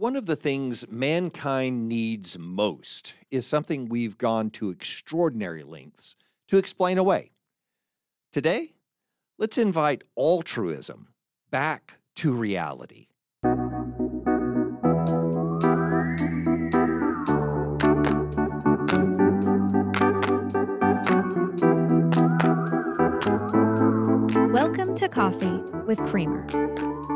One 0.00 0.16
of 0.16 0.24
the 0.24 0.34
things 0.34 0.88
mankind 0.88 1.86
needs 1.86 2.38
most 2.38 3.12
is 3.30 3.46
something 3.46 3.86
we've 3.86 4.16
gone 4.16 4.48
to 4.52 4.70
extraordinary 4.70 5.62
lengths 5.62 6.16
to 6.48 6.56
explain 6.56 6.96
away. 6.96 7.32
Today, 8.32 8.76
let's 9.38 9.58
invite 9.58 10.04
altruism 10.16 11.08
back 11.50 11.96
to 12.16 12.32
reality. 12.32 13.08
Welcome 24.50 24.94
to 24.94 25.10
Coffee 25.10 25.60
with 25.84 25.98
Creamer, 26.06 26.46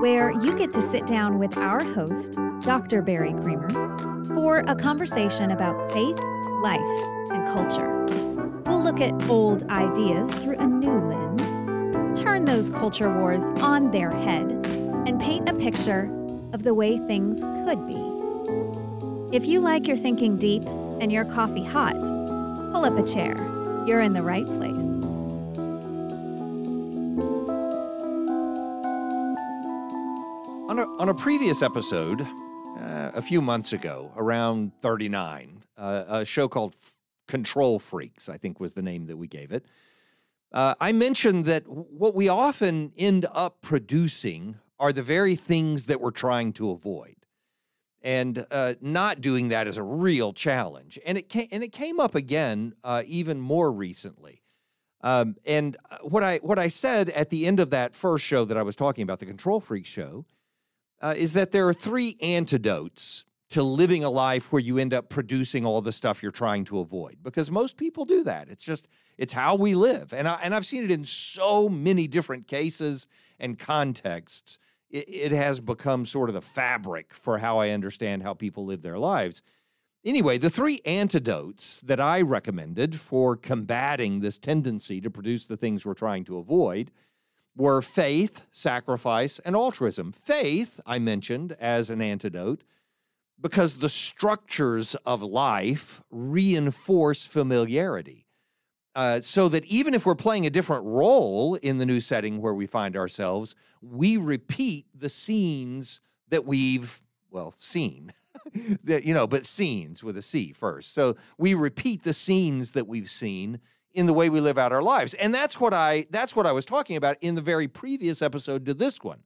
where 0.01 0.33
you 0.33 0.57
get 0.57 0.73
to 0.73 0.83
sit 0.83 1.07
down 1.07 1.39
with 1.39 1.57
our 1.57 1.83
host, 1.83 2.39
Dr. 2.63 3.03
Barry 3.03 3.33
Creamer, 3.33 3.69
for 4.35 4.59
a 4.67 4.75
conversation 4.75 5.51
about 5.51 5.91
faith, 5.93 6.19
life, 6.63 6.81
and 7.31 7.47
culture. 7.49 8.05
We'll 8.67 8.83
look 8.83 9.01
at 9.01 9.29
old 9.29 9.63
ideas 9.71 10.35
through 10.35 10.59
a 10.59 10.67
new 10.67 11.01
lens, 11.01 12.19
turn 12.19 12.45
those 12.45 12.71
culture 12.71 13.13
wars 13.21 13.45
on 13.61 13.91
their 13.91 14.11
head, 14.11 14.53
and 15.07 15.21
paint 15.21 15.49
a 15.49 15.55
picture 15.55 16.11
of 16.53 16.63
the 16.63 16.75
way 16.75 16.99
things 16.99 17.43
could 17.65 17.87
be. 17.87 19.37
If 19.37 19.47
you 19.47 19.61
like 19.61 19.87
your 19.87 19.97
thinking 19.97 20.37
deep 20.37 20.65
and 21.01 21.11
your 21.13 21.25
coffee 21.25 21.65
hot, 21.65 21.99
pull 22.73 22.85
up 22.85 22.99
a 22.99 23.03
chair. 23.03 23.35
You're 23.87 24.01
in 24.01 24.13
the 24.13 24.23
right 24.23 24.47
place. 24.47 25.04
On 30.97 31.09
a, 31.09 31.15
previous 31.15 31.61
episode, 31.61 32.23
uh, 32.23 33.11
a 33.15 33.21
few 33.21 33.43
months 33.43 33.73
ago, 33.73 34.13
around 34.17 34.71
39, 34.81 35.65
uh, 35.77 36.05
a 36.07 36.25
show 36.25 36.47
called 36.47 36.75
F- 36.81 36.95
Control 37.27 37.81
Freaks, 37.81 38.29
I 38.29 38.39
think 38.39 38.61
was 38.61 38.75
the 38.75 38.83
name 38.83 39.07
that 39.07 39.17
we 39.17 39.27
gave 39.27 39.51
it. 39.51 39.67
Uh, 40.53 40.75
I 40.81 40.93
mentioned 40.93 41.47
that 41.47 41.65
what 41.67 42.15
we 42.15 42.29
often 42.29 42.93
end 42.97 43.27
up 43.33 43.61
producing 43.61 44.61
are 44.79 44.93
the 44.93 45.03
very 45.03 45.35
things 45.35 45.87
that 45.87 46.01
we're 46.01 46.13
trying 46.13 46.53
to 46.55 46.71
avoid. 46.71 47.17
And 48.01 48.47
uh, 48.53 48.75
not 48.81 49.21
doing 49.21 49.49
that 49.49 49.67
is 49.67 49.77
a 49.77 49.83
real 49.83 50.33
challenge. 50.33 50.97
And 51.05 51.19
it 51.19 51.29
came, 51.29 51.49
and 51.51 51.65
it 51.65 51.73
came 51.73 51.99
up 51.99 52.15
again 52.15 52.75
uh, 52.85 53.03
even 53.07 53.41
more 53.41 53.73
recently. 53.73 54.43
Um, 55.01 55.37
and 55.45 55.77
uh, 55.91 55.99
what 56.03 56.23
I 56.23 56.39
what 56.39 56.59
I 56.59 56.69
said 56.69 57.11
at 57.11 57.31
the 57.31 57.47
end 57.47 57.59
of 57.59 57.71
that 57.71 57.97
first 57.97 58.25
show 58.25 58.45
that 58.45 58.57
I 58.57 58.63
was 58.63 58.77
talking 58.77 59.03
about, 59.03 59.19
the 59.19 59.27
Control 59.27 59.59
Freak 59.59 59.87
show, 59.87 60.25
uh, 61.01 61.15
is 61.17 61.33
that 61.35 61.53
there 61.53 61.69
are 61.69 61.75
three 61.75 62.17
antidotes 62.21 63.25
to 63.51 63.63
living 63.63 64.03
a 64.03 64.11
life 64.11 64.51
where 64.51 64.61
you 64.61 64.79
end 64.79 64.93
up 64.93 65.09
producing 65.09 65.65
all 65.65 65.81
the 65.81 65.93
stuff 65.93 66.23
you're 66.23 66.33
trying 66.33 66.65
to 66.65 66.81
avoid. 66.81 67.19
Because 67.23 67.51
most 67.51 67.77
people 67.77 68.05
do 68.05 68.25
that. 68.25 68.49
It's 68.49 68.65
just 68.65 68.89
it's 69.17 69.33
how 69.33 69.55
we 69.55 69.75
live, 69.75 70.13
and 70.13 70.27
I, 70.27 70.41
and 70.43 70.55
I've 70.55 70.67
seen 70.67 70.83
it 70.83 70.91
in 70.91 71.05
so 71.05 71.69
many 71.69 72.09
different 72.09 72.49
cases 72.49 73.07
and 73.39 73.59
contexts. 73.59 74.59
It, 74.91 75.09
it 75.09 75.33
has 75.33 75.61
become 75.61 76.05
sort 76.05 76.31
of 76.31 76.35
the 76.35 76.41
fabric 76.41 77.15
for 77.15 77.39
how 77.39 77.59
I 77.59 77.71
understand 77.71 78.25
how 78.25 78.35
people 78.35 78.65
live 78.65 78.83
their 78.83 78.99
lives. 78.99 79.41
Anyway, 80.05 80.37
the 80.37 80.51
three 80.51 80.81
antidotes 80.85 81.81
that 81.83 82.01
I 82.01 82.21
recommended 82.21 83.01
for 83.01 83.37
combating 83.37 84.21
this 84.21 84.39
tendency 84.39 85.01
to 85.01 85.11
produce 85.11 85.47
the 85.47 85.57
things 85.57 85.87
we're 85.87 85.95
trying 85.95 86.25
to 86.25 86.39
avoid 86.39 86.91
were 87.57 87.83
faith, 87.83 88.43
sacrifice, 88.51 89.39
and 89.41 89.55
altruism. 89.55 90.13
Faith, 90.13 90.81
I 90.87 90.99
mentioned 90.99 91.57
as 91.61 91.91
an 91.91 92.01
antidote, 92.01 92.63
because 93.41 93.79
the 93.79 93.89
structures 93.89 94.95
of 95.07 95.23
life 95.23 96.03
reinforce 96.11 97.25
familiarity. 97.25 98.27
Uh, 98.95 99.21
so 99.21 99.49
that 99.49 99.65
even 99.67 99.93
if 99.93 100.07
we're 100.07 100.15
playing 100.15 100.47
a 100.47 100.51
different 100.51 100.85
role 100.85 101.57
in 101.57 101.79
the 101.79 101.87
new 101.87 102.01
setting 102.01 102.41
where 102.41 102.55
we 102.55 102.67
find 102.67 102.97
ourselves, 102.97 103.57
we 103.83 104.17
repeat 104.17 104.87
the 104.95 105.09
scenes 105.09 106.01
that 106.29 106.45
we've, 106.45 107.03
well, 107.31 107.53
seen. 107.57 108.13
that, 108.85 109.05
you 109.05 109.13
know, 109.13 109.27
but 109.27 109.47
scenes 109.47 110.05
with 110.05 110.17
a 110.17 110.23
C 110.23 110.53
first. 110.53 110.95
So 110.95 111.17
we 111.39 111.55
repeat 111.55 112.05
the 112.05 112.13
scenes 112.13 112.73
that 112.73 112.87
we've 112.87 113.11
seen 113.11 113.61
in 113.95 114.07
the 114.07 114.13
way 114.13 114.29
we 114.29 114.41
live 114.41 114.59
out 114.59 114.73
our 114.73 114.83
lives. 114.83 115.15
And 115.15 115.33
that's 115.33 115.61
what 115.61 115.73
I 115.73 116.07
that's 116.11 116.37
what 116.37 116.47
I 116.47 116.53
was 116.53 116.65
talking 116.65 116.97
about 116.97 117.17
in 117.21 117.37
the 117.37 117.41
very 117.41 117.69
previous 117.69 118.21
episode 118.21 118.67
to 118.67 118.75
this 118.75 118.99
one. 119.03 119.23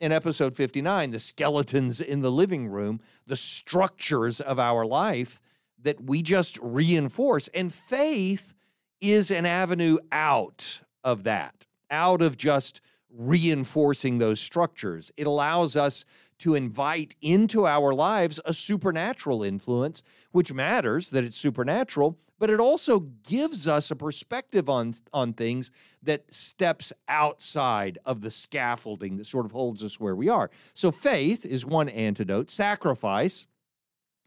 In 0.00 0.12
episode 0.12 0.54
59, 0.54 1.10
the 1.10 1.18
skeletons 1.18 2.00
in 2.00 2.20
the 2.20 2.30
living 2.30 2.68
room, 2.68 3.00
the 3.26 3.34
structures 3.34 4.40
of 4.40 4.58
our 4.58 4.86
life 4.86 5.40
that 5.82 6.00
we 6.04 6.22
just 6.22 6.58
reinforce. 6.60 7.48
And 7.48 7.72
faith 7.72 8.54
is 9.00 9.30
an 9.30 9.46
avenue 9.46 9.98
out 10.12 10.82
of 11.02 11.24
that, 11.24 11.66
out 11.90 12.22
of 12.22 12.36
just 12.36 12.80
reinforcing 13.10 14.18
those 14.18 14.40
structures. 14.40 15.10
It 15.16 15.26
allows 15.26 15.76
us 15.76 16.04
to 16.38 16.54
invite 16.54 17.14
into 17.20 17.66
our 17.66 17.92
lives 17.92 18.40
a 18.44 18.54
supernatural 18.54 19.42
influence, 19.42 20.02
which 20.30 20.52
matters 20.52 21.10
that 21.10 21.24
it's 21.24 21.38
supernatural, 21.38 22.18
but 22.38 22.50
it 22.50 22.60
also 22.60 23.00
gives 23.00 23.66
us 23.66 23.90
a 23.90 23.96
perspective 23.96 24.68
on, 24.68 24.94
on 25.12 25.32
things 25.32 25.70
that 26.02 26.32
steps 26.32 26.92
outside 27.08 27.98
of 28.04 28.20
the 28.20 28.30
scaffolding 28.30 29.16
that 29.16 29.26
sort 29.26 29.44
of 29.44 29.52
holds 29.52 29.82
us 29.82 29.98
where 29.98 30.14
we 30.14 30.28
are. 30.28 30.50
So 30.74 30.92
faith 30.92 31.44
is 31.44 31.66
one 31.66 31.88
antidote, 31.88 32.50
sacrifice, 32.50 33.46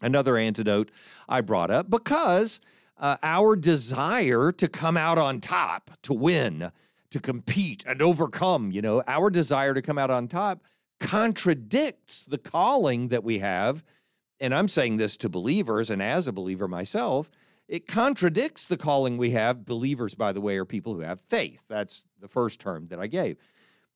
another 0.02 0.36
antidote 0.36 0.92
I 1.30 1.42
brought 1.42 1.72
up, 1.72 1.90
because 1.90 2.60
uh, 2.98 3.18
our 3.24 3.56
desire 3.56 4.52
to 4.52 4.68
come 4.68 4.98
out 4.98 5.18
on 5.18 5.40
top, 5.40 5.92
to 6.04 6.14
win, 6.14 6.72
to 7.12 7.20
compete 7.20 7.84
and 7.88 8.02
overcome, 8.02 8.72
you 8.72 8.82
know, 8.82 9.04
our 9.08 9.30
desire 9.30 9.74
to 9.74 9.82
come 9.82 9.98
out 9.98 10.12
on 10.12 10.28
top 10.28 10.64
contradicts 11.01 12.25
the 12.25 12.38
calling 12.38 13.09
that 13.09 13.23
we 13.23 13.39
have. 13.39 13.84
And 14.39 14.53
I'm 14.53 14.67
saying 14.67 14.97
this 14.97 15.17
to 15.17 15.29
believers 15.29 15.89
and 15.89 16.01
as 16.01 16.28
a 16.28 16.31
believer 16.31 16.67
myself, 16.67 17.29
it 17.67 17.88
contradicts 17.88 18.67
the 18.67 18.78
calling 18.78 19.17
we 19.17 19.31
have. 19.31 19.66
Believers, 19.66 20.13
by 20.13 20.31
the 20.31 20.41
way, 20.41 20.57
are 20.57 20.66
people 20.66 20.94
who 20.94 21.01
have 21.01 21.19
faith. 21.28 21.63
That's 21.67 22.07
the 22.19 22.28
first 22.28 22.59
term 22.59 22.88
that 22.88 23.00
I 23.00 23.07
gave. 23.07 23.38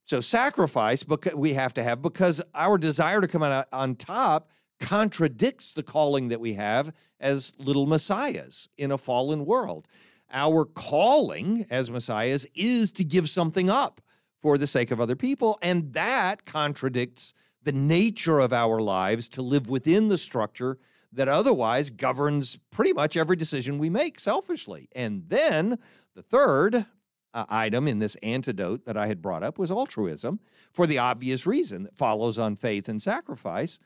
So 0.06 0.20
sacrifice 0.20 1.06
we 1.36 1.54
have 1.54 1.74
to 1.76 1.84
have 1.84 2.02
because 2.02 2.42
our 2.54 2.78
desire 2.78 3.22
to 3.22 3.28
come 3.28 3.44
out 3.44 3.68
on 3.72 3.96
top 3.96 4.50
contradicts 4.80 5.74
the 5.74 5.84
calling 5.84 6.30
that 6.30 6.40
we 6.40 6.54
have 6.56 6.92
as 7.20 7.54
little 7.58 7.86
messiahs 7.86 8.68
in 8.78 8.92
a 8.92 8.98
fallen 8.98 9.46
world. 9.46 9.88
Our 10.32 10.66
calling 10.66 11.66
as 11.70 11.92
messiahs 11.92 12.48
is 12.56 12.92
to 12.94 13.04
give 13.04 13.30
something 13.30 13.70
up 13.70 14.02
for 14.46 14.60
the 14.60 14.68
sake 14.68 14.92
of 14.92 15.02
other 15.02 15.16
people. 15.16 15.58
And 15.64 15.94
that 15.94 16.46
contradicts 16.46 17.34
the 17.64 17.72
nature 17.72 18.38
of 18.38 18.54
our 18.54 18.80
lives 18.80 19.28
to 19.30 19.42
live 19.42 19.68
within 19.68 20.08
the 20.08 20.20
structure 20.20 20.78
that 21.12 21.28
otherwise 21.28 21.90
governs 21.90 22.60
pretty 22.70 22.94
much 22.94 23.18
every 23.18 23.36
decision 23.36 23.80
we 23.80 23.90
make 23.90 24.20
selfishly. 24.20 24.88
And 24.96 25.24
then 25.30 25.80
the 26.14 26.22
third 26.22 26.86
uh, 27.34 27.46
item 27.50 27.88
in 27.88 27.98
this 27.98 28.14
antidote 28.22 28.86
that 28.86 28.96
I 28.96 29.08
had 29.08 29.20
brought 29.20 29.42
up 29.42 29.58
was 29.58 29.72
altruism 29.72 30.40
for 30.72 30.86
the 30.86 31.00
obvious 31.00 31.48
reason 31.48 31.82
that 31.82 31.98
follows 31.98 32.38
on 32.38 32.56
faith 32.56 32.88
and 32.88 33.02
sacrifice. 33.02 33.80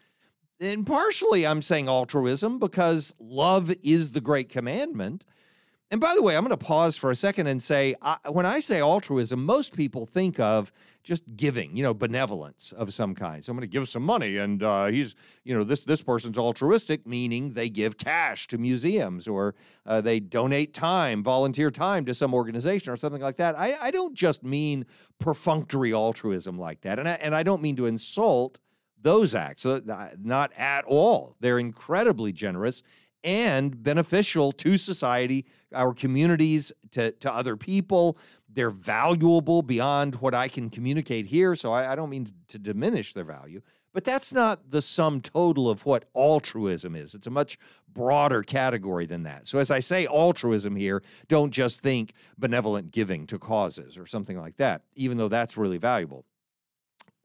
And 0.60 0.86
partially, 0.86 1.48
I'm 1.48 1.62
saying 1.62 1.88
altruism 1.88 2.60
because 2.60 3.16
love 3.18 3.74
is 3.82 4.12
the 4.12 4.20
great 4.20 4.50
commandment. 4.50 5.24
And 5.92 6.00
by 6.00 6.14
the 6.14 6.22
way, 6.22 6.38
I'm 6.38 6.44
going 6.44 6.56
to 6.56 6.64
pause 6.64 6.98
for 6.98 7.10
a 7.10 7.16
second 7.16 7.48
and 7.48 7.62
say 7.62 7.96
I, 8.02 8.18
when 8.30 8.46
I 8.46 8.60
say 8.60 8.80
altruism, 8.80 9.44
most 9.44 9.76
people 9.76 10.06
think 10.06 10.40
of 10.40 10.72
just 11.02 11.36
giving, 11.36 11.76
you 11.76 11.82
know, 11.82 11.96
benevolence 11.96 12.72
of 12.74 12.94
some 12.94 13.16
kind. 13.16 13.44
So 13.44 13.52
I'm 13.52 13.58
going 13.58 13.68
to 13.68 13.72
give 13.72 13.90
some 13.90 14.04
money, 14.04 14.38
and 14.38 14.62
uh, 14.62 14.86
he's, 14.88 15.16
you 15.44 15.58
know, 15.58 15.64
this 15.64 15.82
this 15.82 16.04
person's 16.04 16.38
altruistic, 16.38 17.08
meaning 17.08 17.54
they 17.54 17.70
give 17.70 17.98
cash 17.98 18.46
to 18.48 18.60
museums 18.60 19.28
or 19.28 19.56
uh, 19.88 20.00
they 20.00 20.20
donate 20.20 20.76
time, 20.76 21.24
volunteer 21.24 21.72
time 21.72 22.06
to 22.06 22.14
some 22.14 22.36
organization 22.36 22.94
or 22.94 22.98
something 22.98 23.22
like 23.22 23.38
that. 23.38 23.58
I, 23.58 23.74
I 23.82 23.90
don't 23.90 24.14
just 24.14 24.44
mean 24.44 24.86
perfunctory 25.20 25.92
altruism 25.92 26.60
like 26.60 26.82
that, 26.82 27.00
and 27.00 27.10
I, 27.10 27.14
and 27.14 27.34
I 27.34 27.42
don't 27.42 27.64
mean 27.64 27.78
to 27.78 27.88
insult 27.88 28.60
those 29.02 29.34
acts, 29.34 29.66
uh, 29.66 29.80
not 30.22 30.52
at 30.58 30.86
all. 30.86 31.36
They're 31.40 31.58
incredibly 31.58 32.32
generous 32.32 32.84
and 33.24 33.82
beneficial 33.84 34.52
to 34.54 34.78
society, 34.78 35.46
our 35.74 35.94
communities, 35.94 36.72
to, 36.92 37.12
to 37.12 37.34
other 37.34 37.56
people. 37.56 38.18
They're 38.52 38.72
valuable 38.72 39.62
beyond 39.62 40.16
what 40.16 40.34
I 40.34 40.48
can 40.48 40.70
communicate 40.70 41.28
here. 41.28 41.56
So 41.56 41.72
I, 41.72 41.92
I 41.92 41.96
don't 41.96 42.10
mean 42.10 42.34
to 42.48 42.58
diminish 42.58 43.14
their 43.14 43.24
value, 43.24 43.62
but 43.94 44.04
that's 44.04 44.34
not 44.34 44.72
the 44.72 44.82
sum 44.82 45.22
total 45.22 45.70
of 45.70 45.86
what 45.86 46.06
altruism 46.16 46.96
is. 46.96 47.14
It's 47.14 47.28
a 47.28 47.32
much 47.32 47.58
broader 47.92 48.44
category 48.44 49.06
than 49.06 49.24
that. 49.24 49.48
So 49.48 49.60
as 49.60 49.72
I 49.72 49.80
say 49.80 50.08
altruism 50.08 50.76
here, 50.76 51.04
don't 51.28 51.52
just 51.52 51.82
think 51.82 52.14
benevolent 52.38 52.92
giving 52.92 53.28
to 53.28 53.40
causes 53.40 53.98
or 53.98 54.06
something 54.06 54.40
like 54.40 54.58
that, 54.58 54.84
even 54.96 55.18
though 55.18 55.28
that's 55.28 55.58
really 55.58 55.78
valuable. 55.78 56.26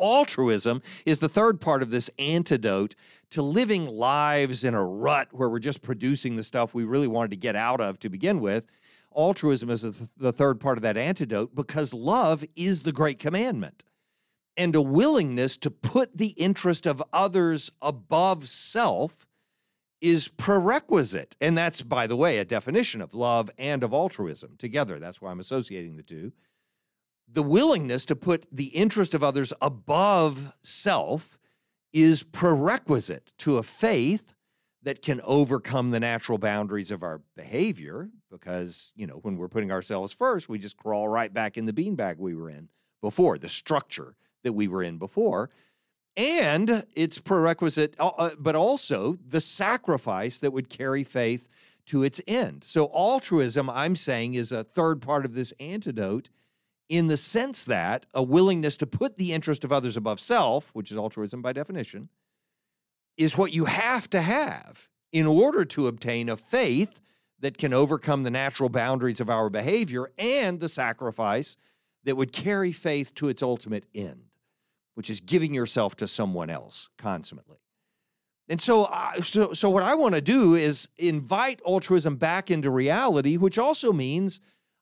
Altruism 0.01 0.83
is 1.07 1.19
the 1.19 1.29
third 1.29 1.61
part 1.61 1.83
of 1.83 1.91
this 1.91 2.11
antidote 2.19 2.95
to 3.31 3.43
living 3.43 3.87
lives 3.87 4.65
in 4.65 4.75
a 4.75 4.85
rut 4.85 5.29
where 5.33 5.49
we're 5.49 5.59
just 5.59 5.83
producing 5.83 6.37
the 6.37 6.43
stuff 6.43 6.75
we 6.75 6.85
really 6.85 7.09
wanted 7.09 7.31
to 7.31 7.37
get 7.37 7.57
out 7.57 7.81
of 7.81 7.99
to 8.01 8.09
begin 8.09 8.41
with. 8.41 8.67
Altruism 9.15 9.71
is 9.71 10.11
the 10.17 10.33
third 10.33 10.61
part 10.61 10.79
of 10.79 10.83
that 10.83 10.97
antidote 10.97 11.55
because 11.55 11.95
love 11.95 12.45
is 12.57 12.83
the 12.83 12.93
great 12.93 13.19
commandment. 13.19 13.85
And 14.57 14.75
a 14.75 14.83
willingness 14.83 15.57
to 15.59 15.71
put 15.71 16.17
the 16.17 16.29
interest 16.29 16.87
of 16.87 17.03
others 17.13 17.71
above 17.83 18.49
self 18.49 19.27
is 20.01 20.29
prerequisite. 20.29 21.37
And 21.41 21.57
that's, 21.57 21.83
by 21.83 22.07
the 22.07 22.17
way, 22.17 22.39
a 22.39 22.45
definition 22.45 23.01
of 23.01 23.15
love 23.15 23.51
and 23.57 23.83
of 23.83 23.93
altruism 23.93 24.57
together. 24.59 24.99
That's 24.99 25.21
why 25.21 25.31
I'm 25.31 25.41
associating 25.41 25.97
the 25.97 26.03
two 26.03 26.33
the 27.31 27.43
willingness 27.43 28.05
to 28.07 28.17
put 28.17 28.47
the 28.53 28.67
interest 28.67 29.15
of 29.15 29.23
others 29.23 29.53
above 29.61 30.53
self 30.63 31.39
is 31.93 32.23
prerequisite 32.23 33.33
to 33.39 33.57
a 33.57 33.63
faith 33.63 34.35
that 34.83 35.01
can 35.01 35.21
overcome 35.25 35.91
the 35.91 36.01
natural 36.01 36.39
boundaries 36.39 36.91
of 36.91 37.03
our 37.03 37.23
behavior 37.37 38.11
because 38.31 38.93
you 38.95 39.07
know 39.07 39.15
when 39.23 39.37
we're 39.37 39.49
putting 39.49 39.73
ourselves 39.73 40.13
first 40.13 40.49
we 40.49 40.59
just 40.59 40.77
crawl 40.77 41.09
right 41.09 41.33
back 41.33 41.57
in 41.57 41.65
the 41.65 41.73
beanbag 41.73 42.19
we 42.19 42.35
were 42.35 42.51
in 42.51 42.69
before 43.01 43.39
the 43.39 43.49
structure 43.49 44.15
that 44.43 44.53
we 44.53 44.69
were 44.69 44.83
in 44.83 44.99
before. 44.99 45.51
And 46.17 46.85
it's 46.95 47.19
prerequisite 47.19 47.97
uh, 47.99 48.09
uh 48.19 48.31
but 48.39 48.55
also 48.55 49.17
the 49.27 49.41
sacrifice 49.41 50.39
that 50.39 50.53
would 50.53 50.69
carry 50.69 51.03
faith 51.03 51.49
to 51.87 52.03
its 52.03 52.21
end. 52.27 52.63
So 52.65 52.87
altruism 52.95 53.71
i'm 53.71 53.97
saying 53.97 54.35
is 54.35 54.53
a 54.53 54.65
third 54.65 55.01
part 55.01 55.25
of 55.25 55.35
this 55.35 55.53
antidote 55.59 56.29
in 56.89 57.07
the 57.07 57.17
sense 57.17 57.65
that 57.65 58.07
a 58.13 58.23
willingness 58.23 58.77
to 58.77 58.87
put 58.87 59.17
the 59.17 59.33
interest 59.33 59.65
of 59.65 59.73
others 59.73 59.97
above 59.97 60.21
self, 60.21 60.71
which 60.75 60.91
is 60.91 60.97
altruism 60.97 61.43
by 61.43 61.53
definition, 61.53 62.09
is 63.17 63.39
what 63.39 63.53
you 63.53 63.67
have 63.67 64.11
to 64.11 64.21
have 64.21 64.89
in 65.13 65.27
order 65.27 65.65
to 65.65 65.87
obtain 65.87 66.29
a 66.29 66.37
faith 66.37 67.01
that 67.41 67.59
can 67.59 67.73
overcome 67.73 68.23
the 68.23 68.31
natural 68.31 68.69
boundaries 68.69 69.21
of 69.21 69.31
our 69.31 69.49
behavior 69.49 70.11
and 70.19 70.61
the 70.61 70.69
sacrifice 70.69 71.57
that 72.05 72.17
would 72.17 72.33
carry 72.33 72.73
faith 72.73 73.15
to 73.15 73.29
its 73.29 73.43
ultimate 73.43 73.85
end, 73.95 74.25
which 74.95 75.09
is 75.09 75.21
giving 75.21 75.55
yourself 75.55 75.97
to 75.97 76.09
someone 76.09 76.51
else 76.51 76.89
consummately. 76.99 77.59
And 78.49 78.61
so, 78.61 78.85
uh, 78.85 79.23
so, 79.23 79.55
so 79.55 79.71
what 79.71 79.83
I 79.83 79.95
want 79.95 80.15
to 80.15 80.21
do 80.21 80.55
is 80.55 80.89
invite 80.99 81.61
altruism 81.67 82.17
back 82.17 82.51
into 82.51 82.71
reality, 82.71 83.37
which 83.37 83.59
also 83.59 83.93
means 83.93 84.41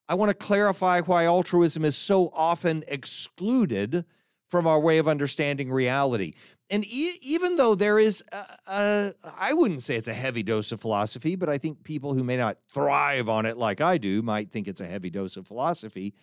I 0.08 0.14
want 0.14 0.30
to 0.30 0.34
clarify 0.34 1.00
why 1.00 1.24
altruism 1.24 1.84
is 1.84 1.96
so 1.96 2.30
often 2.34 2.84
excluded 2.88 4.04
from 4.48 4.66
our 4.66 4.78
way 4.78 4.98
of 4.98 5.08
understanding 5.08 5.72
reality. 5.72 6.34
And 6.68 6.84
e- 6.84 7.16
even 7.22 7.56
though 7.56 7.74
there 7.74 7.98
is, 7.98 8.22
a, 8.32 8.44
a, 8.66 9.14
I 9.38 9.52
wouldn't 9.52 9.82
say 9.82 9.96
it's 9.96 10.08
a 10.08 10.14
heavy 10.14 10.42
dose 10.42 10.72
of 10.72 10.80
philosophy, 10.80 11.36
but 11.36 11.48
I 11.48 11.58
think 11.58 11.84
people 11.84 12.14
who 12.14 12.24
may 12.24 12.36
not 12.36 12.58
thrive 12.72 13.28
on 13.28 13.46
it 13.46 13.56
like 13.56 13.80
I 13.80 13.98
do 13.98 14.22
might 14.22 14.50
think 14.50 14.68
it's 14.68 14.80
a 14.80 14.86
heavy 14.86 15.10
dose 15.10 15.36
of 15.36 15.46
philosophy. 15.46 16.14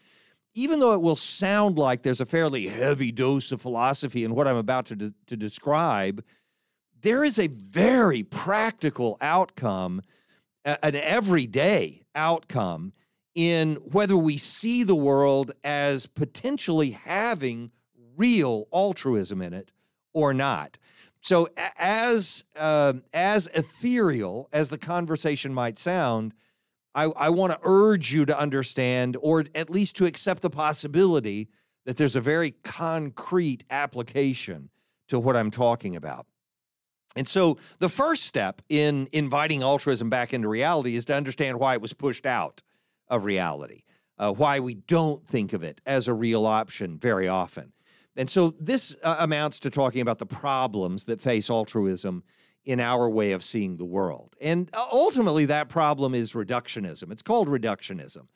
Even 0.56 0.80
though 0.80 0.94
it 0.94 1.02
will 1.02 1.16
sound 1.16 1.78
like 1.78 2.04
there's 2.04 2.22
a 2.22 2.26
fairly 2.26 2.68
heavy 2.68 3.12
dose 3.12 3.52
of 3.52 3.62
philosophy 3.62 4.24
in 4.24 4.36
what 4.36 4.48
I'm 4.48 4.58
about 4.58 4.88
to, 4.88 4.96
de- 4.96 5.14
to 5.28 5.38
describe, 5.38 6.24
there 7.02 7.24
is 7.24 7.40
a 7.40 7.48
very 7.48 8.24
practical 8.24 9.18
outcome, 9.22 10.02
an 10.66 10.96
everyday 10.96 12.04
outcome 12.14 12.94
in 13.36 13.76
whether 13.78 14.18
we 14.18 14.38
see 14.38 14.84
the 14.84 14.96
world 14.96 15.52
as 15.64 16.08
potentially 16.08 16.92
having 16.92 17.72
real 18.16 18.68
altruism 18.74 19.42
in 19.42 19.54
it 19.54 19.72
or 20.14 20.34
not. 20.34 20.78
So, 21.22 21.50
as 21.78 22.44
uh, 22.56 22.94
as 23.14 23.48
ethereal 23.54 24.48
as 24.54 24.70
the 24.70 24.78
conversation 24.78 25.54
might 25.54 25.78
sound, 25.78 26.34
I, 26.96 27.06
I 27.06 27.30
want 27.30 27.52
to 27.52 27.60
urge 27.64 28.14
you 28.14 28.26
to 28.26 28.38
understand, 28.38 29.18
or 29.22 29.46
at 29.54 29.70
least 29.70 29.96
to 29.98 30.06
accept 30.06 30.42
the 30.42 30.50
possibility 30.50 31.50
that 31.86 31.98
there's 31.98 32.16
a 32.16 32.22
very 32.22 32.52
concrete 32.64 33.64
application 33.70 34.70
to 35.10 35.20
what 35.20 35.36
I'm 35.36 35.52
talking 35.52 35.96
about. 35.96 36.26
And 37.16 37.28
so, 37.28 37.58
the 37.80 37.90
first 37.90 38.24
step 38.24 38.62
in 38.70 39.10
inviting 39.12 39.62
altruism 39.62 40.10
back 40.10 40.34
into 40.34 40.48
reality 40.48 40.96
is 40.96 41.04
to 41.06 41.16
understand 41.16 41.60
why 41.60 41.74
it 41.74 41.82
was 41.82 41.92
pushed 41.92 42.26
out 42.26 42.62
of 43.10 43.24
reality, 43.24 43.84
uh, 44.18 44.32
why 44.32 44.60
we 44.60 44.76
don't 44.76 45.26
think 45.28 45.54
of 45.54 45.64
it 45.64 45.82
as 45.86 46.08
a 46.08 46.14
real 46.14 46.46
option 46.46 46.98
very 46.98 47.28
often. 47.28 47.74
And 48.16 48.30
so 48.30 48.54
this 48.60 48.96
uh, 49.04 49.18
amounts 49.20 49.60
to 49.62 49.70
talking 49.70 50.02
about 50.02 50.20
the 50.20 50.26
problems 50.26 51.06
that 51.06 51.22
face 51.22 51.50
altruism 51.50 52.24
in 52.66 52.80
our 52.80 53.10
way 53.10 53.32
of 53.32 53.44
seeing 53.44 53.78
the 53.78 53.86
world. 53.86 54.36
And 54.42 54.70
uh, 54.74 54.86
ultimately, 54.92 55.46
that 55.46 55.70
problem 55.70 56.14
is 56.14 56.34
reductionism. 56.34 57.12
It's 57.12 57.24
called 57.24 57.48
reductionism. 57.48 58.28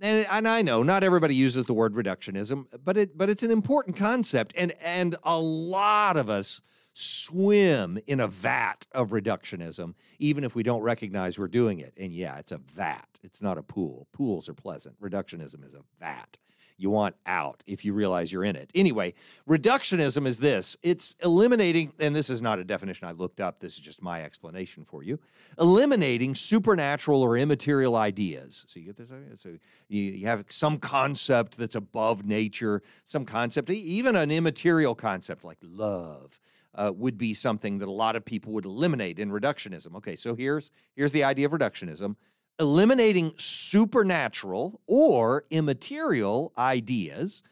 And, 0.00 0.26
and 0.30 0.48
I 0.48 0.62
know 0.62 0.82
not 0.82 1.04
everybody 1.04 1.34
uses 1.34 1.64
the 1.66 1.74
word 1.74 1.94
reductionism, 1.94 2.66
but 2.84 2.96
it 2.96 3.16
but 3.16 3.30
it's 3.30 3.42
an 3.42 3.50
important 3.50 3.96
concept, 3.96 4.52
and 4.56 4.72
and 4.82 5.16
a 5.22 5.38
lot 5.38 6.16
of 6.16 6.28
us 6.28 6.60
swim 6.96 7.98
in 8.06 8.20
a 8.20 8.26
vat 8.26 8.86
of 8.92 9.10
reductionism, 9.10 9.94
even 10.18 10.44
if 10.44 10.54
we 10.54 10.62
don't 10.62 10.80
recognize 10.80 11.38
we're 11.38 11.46
doing 11.46 11.78
it. 11.78 11.92
And 11.98 12.10
yeah, 12.10 12.38
it's 12.38 12.52
a 12.52 12.58
vat, 12.58 13.20
it's 13.22 13.42
not 13.42 13.58
a 13.58 13.62
pool. 13.62 14.08
Pools 14.12 14.48
are 14.48 14.54
pleasant. 14.54 14.98
Reductionism 15.00 15.66
is 15.66 15.74
a 15.74 15.82
vat. 16.00 16.38
You 16.78 16.88
want 16.90 17.16
out 17.26 17.62
if 17.66 17.84
you 17.84 17.92
realize 17.92 18.32
you're 18.32 18.44
in 18.44 18.56
it. 18.56 18.70
Anyway, 18.74 19.14
reductionism 19.46 20.26
is 20.26 20.38
this 20.38 20.76
it's 20.82 21.16
eliminating, 21.22 21.92
and 21.98 22.16
this 22.16 22.30
is 22.30 22.40
not 22.40 22.58
a 22.58 22.64
definition 22.64 23.08
I 23.08 23.12
looked 23.12 23.40
up, 23.40 23.60
this 23.60 23.74
is 23.74 23.80
just 23.80 24.00
my 24.00 24.22
explanation 24.22 24.84
for 24.84 25.02
you 25.02 25.18
eliminating 25.58 26.34
supernatural 26.34 27.22
or 27.22 27.36
immaterial 27.36 27.96
ideas. 27.96 28.64
So 28.68 28.80
you 28.80 28.86
get 28.86 28.96
this? 28.96 29.10
Idea? 29.10 29.36
So 29.36 29.58
you 29.88 30.26
have 30.26 30.44
some 30.48 30.78
concept 30.78 31.58
that's 31.58 31.74
above 31.74 32.24
nature, 32.24 32.82
some 33.04 33.26
concept, 33.26 33.68
even 33.68 34.16
an 34.16 34.30
immaterial 34.30 34.94
concept 34.94 35.44
like 35.44 35.58
love 35.62 36.40
uh, 36.76 36.92
would 36.94 37.18
be 37.18 37.34
something 37.34 37.78
that 37.78 37.88
a 37.88 37.92
lot 37.92 38.16
of 38.16 38.24
people 38.24 38.52
would 38.52 38.64
eliminate 38.64 39.18
in 39.18 39.30
reductionism. 39.30 39.96
Okay, 39.96 40.16
so 40.16 40.34
here's 40.34 40.70
here's 40.94 41.12
the 41.12 41.24
idea 41.24 41.46
of 41.46 41.52
reductionism: 41.52 42.16
eliminating 42.58 43.32
supernatural 43.36 44.80
or 44.86 45.44
immaterial 45.50 46.52
ideas, 46.56 47.42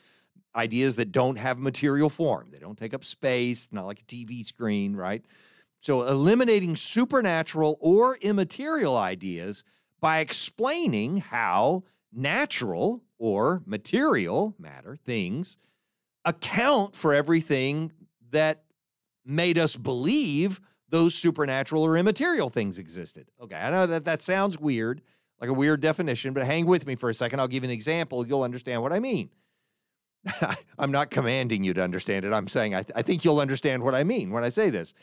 ideas 0.55 0.97
that 0.97 1.13
don't 1.13 1.37
have 1.37 1.59
material 1.59 2.11
form. 2.11 2.49
They 2.51 2.59
don't 2.59 2.79
take 2.79 2.95
up 2.95 3.05
space, 3.05 3.69
not 3.73 3.87
like 3.87 4.01
a 4.01 4.05
TV 4.05 4.45
screen, 4.45 4.95
right? 4.95 5.25
So 5.81 6.07
eliminating 6.07 6.77
supernatural 6.77 7.77
or 7.81 8.17
immaterial 8.17 8.97
ideas 8.97 9.65
by 10.01 10.21
explaining 10.21 11.19
how 11.19 11.85
natural 12.13 13.03
or 13.19 13.63
material 13.67 14.55
matter 14.59 14.97
things 14.97 15.57
account 16.25 16.97
for 16.97 17.13
everything 17.13 17.93
that 18.31 18.64
made 19.25 19.59
us 19.59 19.77
believe 19.77 20.61
those 20.91 21.15
supernatural 21.15 21.83
or 21.83 21.97
immaterial 21.97 22.49
things 22.51 22.79
existed. 22.79 23.31
Okay, 23.41 23.57
I 23.57 23.71
know 23.71 23.87
that 23.87 24.05
that 24.05 24.23
sounds 24.23 24.59
weird, 24.59 25.03
like 25.41 25.51
a 25.51 25.55
weird 25.55 25.81
definition, 25.81 26.33
but 26.33 26.45
hang 26.45 26.67
with 26.67 26.87
me 26.87 26.95
for 26.95 27.11
a 27.11 27.15
second. 27.15 27.41
I'll 27.41 27.49
give 27.49 27.65
you 27.65 27.69
an 27.69 27.75
example. 27.75 28.27
You'll 28.27 28.43
understand 28.43 28.83
what 28.83 28.93
I 28.93 29.01
mean. 29.01 29.31
I'm 30.79 30.93
not 30.93 31.11
commanding 31.11 31.65
you 31.65 31.75
to 31.75 31.83
understand 31.83 32.25
it. 32.25 32.33
I'm 32.33 32.49
saying 32.49 32.75
I, 32.75 32.83
th- 32.83 32.93
I 32.97 33.03
think 33.03 33.25
you'll 33.25 33.41
understand 33.41 33.83
what 33.83 33.95
I 33.95 34.05
mean 34.05 34.31
when 34.31 34.45
I 34.45 34.49
say 34.49 34.71
this. 34.71 34.95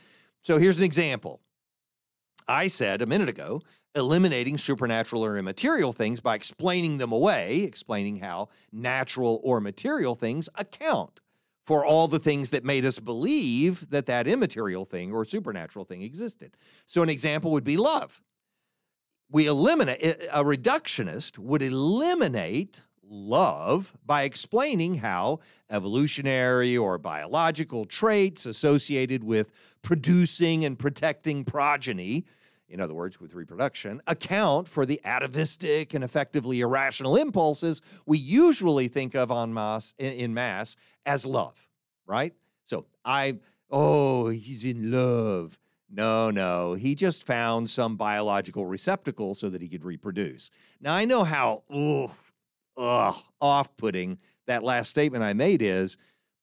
So 0.42 0.58
here's 0.58 0.78
an 0.78 0.84
example. 0.84 1.42
I 2.48 2.68
said 2.68 3.02
a 3.02 3.06
minute 3.06 3.30
ago, 3.30 3.62
eliminating 3.94 4.58
supernatural 4.58 5.24
or 5.24 5.38
immaterial 5.38 5.94
things 5.94 6.22
by 6.22 6.36
explaining 6.36 6.98
them 6.98 7.12
away, 7.12 7.62
explaining 7.64 8.20
how 8.20 8.50
natural 8.72 9.40
or 9.44 9.60
material 9.60 10.16
things 10.16 10.50
account 10.56 11.22
for 11.72 11.86
all 11.86 12.10
the 12.10 12.20
things 12.20 12.50
that 12.50 12.66
made 12.66 12.84
us 12.84 13.00
believe 13.00 13.90
that 13.92 14.06
that 14.06 14.28
immaterial 14.28 14.84
thing 14.84 15.14
or 15.14 15.24
supernatural 15.24 15.86
thing 15.86 16.02
existed. 16.02 16.52
So, 16.86 17.02
an 17.02 17.08
example 17.08 17.50
would 17.52 17.64
be 17.64 17.78
love. 17.78 18.22
We 19.30 19.48
eliminate, 19.48 20.04
a 20.34 20.44
reductionist 20.44 21.40
would 21.40 21.62
eliminate 21.62 22.82
love 23.02 23.94
by 24.06 24.24
explaining 24.24 24.96
how 24.96 25.40
evolutionary 25.70 26.76
or 26.76 26.98
biological 26.98 27.86
traits 27.86 28.46
associated 28.46 29.24
with 29.24 29.54
producing 29.82 30.66
and 30.66 30.78
protecting 30.78 31.46
progeny 31.46 32.26
in 32.72 32.80
other 32.80 32.94
words, 32.94 33.20
with 33.20 33.36
reproduction, 33.36 34.02
account 34.08 34.68
for 34.68 34.86
the 34.86 35.00
atavistic 35.04 35.94
and 35.94 36.04
effectively 36.04 36.62
irrational 36.62 37.16
impulses 37.16 37.82
we 38.06 38.18
usually 38.18 38.88
think 38.88 39.16
of 39.16 39.30
en 39.30 39.54
masse, 39.54 39.94
in 40.00 40.34
mass 40.34 40.76
as 41.06 41.26
love, 41.26 41.68
right? 42.08 42.34
So 42.64 42.86
I, 43.06 43.40
oh, 43.70 44.30
he's 44.30 44.64
in 44.64 44.92
love. 44.92 45.60
No, 45.90 46.32
no, 46.32 46.74
he 46.74 46.96
just 46.96 47.26
found 47.26 47.70
some 47.70 47.98
biological 47.98 48.66
receptacle 48.66 49.36
so 49.36 49.50
that 49.50 49.62
he 49.62 49.68
could 49.68 49.84
reproduce. 49.84 50.50
Now 50.80 50.96
I 50.96 51.06
know 51.06 51.24
how 51.24 51.64
ugh, 51.70 52.12
ugh, 52.78 53.16
off-putting 53.40 54.18
that 54.48 54.64
last 54.64 54.90
statement 54.90 55.24
I 55.24 55.34
made 55.34 55.62
is, 55.62 55.98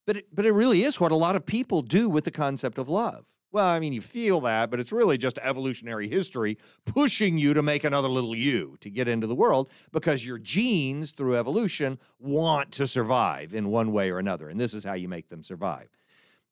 But 0.06 0.16
it, 0.16 0.26
but 0.34 0.46
it 0.46 0.52
really 0.52 0.84
is 0.84 1.00
what 1.00 1.12
a 1.12 1.16
lot 1.16 1.36
of 1.36 1.44
people 1.44 1.82
do 1.82 2.08
with 2.08 2.24
the 2.24 2.30
concept 2.30 2.78
of 2.78 2.88
love. 2.88 3.26
Well, 3.50 3.66
I 3.66 3.80
mean, 3.80 3.94
you 3.94 4.02
feel 4.02 4.40
that, 4.42 4.70
but 4.70 4.78
it's 4.78 4.92
really 4.92 5.16
just 5.16 5.38
evolutionary 5.38 6.06
history 6.06 6.58
pushing 6.84 7.38
you 7.38 7.54
to 7.54 7.62
make 7.62 7.82
another 7.82 8.08
little 8.08 8.36
you 8.36 8.76
to 8.80 8.90
get 8.90 9.08
into 9.08 9.26
the 9.26 9.34
world 9.34 9.70
because 9.90 10.24
your 10.24 10.38
genes, 10.38 11.12
through 11.12 11.36
evolution, 11.36 11.98
want 12.18 12.72
to 12.72 12.86
survive 12.86 13.54
in 13.54 13.70
one 13.70 13.90
way 13.92 14.10
or 14.10 14.18
another. 14.18 14.48
And 14.50 14.60
this 14.60 14.74
is 14.74 14.84
how 14.84 14.94
you 14.94 15.08
make 15.08 15.30
them 15.30 15.42
survive. 15.42 15.88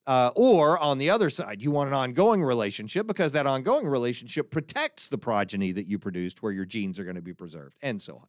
Uh, 0.07 0.31
or 0.37 0.79
on 0.79 0.99
the 0.99 1.11
other 1.11 1.29
side, 1.29 1.61
you 1.61 1.71
want 1.71 1.89
an 1.89 1.95
ongoing 1.95 2.43
relationship 2.43 3.07
because 3.07 3.33
that 3.33 3.45
ongoing 3.45 3.87
relationship 3.87 4.51
protects 4.51 5.09
the 5.09 5.19
progeny 5.19 5.73
that 5.73 5.87
you 5.87 5.99
produced 5.99 6.43
where 6.43 6.53
your 6.53 6.65
genes 6.65 6.99
are 6.99 7.05
going 7.05 7.17
to 7.17 7.23
be 7.23 7.35
preserved, 7.35 7.77
and 7.83 8.01
so 8.01 8.17
on. 8.17 8.27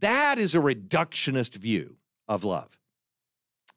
That 0.00 0.38
is 0.38 0.54
a 0.54 0.58
reductionist 0.58 1.54
view 1.54 1.96
of 2.28 2.44
love. 2.44 2.76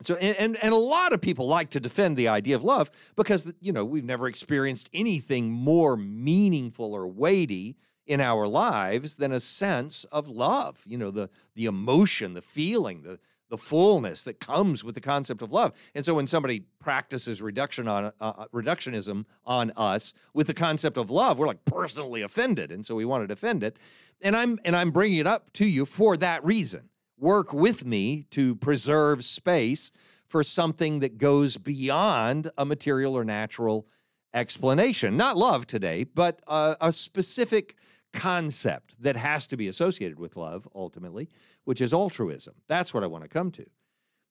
So, 0.03 0.15
and, 0.15 0.56
and, 0.62 0.74
a 0.74 0.77
lot 0.77 1.12
of 1.12 1.20
people 1.20 1.46
like 1.46 1.72
to 1.72 1.79
defend 1.79 2.15
the 2.15 2.29
idea 2.29 2.56
of 2.56 2.63
love 2.63 2.89
because, 3.18 3.51
you 3.60 3.74
know, 3.74 3.84
we've 3.84 4.06
never 4.06 4.27
experienced 4.27 4.89
anything 4.94 5.51
more 5.51 5.98
meaningful 5.98 6.94
or 6.94 7.06
weighty 7.06 7.75
in 8.08 8.22
our 8.22 8.48
lives 8.48 9.18
than 9.18 9.34
a 9.34 9.41
sense 9.41 10.06
of 10.06 10.29
love, 10.29 10.84
you 10.88 10.98
know, 10.98 11.12
the, 11.12 11.29
the 11.56 11.65
emotion, 11.65 12.34
the 12.34 12.41
feeling, 12.41 13.01
the, 13.01 13.20
the 13.50 13.58
fullness 13.58 14.24
that 14.24 14.39
comes 14.39 14.84
with 14.84 14.96
the 14.96 15.01
concept 15.01 15.41
of 15.41 15.51
love. 15.51 15.74
And 15.94 16.06
so 16.06 16.13
when 16.13 16.27
somebody 16.27 16.63
practices 16.79 17.41
reduction 17.41 17.88
on 17.88 18.06
uh, 18.06 18.12
uh, 18.20 18.46
reductionism 18.53 19.25
on 19.46 19.72
us 19.75 20.13
with 20.34 20.48
the 20.48 20.53
concept 20.53 20.98
of 20.98 21.10
love, 21.10 21.38
we're 21.38 21.48
like 21.48 21.65
personally 21.65 22.22
offended, 22.22 22.72
and 22.72 22.86
so 22.86 22.96
we 22.96 23.06
want 23.06 23.24
to 23.24 23.27
defend 23.27 23.63
it. 23.63 23.77
And 24.22 24.36
I'm 24.36 24.60
and 24.65 24.75
I'm 24.75 24.91
bringing 24.91 25.20
it 25.20 25.27
up 25.27 25.51
to 25.53 25.65
you 25.65 25.86
for 25.86 26.18
that 26.18 26.44
reason. 26.44 26.88
Work 27.20 27.54
with 27.54 27.86
me 27.86 28.24
to 28.32 28.56
preserve 28.56 29.26
space 29.26 29.92
for 30.26 30.42
something 30.42 31.00
that 31.00 31.18
goes 31.18 31.58
beyond 31.58 32.50
a 32.58 32.66
material 32.66 33.18
or 33.18 33.26
natural 33.26 33.88
explanation. 34.34 35.18
Not 35.18 35.36
love 35.36 35.68
today, 35.68 36.06
but 36.06 36.42
uh, 36.48 36.76
a 36.80 36.94
specific 36.94 37.76
concept 38.14 38.96
that 39.02 39.16
has 39.16 39.48
to 39.48 39.58
be 39.58 39.68
associated 39.68 40.20
with 40.20 40.38
love 40.38 40.68
ultimately, 40.74 41.30
which 41.66 41.82
is 41.82 41.94
altruism. 41.94 42.56
That's 42.68 42.94
what 42.94 43.04
I 43.04 43.08
want 43.08 43.24
to 43.24 43.30
come 43.30 43.52
to. 43.52 43.66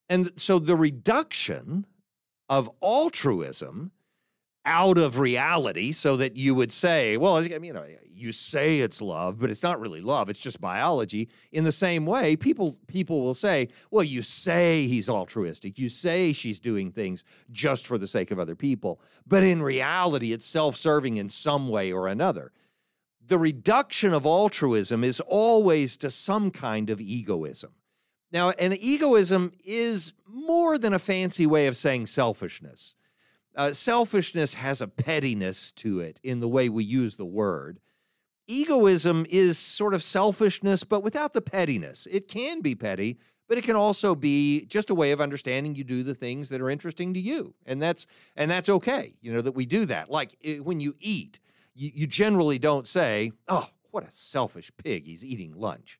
And 0.09 0.31
so 0.37 0.59
the 0.59 0.77
reduction 0.77 1.87
of 2.49 2.71
altruism 2.83 3.93
out 4.69 4.99
of 4.99 5.19
reality 5.19 5.93
so 5.93 6.17
that 6.19 6.37
you 6.37 6.55
would 6.55 6.71
say, 6.71 7.17
well, 7.17 7.39
I 7.39 7.49
mean, 7.49 7.65
you 7.65 7.73
know, 7.73 7.87
you 8.13 8.33
say 8.33 8.81
it's 8.81 9.01
love, 9.01 9.39
but 9.39 9.51
it's 9.51 9.63
not 9.63 9.81
really 9.81 10.01
love, 10.01 10.29
it's 10.29 10.41
just 10.41 10.61
biology. 10.61 11.29
In 11.53 11.65
the 11.65 11.73
same 11.73 12.05
way, 12.05 12.37
people 12.37 12.77
people 12.87 13.23
will 13.23 13.35
say, 13.35 13.69
well, 13.91 14.05
you 14.05 14.23
say 14.23 14.87
he's 14.87 15.09
altruistic. 15.09 15.79
You 15.79 15.89
say 15.89 16.33
she's 16.33 16.61
doing 16.61 16.93
things 16.93 17.25
just 17.51 17.87
for 17.87 17.97
the 17.97 18.07
sake 18.07 18.31
of 18.31 18.39
other 18.39 18.55
people, 18.55 19.01
but 19.27 19.43
in 19.43 19.63
reality 19.63 20.33
it's 20.33 20.47
self-serving 20.47 21.17
in 21.17 21.29
some 21.29 21.69
way 21.69 21.91
or 21.93 22.07
another 22.07 22.53
the 23.29 23.39
reduction 23.39 24.15
of 24.15 24.25
altruism 24.25 25.05
is 25.05 25.21
always 25.21 25.99
to 25.99 26.11
some 26.11 26.51
kind 26.51 26.89
of 26.89 26.99
egoism. 26.99 27.73
Now, 28.33 28.51
an 28.51 28.73
egoism 28.73 29.53
is 29.65 30.13
more 30.27 30.79
than 30.79 30.93
a 30.93 30.99
fancy 30.99 31.47
way 31.47 31.67
of 31.67 31.77
saying 31.77 32.07
selfishness. 32.07 32.95
Uh, 33.59 33.73
selfishness 33.73 34.55
has 34.55 34.81
a 34.81 34.87
pettiness 34.87 35.73
to 35.73 35.99
it 35.99 36.21
in 36.23 36.39
the 36.39 36.49
way 36.49 36.69
we 36.69 36.85
use 36.85 37.17
the 37.17 37.27
word. 37.27 37.81
Egoism 38.47 39.27
is 39.29 39.59
sort 39.59 39.95
of 39.95 40.03
selfishness, 40.03 40.85
but 40.85 41.03
without 41.03 41.33
the 41.33 41.41
pettiness. 41.41 42.07
It 42.09 42.29
can 42.29 42.61
be 42.61 42.77
petty, 42.77 43.19
but 43.49 43.59
it 43.59 43.65
can 43.65 43.75
also 43.75 44.15
be 44.15 44.65
just 44.67 44.91
a 44.91 44.95
way 44.95 45.11
of 45.11 45.21
understanding 45.21 45.75
you 45.75 45.83
do 45.83 46.05
the 46.05 46.15
things 46.15 46.51
that 46.51 46.61
are 46.61 46.71
interesting 46.71 47.13
to 47.15 47.21
you, 47.21 47.55
and 47.67 47.83
that's 47.83 48.07
and 48.37 48.49
that's 48.49 48.69
okay. 48.69 49.17
You 49.21 49.33
know 49.33 49.41
that 49.41 49.57
we 49.57 49.67
do 49.67 49.87
that. 49.87 50.09
Like 50.09 50.39
eh, 50.45 50.59
when 50.59 50.79
you 50.79 50.95
eat, 51.01 51.41
you, 51.75 51.91
you 51.93 52.07
generally 52.07 52.61
don't 52.61 52.87
say, 52.87 53.33
oh, 53.49 53.69
what 53.91 54.05
a 54.07 54.13
selfish 54.13 54.71
pig, 54.77 55.05
he's 55.07 55.25
eating 55.25 55.53
lunch. 55.59 55.99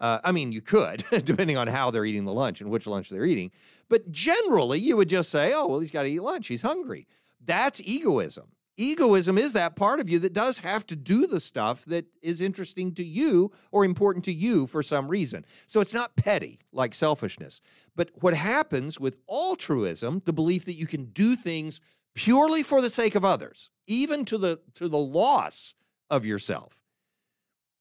Uh, 0.00 0.18
I 0.24 0.32
mean, 0.32 0.50
you 0.50 0.62
could, 0.62 1.04
depending 1.24 1.56
on 1.56 1.68
how 1.68 1.90
they're 1.90 2.06
eating 2.06 2.24
the 2.24 2.32
lunch 2.32 2.60
and 2.60 2.70
which 2.70 2.86
lunch 2.86 3.10
they're 3.10 3.26
eating. 3.26 3.50
But 3.88 4.10
generally, 4.10 4.78
you 4.78 4.96
would 4.96 5.08
just 5.08 5.30
say, 5.30 5.52
oh, 5.54 5.66
well, 5.66 5.80
he's 5.80 5.92
got 5.92 6.02
to 6.04 6.08
eat 6.08 6.22
lunch. 6.22 6.46
He's 6.46 6.62
hungry. 6.62 7.06
That's 7.44 7.80
egoism. 7.84 8.52
Egoism 8.76 9.36
is 9.36 9.52
that 9.52 9.76
part 9.76 10.00
of 10.00 10.08
you 10.08 10.18
that 10.20 10.32
does 10.32 10.60
have 10.60 10.86
to 10.86 10.96
do 10.96 11.26
the 11.26 11.40
stuff 11.40 11.84
that 11.84 12.06
is 12.22 12.40
interesting 12.40 12.94
to 12.94 13.04
you 13.04 13.52
or 13.70 13.84
important 13.84 14.24
to 14.24 14.32
you 14.32 14.66
for 14.66 14.82
some 14.82 15.08
reason. 15.08 15.44
So 15.66 15.80
it's 15.80 15.92
not 15.92 16.16
petty 16.16 16.60
like 16.72 16.94
selfishness. 16.94 17.60
But 17.94 18.10
what 18.14 18.32
happens 18.32 18.98
with 18.98 19.18
altruism, 19.28 20.22
the 20.24 20.32
belief 20.32 20.64
that 20.64 20.74
you 20.74 20.86
can 20.86 21.06
do 21.06 21.36
things 21.36 21.82
purely 22.14 22.62
for 22.62 22.80
the 22.80 22.88
sake 22.88 23.14
of 23.14 23.24
others, 23.24 23.68
even 23.86 24.24
to 24.24 24.38
the 24.38 24.60
to 24.76 24.88
the 24.88 24.98
loss 24.98 25.74
of 26.08 26.24
yourself. 26.24 26.79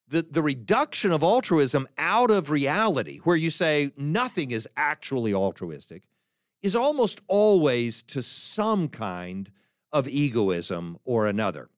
The, 0.10 0.24
the 0.24 0.42
reduction 0.42 1.12
of 1.12 1.22
altruism 1.22 1.88
out 1.98 2.32
of 2.32 2.50
reality, 2.50 3.20
where 3.20 3.36
you 3.36 3.52
say 3.52 3.92
nothing 3.96 4.52
is 4.52 4.68
actually 4.76 5.34
altruistic, 5.34 6.04
is 6.62 6.76
almost 6.76 7.22
always 7.28 8.02
to 8.04 8.22
some 8.22 8.88
kind 8.90 9.52
of 9.92 10.08
egoism 10.08 10.98
or 11.06 11.28
another. 11.28 11.70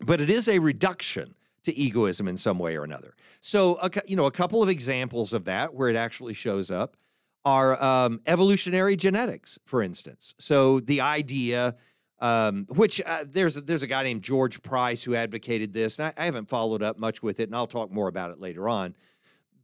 But 0.00 0.20
it 0.20 0.30
is 0.30 0.48
a 0.48 0.58
reduction 0.58 1.34
to 1.64 1.76
egoism 1.76 2.28
in 2.28 2.36
some 2.36 2.58
way 2.58 2.76
or 2.76 2.84
another. 2.84 3.14
So, 3.40 3.80
you 4.06 4.16
know, 4.16 4.26
a 4.26 4.30
couple 4.30 4.62
of 4.62 4.68
examples 4.68 5.32
of 5.32 5.44
that 5.46 5.74
where 5.74 5.88
it 5.88 5.96
actually 5.96 6.34
shows 6.34 6.70
up 6.70 6.96
are 7.44 7.82
um, 7.82 8.20
evolutionary 8.26 8.96
genetics, 8.96 9.58
for 9.64 9.82
instance. 9.82 10.34
So 10.38 10.80
the 10.80 11.00
idea, 11.00 11.76
um, 12.20 12.66
which 12.70 13.00
uh, 13.04 13.24
there's 13.26 13.56
a, 13.56 13.60
there's 13.60 13.82
a 13.82 13.86
guy 13.86 14.02
named 14.02 14.22
George 14.22 14.62
Price 14.62 15.02
who 15.02 15.14
advocated 15.14 15.72
this, 15.72 15.98
and 15.98 16.06
I, 16.16 16.22
I, 16.22 16.24
haven't 16.24 16.48
followed 16.48 16.82
up 16.82 16.98
much 16.98 17.22
with 17.22 17.40
it, 17.40 17.48
and 17.48 17.56
I'll 17.56 17.66
talk 17.66 17.90
more 17.90 18.08
about 18.08 18.30
it 18.30 18.40
later 18.40 18.68
on. 18.68 18.96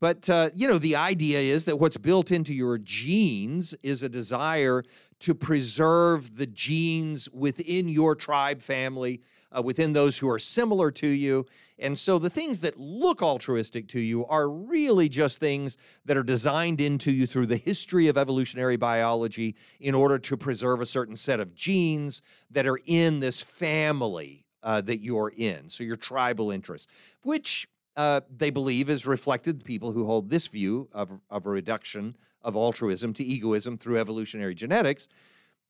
But 0.00 0.28
uh, 0.28 0.50
you 0.54 0.68
know, 0.68 0.78
the 0.78 0.96
idea 0.96 1.38
is 1.38 1.64
that 1.64 1.78
what's 1.78 1.96
built 1.96 2.30
into 2.30 2.52
your 2.52 2.76
genes 2.76 3.74
is 3.82 4.02
a 4.02 4.08
desire 4.08 4.82
to 5.20 5.34
preserve 5.34 6.36
the 6.36 6.46
genes 6.46 7.28
within 7.30 7.88
your 7.88 8.14
tribe 8.16 8.60
family, 8.60 9.22
uh, 9.56 9.62
within 9.62 9.92
those 9.92 10.18
who 10.18 10.28
are 10.28 10.38
similar 10.38 10.90
to 10.90 11.06
you, 11.06 11.46
and 11.78 11.98
so 11.98 12.18
the 12.18 12.30
things 12.30 12.60
that 12.60 12.78
look 12.78 13.22
altruistic 13.22 13.88
to 13.88 14.00
you 14.00 14.24
are 14.26 14.48
really 14.48 15.08
just 15.08 15.38
things 15.38 15.76
that 16.04 16.16
are 16.16 16.22
designed 16.22 16.80
into 16.80 17.10
you 17.10 17.26
through 17.26 17.46
the 17.46 17.56
history 17.56 18.08
of 18.08 18.16
evolutionary 18.16 18.76
biology 18.76 19.56
in 19.80 19.94
order 19.94 20.18
to 20.20 20.36
preserve 20.36 20.80
a 20.80 20.86
certain 20.86 21.16
set 21.16 21.40
of 21.40 21.54
genes 21.54 22.22
that 22.50 22.66
are 22.66 22.78
in 22.86 23.20
this 23.20 23.40
family 23.40 24.44
uh, 24.62 24.80
that 24.80 25.00
you're 25.00 25.32
in. 25.36 25.68
So 25.68 25.82
your 25.82 25.96
tribal 25.96 26.52
interests, 26.52 26.90
which 27.22 27.66
uh, 27.96 28.20
they 28.34 28.50
believe 28.50 28.88
is 28.88 29.06
reflected, 29.06 29.64
people 29.64 29.92
who 29.92 30.06
hold 30.06 30.30
this 30.30 30.46
view 30.46 30.88
of, 30.92 31.20
of 31.30 31.46
a 31.46 31.50
reduction 31.50 32.16
of 32.42 32.54
altruism 32.56 33.12
to 33.14 33.24
egoism 33.24 33.76
through 33.76 33.98
evolutionary 33.98 34.54
genetics 34.54 35.08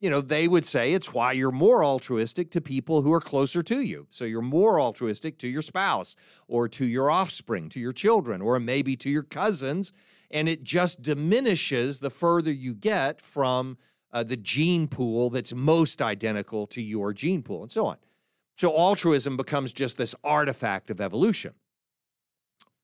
you 0.02 0.10
know, 0.10 0.20
they 0.20 0.48
would 0.48 0.66
say 0.66 0.92
it's 0.92 1.14
why 1.14 1.30
you're 1.30 1.52
more 1.52 1.84
altruistic 1.84 2.50
to 2.50 2.60
people 2.60 3.02
who 3.02 3.12
are 3.12 3.20
closer 3.20 3.62
to 3.62 3.80
you. 3.80 4.08
So 4.10 4.24
you're 4.24 4.42
more 4.42 4.80
altruistic 4.80 5.38
to 5.38 5.46
your 5.46 5.62
spouse 5.62 6.16
or 6.48 6.68
to 6.70 6.84
your 6.84 7.08
offspring, 7.08 7.68
to 7.68 7.78
your 7.78 7.92
children, 7.92 8.42
or 8.42 8.58
maybe 8.58 8.96
to 8.96 9.08
your 9.08 9.22
cousins. 9.22 9.92
And 10.28 10.48
it 10.48 10.64
just 10.64 11.02
diminishes 11.02 12.00
the 12.00 12.10
further 12.10 12.50
you 12.50 12.74
get 12.74 13.22
from 13.22 13.78
uh, 14.12 14.24
the 14.24 14.36
gene 14.36 14.88
pool 14.88 15.30
that's 15.30 15.54
most 15.54 16.02
identical 16.02 16.66
to 16.66 16.82
your 16.82 17.12
gene 17.12 17.44
pool, 17.44 17.62
and 17.62 17.70
so 17.70 17.86
on. 17.86 17.96
So 18.56 18.76
altruism 18.76 19.36
becomes 19.36 19.72
just 19.72 19.98
this 19.98 20.16
artifact 20.24 20.90
of 20.90 21.00
evolution. 21.00 21.54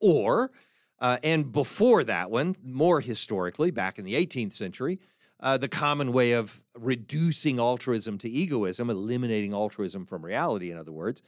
Or, 0.01 0.53
uh, 1.01 1.19
and 1.25 1.51
before 1.51 2.05
that 2.05 2.31
one, 2.31 2.55
more 2.63 3.01
historically, 3.01 3.73
back 3.73 3.99
in 3.99 4.05
the 4.05 4.15
18th 4.15 4.53
century, 4.53 5.01
uh, 5.41 5.57
the 5.57 5.69
common 5.69 6.13
way 6.13 6.33
of 6.33 6.61
reducing 6.77 7.59
altruism 7.59 8.19
to 8.19 8.29
egoism, 8.29 8.91
eliminating 8.91 9.53
altruism 9.53 10.05
from 10.05 10.25
reality, 10.25 10.71
in 10.71 10.79
other 10.79 10.93
words, 10.93 11.23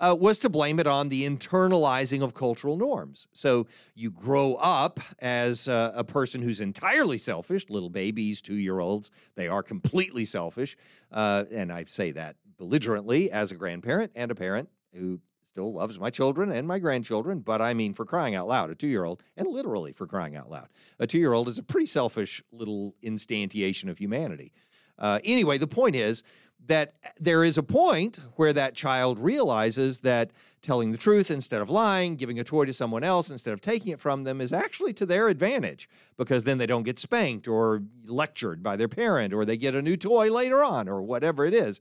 uh, 0.00 0.16
was 0.18 0.38
to 0.40 0.48
blame 0.48 0.80
it 0.80 0.86
on 0.86 1.08
the 1.08 1.24
internalizing 1.24 2.22
of 2.22 2.34
cultural 2.34 2.76
norms. 2.76 3.28
So 3.32 3.66
you 3.94 4.10
grow 4.10 4.54
up 4.54 5.00
as 5.20 5.68
uh, 5.68 5.92
a 5.94 6.04
person 6.04 6.42
who's 6.42 6.60
entirely 6.60 7.18
selfish, 7.18 7.70
little 7.70 7.90
babies, 7.90 8.42
two 8.42 8.56
year 8.56 8.80
olds, 8.80 9.10
they 9.36 9.48
are 9.48 9.62
completely 9.62 10.24
selfish. 10.24 10.76
Uh, 11.12 11.44
and 11.52 11.72
I 11.72 11.84
say 11.86 12.10
that 12.12 12.36
belligerently 12.58 13.30
as 13.30 13.52
a 13.52 13.54
grandparent 13.54 14.12
and 14.14 14.30
a 14.30 14.34
parent 14.34 14.68
who 14.94 15.20
still 15.54 15.72
loves 15.72 16.00
my 16.00 16.10
children 16.10 16.50
and 16.50 16.66
my 16.66 16.80
grandchildren, 16.80 17.38
but 17.38 17.62
I 17.62 17.74
mean, 17.74 17.94
for 17.94 18.04
crying 18.04 18.34
out 18.34 18.48
loud, 18.48 18.70
a 18.70 18.74
two 18.74 18.88
year 18.88 19.04
old, 19.04 19.22
and 19.36 19.46
literally 19.46 19.92
for 19.92 20.04
crying 20.04 20.34
out 20.34 20.50
loud, 20.50 20.66
a 20.98 21.06
two 21.06 21.18
year 21.18 21.32
old 21.32 21.48
is 21.48 21.58
a 21.58 21.62
pretty 21.62 21.86
selfish 21.86 22.42
little 22.50 22.96
instantiation 23.04 23.88
of 23.88 23.98
humanity. 23.98 24.50
Uh, 24.98 25.20
anyway, 25.22 25.56
the 25.56 25.68
point 25.68 25.94
is 25.94 26.24
that 26.66 26.94
there 27.20 27.44
is 27.44 27.56
a 27.56 27.62
point 27.62 28.18
where 28.34 28.52
that 28.52 28.74
child 28.74 29.16
realizes 29.20 30.00
that 30.00 30.32
telling 30.60 30.90
the 30.90 30.98
truth 30.98 31.30
instead 31.30 31.60
of 31.60 31.70
lying, 31.70 32.16
giving 32.16 32.40
a 32.40 32.44
toy 32.44 32.64
to 32.64 32.72
someone 32.72 33.04
else 33.04 33.30
instead 33.30 33.52
of 33.52 33.60
taking 33.60 33.92
it 33.92 34.00
from 34.00 34.24
them 34.24 34.40
is 34.40 34.52
actually 34.52 34.92
to 34.94 35.06
their 35.06 35.28
advantage 35.28 35.88
because 36.16 36.42
then 36.42 36.58
they 36.58 36.66
don't 36.66 36.82
get 36.82 36.98
spanked 36.98 37.46
or 37.46 37.84
lectured 38.06 38.60
by 38.60 38.74
their 38.74 38.88
parent 38.88 39.32
or 39.32 39.44
they 39.44 39.56
get 39.56 39.76
a 39.76 39.82
new 39.82 39.96
toy 39.96 40.32
later 40.32 40.64
on 40.64 40.88
or 40.88 41.00
whatever 41.00 41.44
it 41.44 41.54
is. 41.54 41.80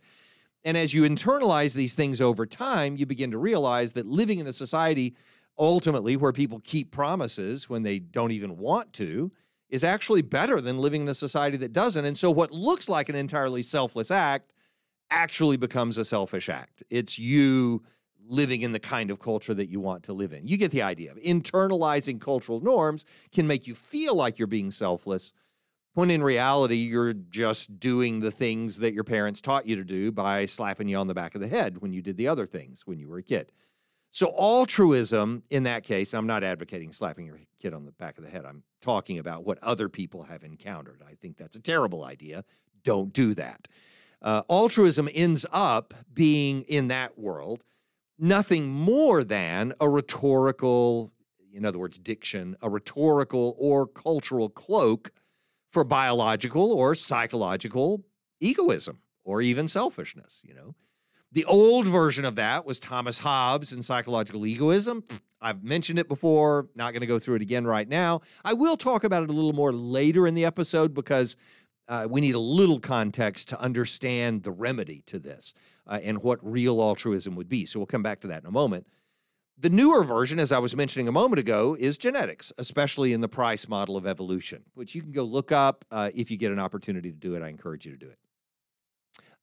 And 0.65 0.77
as 0.77 0.93
you 0.93 1.03
internalize 1.03 1.73
these 1.73 1.93
things 1.93 2.21
over 2.21 2.45
time, 2.45 2.95
you 2.95 3.05
begin 3.05 3.31
to 3.31 3.37
realize 3.37 3.93
that 3.93 4.05
living 4.05 4.39
in 4.39 4.47
a 4.47 4.53
society 4.53 5.15
ultimately 5.57 6.15
where 6.15 6.31
people 6.31 6.61
keep 6.63 6.91
promises 6.91 7.69
when 7.69 7.83
they 7.83 7.99
don't 7.99 8.31
even 8.31 8.57
want 8.57 8.93
to 8.93 9.31
is 9.69 9.83
actually 9.83 10.21
better 10.21 10.61
than 10.61 10.77
living 10.77 11.01
in 11.01 11.09
a 11.09 11.15
society 11.15 11.57
that 11.57 11.73
doesn't. 11.73 12.05
And 12.05 12.17
so 12.17 12.31
what 12.31 12.51
looks 12.51 12.87
like 12.87 13.09
an 13.09 13.15
entirely 13.15 13.63
selfless 13.63 14.11
act 14.11 14.53
actually 15.09 15.57
becomes 15.57 15.97
a 15.97 16.05
selfish 16.05 16.49
act. 16.49 16.83
It's 16.89 17.19
you 17.19 17.83
living 18.27 18.61
in 18.61 18.71
the 18.71 18.79
kind 18.79 19.11
of 19.11 19.19
culture 19.19 19.53
that 19.53 19.69
you 19.69 19.79
want 19.79 20.03
to 20.03 20.13
live 20.13 20.31
in. 20.31 20.47
You 20.47 20.57
get 20.57 20.71
the 20.71 20.81
idea. 20.81 21.13
Internalizing 21.15 22.21
cultural 22.21 22.61
norms 22.61 23.05
can 23.31 23.47
make 23.47 23.67
you 23.67 23.75
feel 23.75 24.15
like 24.15 24.39
you're 24.39 24.47
being 24.47 24.71
selfless, 24.71 25.33
when 25.93 26.09
in 26.09 26.23
reality, 26.23 26.75
you're 26.75 27.13
just 27.13 27.79
doing 27.79 28.19
the 28.19 28.31
things 28.31 28.79
that 28.79 28.93
your 28.93 29.03
parents 29.03 29.41
taught 29.41 29.65
you 29.65 29.75
to 29.75 29.83
do 29.83 30.11
by 30.11 30.45
slapping 30.45 30.87
you 30.87 30.97
on 30.97 31.07
the 31.07 31.13
back 31.13 31.35
of 31.35 31.41
the 31.41 31.47
head 31.47 31.77
when 31.79 31.93
you 31.93 32.01
did 32.01 32.17
the 32.17 32.27
other 32.27 32.45
things 32.45 32.81
when 32.85 32.99
you 32.99 33.07
were 33.07 33.19
a 33.19 33.23
kid. 33.23 33.51
So, 34.11 34.33
altruism 34.37 35.43
in 35.49 35.63
that 35.63 35.83
case, 35.83 36.13
I'm 36.13 36.27
not 36.27 36.43
advocating 36.43 36.91
slapping 36.91 37.25
your 37.25 37.39
kid 37.59 37.73
on 37.73 37.85
the 37.85 37.91
back 37.91 38.17
of 38.17 38.23
the 38.23 38.29
head. 38.29 38.45
I'm 38.45 38.63
talking 38.81 39.17
about 39.17 39.45
what 39.45 39.57
other 39.63 39.89
people 39.89 40.23
have 40.23 40.43
encountered. 40.43 41.01
I 41.07 41.15
think 41.15 41.37
that's 41.37 41.57
a 41.57 41.61
terrible 41.61 42.03
idea. 42.03 42.43
Don't 42.83 43.11
do 43.13 43.33
that. 43.35 43.67
Uh, 44.21 44.43
altruism 44.49 45.09
ends 45.13 45.45
up 45.51 45.93
being 46.13 46.61
in 46.63 46.87
that 46.89 47.17
world 47.17 47.63
nothing 48.19 48.69
more 48.69 49.23
than 49.23 49.73
a 49.79 49.89
rhetorical, 49.89 51.11
in 51.51 51.65
other 51.65 51.79
words, 51.79 51.97
diction, 51.97 52.55
a 52.61 52.69
rhetorical 52.69 53.55
or 53.57 53.85
cultural 53.85 54.49
cloak 54.49 55.11
for 55.73 55.83
biological 55.83 56.71
or 56.71 56.93
psychological 56.93 58.05
egoism 58.39 58.99
or 59.25 59.41
even 59.41 59.67
selfishness, 59.67 60.39
you 60.43 60.53
know. 60.53 60.75
The 61.31 61.45
old 61.45 61.87
version 61.87 62.25
of 62.25 62.35
that 62.35 62.63
was 62.63 62.79
Thomas 62.79 63.17
Hobbes 63.17 63.71
and 63.71 63.83
psychological 63.83 64.45
egoism. 64.45 65.03
I've 65.41 65.61
mentioned 65.61 65.99
it 65.99 66.07
before, 66.07 66.69
not 66.73 66.93
going 66.93 67.01
to 67.01 67.07
go 67.07 67.19
through 67.19 67.35
it 67.35 67.41
again 67.41 67.65
right 67.65 67.89
now. 67.89 68.21
I 68.45 68.53
will 68.53 68.77
talk 68.77 69.03
about 69.03 69.23
it 69.23 69.29
a 69.29 69.33
little 69.33 69.51
more 69.51 69.73
later 69.73 70.25
in 70.25 70.35
the 70.35 70.45
episode 70.45 70.93
because 70.93 71.35
uh, 71.89 72.07
we 72.09 72.21
need 72.21 72.35
a 72.35 72.39
little 72.39 72.79
context 72.79 73.49
to 73.49 73.59
understand 73.59 74.43
the 74.43 74.51
remedy 74.51 75.03
to 75.07 75.19
this 75.19 75.53
uh, 75.85 75.99
and 76.01 76.23
what 76.23 76.39
real 76.41 76.79
altruism 76.81 77.35
would 77.35 77.49
be. 77.49 77.65
So 77.65 77.79
we'll 77.79 77.87
come 77.87 78.03
back 78.03 78.21
to 78.21 78.27
that 78.27 78.43
in 78.43 78.47
a 78.47 78.51
moment. 78.51 78.87
The 79.57 79.69
newer 79.69 80.03
version, 80.03 80.39
as 80.39 80.51
I 80.51 80.59
was 80.59 80.75
mentioning 80.75 81.07
a 81.07 81.11
moment 81.11 81.39
ago, 81.39 81.77
is 81.79 81.97
genetics, 81.97 82.51
especially 82.57 83.13
in 83.13 83.21
the 83.21 83.29
Price 83.29 83.67
model 83.67 83.95
of 83.95 84.07
evolution, 84.07 84.63
which 84.73 84.95
you 84.95 85.01
can 85.01 85.11
go 85.11 85.23
look 85.23 85.51
up 85.51 85.85
uh, 85.91 86.09
if 86.13 86.31
you 86.31 86.37
get 86.37 86.51
an 86.51 86.59
opportunity 86.59 87.11
to 87.11 87.17
do 87.17 87.35
it. 87.35 87.43
I 87.43 87.49
encourage 87.49 87.85
you 87.85 87.91
to 87.91 87.97
do 87.97 88.07
it. 88.07 88.17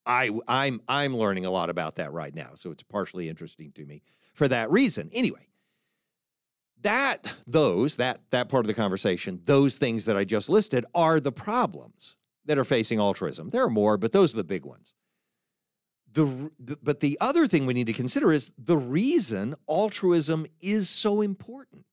I, 0.04 0.30
I'm 0.48 0.80
I'm 0.88 1.16
learning 1.16 1.44
a 1.44 1.50
lot 1.50 1.70
about 1.70 1.96
that 1.96 2.12
right 2.12 2.34
now, 2.34 2.50
so 2.54 2.70
it's 2.70 2.82
partially 2.82 3.28
interesting 3.28 3.70
to 3.72 3.84
me 3.84 4.02
for 4.34 4.48
that 4.48 4.70
reason. 4.70 5.10
Anyway, 5.12 5.46
that 6.80 7.36
those 7.46 7.96
that 7.96 8.20
that 8.30 8.48
part 8.48 8.64
of 8.64 8.68
the 8.68 8.74
conversation, 8.74 9.40
those 9.44 9.76
things 9.76 10.06
that 10.06 10.16
I 10.16 10.24
just 10.24 10.48
listed 10.48 10.84
are 10.94 11.20
the 11.20 11.32
problems 11.32 12.16
that 12.46 12.58
are 12.58 12.64
facing 12.64 12.98
altruism. 12.98 13.50
There 13.50 13.62
are 13.62 13.70
more, 13.70 13.96
but 13.96 14.12
those 14.12 14.34
are 14.34 14.38
the 14.38 14.44
big 14.44 14.64
ones. 14.64 14.94
The, 16.12 16.50
but 16.82 17.00
the 17.00 17.16
other 17.20 17.46
thing 17.46 17.66
we 17.66 17.74
need 17.74 17.86
to 17.86 17.92
consider 17.92 18.32
is 18.32 18.52
the 18.58 18.76
reason 18.76 19.54
altruism 19.68 20.46
is 20.60 20.88
so 20.88 21.20
important. 21.20 21.86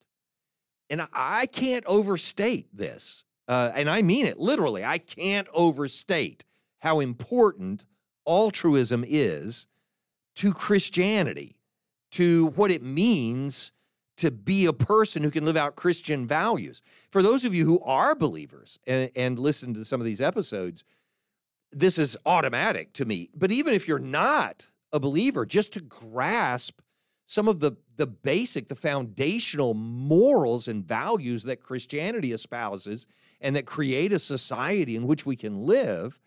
And 0.89 1.01
I, 1.01 1.07
I 1.13 1.45
can't 1.45 1.86
overstate 1.86 2.67
this. 2.75 3.24
Uh, 3.47 3.71
and 3.75 3.89
I 3.89 4.01
mean 4.01 4.25
it 4.25 4.39
literally. 4.39 4.83
I 4.83 4.97
can't 4.97 5.47
overstate 5.53 6.45
how 6.79 7.00
important 7.00 7.86
altruism 8.27 9.05
is 9.07 9.67
to 10.36 10.53
Christianity, 10.53 11.57
to 12.12 12.47
what 12.50 12.71
it 12.71 12.83
means 12.83 13.71
to 14.17 14.31
be 14.31 14.65
a 14.65 14.74
person 14.74 15.23
who 15.23 15.32
can 15.32 15.45
live 15.45 15.56
out 15.58 15.75
Christian 15.75 16.27
values. 16.27 16.82
For 17.12 17.21
those 17.21 17.45
of 17.45 17.53
you 17.53 17.65
who 17.65 17.80
are 17.82 18.15
believers 18.15 18.80
and, 18.88 19.12
and 19.15 19.39
listen 19.39 19.73
to 19.75 19.86
some 19.86 20.01
of 20.01 20.06
these 20.06 20.21
episodes, 20.21 20.84
this 21.71 21.97
is 21.97 22.17
automatic 22.25 22.93
to 22.93 23.06
me. 23.06 23.30
But 23.36 23.51
even 23.51 23.73
if 23.73 23.88
you're 23.88 23.99
not 23.99 24.67
a 24.91 24.99
believer, 24.99 25.45
just 25.45 25.73
to 25.73 25.82
grasp 25.82 26.82
some 27.25 27.47
of 27.47 27.60
the, 27.60 27.73
the 27.97 28.08
basic, 28.08 28.69
the 28.69 28.75
foundational 28.75 29.73
morals 29.73 30.67
and 30.67 30.86
values 30.86 31.43
that 31.43 31.62
Christianity 31.62 32.32
espouses 32.32 33.06
and 33.41 33.56
that 33.56 33.65
create 33.65 34.13
a 34.13 34.19
society 34.19 34.95
in 34.95 35.06
which 35.06 35.25
we 35.25 35.36
can 35.36 35.65
live 35.65 36.19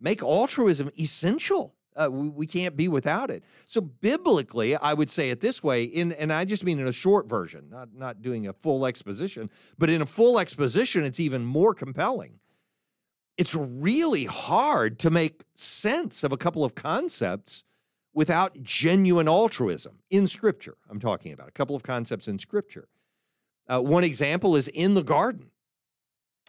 make 0.00 0.22
altruism 0.22 0.90
essential. 0.98 1.74
Uh, 1.94 2.08
we, 2.10 2.28
we, 2.28 2.46
can't 2.46 2.76
be 2.76 2.86
without 2.86 3.28
it. 3.28 3.42
So 3.66 3.80
biblically, 3.80 4.76
I 4.76 4.94
would 4.94 5.10
say 5.10 5.30
it 5.30 5.40
this 5.40 5.62
way, 5.64 5.82
in 5.82 6.12
and 6.12 6.32
I 6.32 6.44
just 6.44 6.62
mean 6.62 6.78
in 6.78 6.86
a 6.86 6.92
short 6.92 7.28
version, 7.28 7.68
not 7.70 7.88
not 7.92 8.22
doing 8.22 8.46
a 8.46 8.52
full 8.52 8.86
exposition, 8.86 9.50
but 9.78 9.90
in 9.90 10.00
a 10.00 10.06
full 10.06 10.38
exposition, 10.38 11.04
it's 11.04 11.18
even 11.18 11.44
more 11.44 11.74
compelling. 11.74 12.38
It's 13.38 13.54
really 13.54 14.24
hard 14.24 14.98
to 14.98 15.10
make 15.10 15.44
sense 15.54 16.24
of 16.24 16.32
a 16.32 16.36
couple 16.36 16.64
of 16.64 16.74
concepts 16.74 17.62
without 18.12 18.64
genuine 18.64 19.28
altruism 19.28 20.00
in 20.10 20.26
Scripture. 20.26 20.76
I'm 20.90 20.98
talking 20.98 21.32
about 21.32 21.48
a 21.48 21.52
couple 21.52 21.76
of 21.76 21.84
concepts 21.84 22.26
in 22.26 22.40
Scripture. 22.40 22.88
Uh, 23.68 23.80
one 23.80 24.02
example 24.02 24.56
is 24.56 24.66
in 24.66 24.94
the 24.94 25.04
garden. 25.04 25.50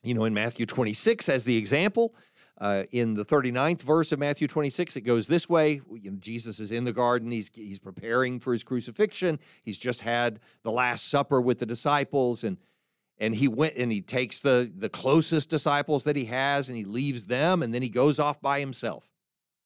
You 0.01 0.15
know, 0.15 0.25
in 0.25 0.33
Matthew 0.33 0.65
26, 0.65 1.29
as 1.29 1.43
the 1.43 1.57
example, 1.57 2.15
uh, 2.59 2.85
in 2.91 3.13
the 3.13 3.25
39th 3.25 3.83
verse 3.83 4.11
of 4.11 4.17
Matthew 4.17 4.47
26, 4.47 4.95
it 4.95 5.01
goes 5.01 5.27
this 5.27 5.47
way. 5.47 5.81
You 5.93 6.11
know, 6.11 6.17
Jesus 6.19 6.59
is 6.59 6.71
in 6.71 6.85
the 6.85 6.93
garden. 6.93 7.29
He's, 7.29 7.51
he's 7.53 7.79
preparing 7.79 8.39
for 8.39 8.51
his 8.51 8.63
crucifixion. 8.63 9.39
He's 9.61 9.77
just 9.77 10.01
had 10.01 10.39
the 10.63 10.71
Last 10.71 11.07
Supper 11.07 11.39
with 11.39 11.59
the 11.59 11.65
disciples, 11.67 12.43
and, 12.43 12.57
and 13.19 13.35
he 13.35 13.47
went 13.47 13.75
and 13.75 13.91
he 13.91 14.01
takes 14.01 14.39
the, 14.39 14.71
the 14.75 14.89
closest 14.89 15.49
disciples 15.49 16.05
that 16.05 16.15
he 16.15 16.25
has 16.25 16.69
and 16.69 16.77
he 16.77 16.85
leaves 16.85 17.25
them, 17.25 17.61
and 17.61 17.73
then 17.73 17.81
he 17.81 17.89
goes 17.89 18.19
off 18.19 18.41
by 18.41 18.59
himself. 18.59 19.09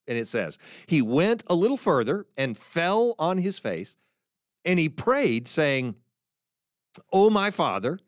And 0.07 0.17
it 0.17 0.27
says, 0.27 0.57
He 0.87 1.01
went 1.01 1.43
a 1.47 1.55
little 1.55 1.77
further 1.77 2.25
and 2.37 2.57
fell 2.57 3.15
on 3.19 3.37
his 3.37 3.59
face, 3.59 3.95
and 4.65 4.79
he 4.79 4.89
prayed, 4.89 5.47
saying, 5.47 5.95
O 7.11 7.29
my 7.29 7.51
Father, 7.51 7.99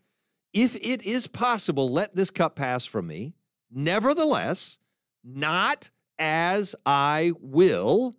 if 0.53 0.75
it 0.75 1.03
is 1.03 1.27
possible, 1.27 1.91
let 1.91 2.15
this 2.15 2.31
cup 2.31 2.55
pass 2.55 2.85
from 2.85 3.07
me. 3.07 3.33
Nevertheless, 3.71 4.77
not 5.23 5.89
as 6.17 6.75
I 6.85 7.33
will, 7.39 8.15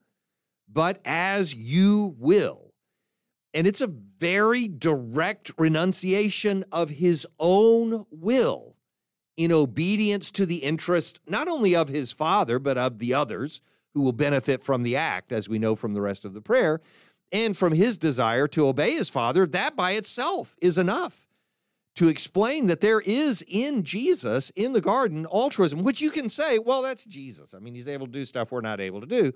but 0.68 1.00
as 1.04 1.54
you 1.54 2.14
will. 2.18 2.65
And 3.56 3.66
it's 3.66 3.80
a 3.80 3.86
very 4.18 4.68
direct 4.68 5.50
renunciation 5.56 6.62
of 6.70 6.90
his 6.90 7.26
own 7.38 8.04
will 8.10 8.76
in 9.38 9.50
obedience 9.50 10.30
to 10.32 10.44
the 10.44 10.56
interest 10.56 11.20
not 11.26 11.48
only 11.48 11.74
of 11.74 11.88
his 11.88 12.12
father, 12.12 12.58
but 12.58 12.76
of 12.76 12.98
the 12.98 13.14
others 13.14 13.62
who 13.94 14.02
will 14.02 14.12
benefit 14.12 14.62
from 14.62 14.82
the 14.82 14.94
act, 14.94 15.32
as 15.32 15.48
we 15.48 15.58
know 15.58 15.74
from 15.74 15.94
the 15.94 16.02
rest 16.02 16.26
of 16.26 16.34
the 16.34 16.42
prayer, 16.42 16.82
and 17.32 17.56
from 17.56 17.72
his 17.72 17.96
desire 17.96 18.46
to 18.46 18.66
obey 18.66 18.90
his 18.90 19.08
father. 19.08 19.46
That 19.46 19.74
by 19.74 19.92
itself 19.92 20.54
is 20.60 20.76
enough 20.76 21.26
to 21.94 22.08
explain 22.08 22.66
that 22.66 22.82
there 22.82 23.00
is 23.00 23.42
in 23.48 23.84
Jesus 23.84 24.50
in 24.50 24.74
the 24.74 24.82
garden 24.82 25.26
altruism, 25.32 25.82
which 25.82 26.02
you 26.02 26.10
can 26.10 26.28
say, 26.28 26.58
well, 26.58 26.82
that's 26.82 27.06
Jesus. 27.06 27.54
I 27.54 27.58
mean, 27.58 27.74
he's 27.74 27.88
able 27.88 28.04
to 28.04 28.12
do 28.12 28.26
stuff 28.26 28.52
we're 28.52 28.60
not 28.60 28.82
able 28.82 29.00
to 29.00 29.06
do. 29.06 29.32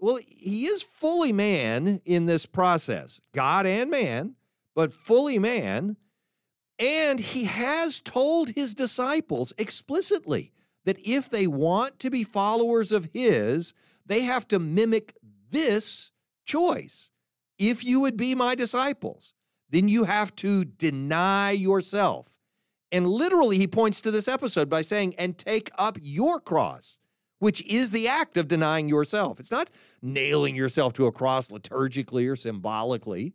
Well, 0.00 0.18
he 0.26 0.64
is 0.64 0.82
fully 0.82 1.32
man 1.32 2.00
in 2.04 2.26
this 2.26 2.46
process, 2.46 3.20
God 3.34 3.66
and 3.66 3.90
man, 3.90 4.34
but 4.74 4.92
fully 4.92 5.38
man. 5.38 5.96
And 6.78 7.20
he 7.20 7.44
has 7.44 8.00
told 8.00 8.50
his 8.50 8.74
disciples 8.74 9.52
explicitly 9.58 10.52
that 10.86 10.98
if 11.06 11.28
they 11.28 11.46
want 11.46 11.98
to 11.98 12.08
be 12.08 12.24
followers 12.24 12.90
of 12.90 13.10
his, 13.12 13.74
they 14.06 14.22
have 14.22 14.48
to 14.48 14.58
mimic 14.58 15.14
this 15.50 16.10
choice. 16.46 17.10
If 17.58 17.84
you 17.84 18.00
would 18.00 18.16
be 18.16 18.34
my 18.34 18.54
disciples, 18.54 19.34
then 19.68 19.88
you 19.88 20.04
have 20.04 20.34
to 20.36 20.64
deny 20.64 21.50
yourself. 21.50 22.34
And 22.90 23.06
literally, 23.06 23.58
he 23.58 23.66
points 23.66 24.00
to 24.00 24.10
this 24.10 24.26
episode 24.26 24.70
by 24.70 24.80
saying, 24.80 25.14
and 25.16 25.36
take 25.36 25.70
up 25.76 25.98
your 26.00 26.40
cross, 26.40 26.98
which 27.40 27.62
is 27.66 27.90
the 27.90 28.06
act 28.06 28.36
of 28.36 28.46
denying 28.46 28.88
yourself. 28.88 29.40
It's 29.40 29.50
not 29.50 29.70
nailing 30.00 30.54
yourself 30.54 30.92
to 30.92 31.06
a 31.06 31.12
cross 31.12 31.48
liturgically 31.48 32.30
or 32.30 32.36
symbolically. 32.36 33.32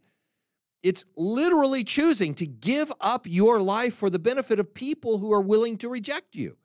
It's 0.81 1.03
literally 1.17 1.83
choosing 1.83 2.35
to 2.35 2.45
give 2.45 2.93
up 3.01 3.25
your 3.27 3.59
life 3.59 3.95
for 3.95 4.09
the 4.09 4.19
benefit 4.19 4.59
of 4.59 4.73
people 4.73 5.17
who 5.17 5.33
are 5.33 5.41
willing 5.41 5.77
to 5.79 5.89
reject 5.89 6.35
you. 6.35 6.57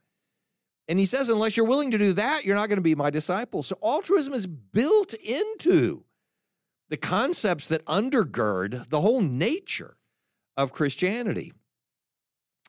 And 0.87 0.99
he 0.99 1.07
says, 1.07 1.31
unless 1.31 1.57
you're 1.57 1.67
willing 1.67 1.91
to 1.93 1.99
do 1.99 2.13
that, 2.13 2.45
you're 2.45 2.57
not 2.57 2.69
going 2.69 2.77
to 2.77 2.83
be 2.83 2.95
my 2.95 3.11
disciple. 3.11 3.63
So 3.63 3.79
altruism 3.83 4.35
is 4.35 4.47
built 4.47 5.15
into 5.15 6.05
the 6.91 6.99
concepts 6.99 7.69
that 7.69 7.85
undergird 7.87 8.91
the 8.91 9.01
whole 9.01 9.23
nature 9.23 9.97
of 10.57 10.73
Christianity. 10.73 11.55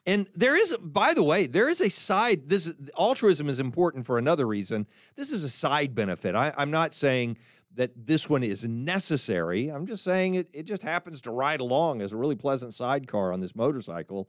And 0.04 0.26
there 0.34 0.56
is, 0.56 0.76
by 0.80 1.14
the 1.14 1.22
way, 1.22 1.46
there 1.46 1.68
is 1.68 1.80
a 1.80 1.88
side. 1.88 2.48
This 2.48 2.72
altruism 2.98 3.48
is 3.48 3.60
important 3.60 4.04
for 4.04 4.18
another 4.18 4.46
reason. 4.46 4.86
This 5.14 5.30
is 5.30 5.44
a 5.44 5.48
side 5.48 5.94
benefit. 5.94 6.34
I, 6.34 6.52
am 6.58 6.70
not 6.70 6.92
saying 6.92 7.38
that 7.74 7.92
this 8.06 8.28
one 8.28 8.42
is 8.42 8.66
necessary. 8.66 9.68
I'm 9.68 9.86
just 9.86 10.02
saying 10.02 10.34
it, 10.34 10.48
it 10.52 10.64
just 10.64 10.82
happens 10.82 11.20
to 11.22 11.30
ride 11.30 11.60
along 11.60 12.02
as 12.02 12.12
a 12.12 12.16
really 12.16 12.34
pleasant 12.34 12.74
sidecar 12.74 13.32
on 13.32 13.40
this 13.40 13.54
motorcycle. 13.54 14.28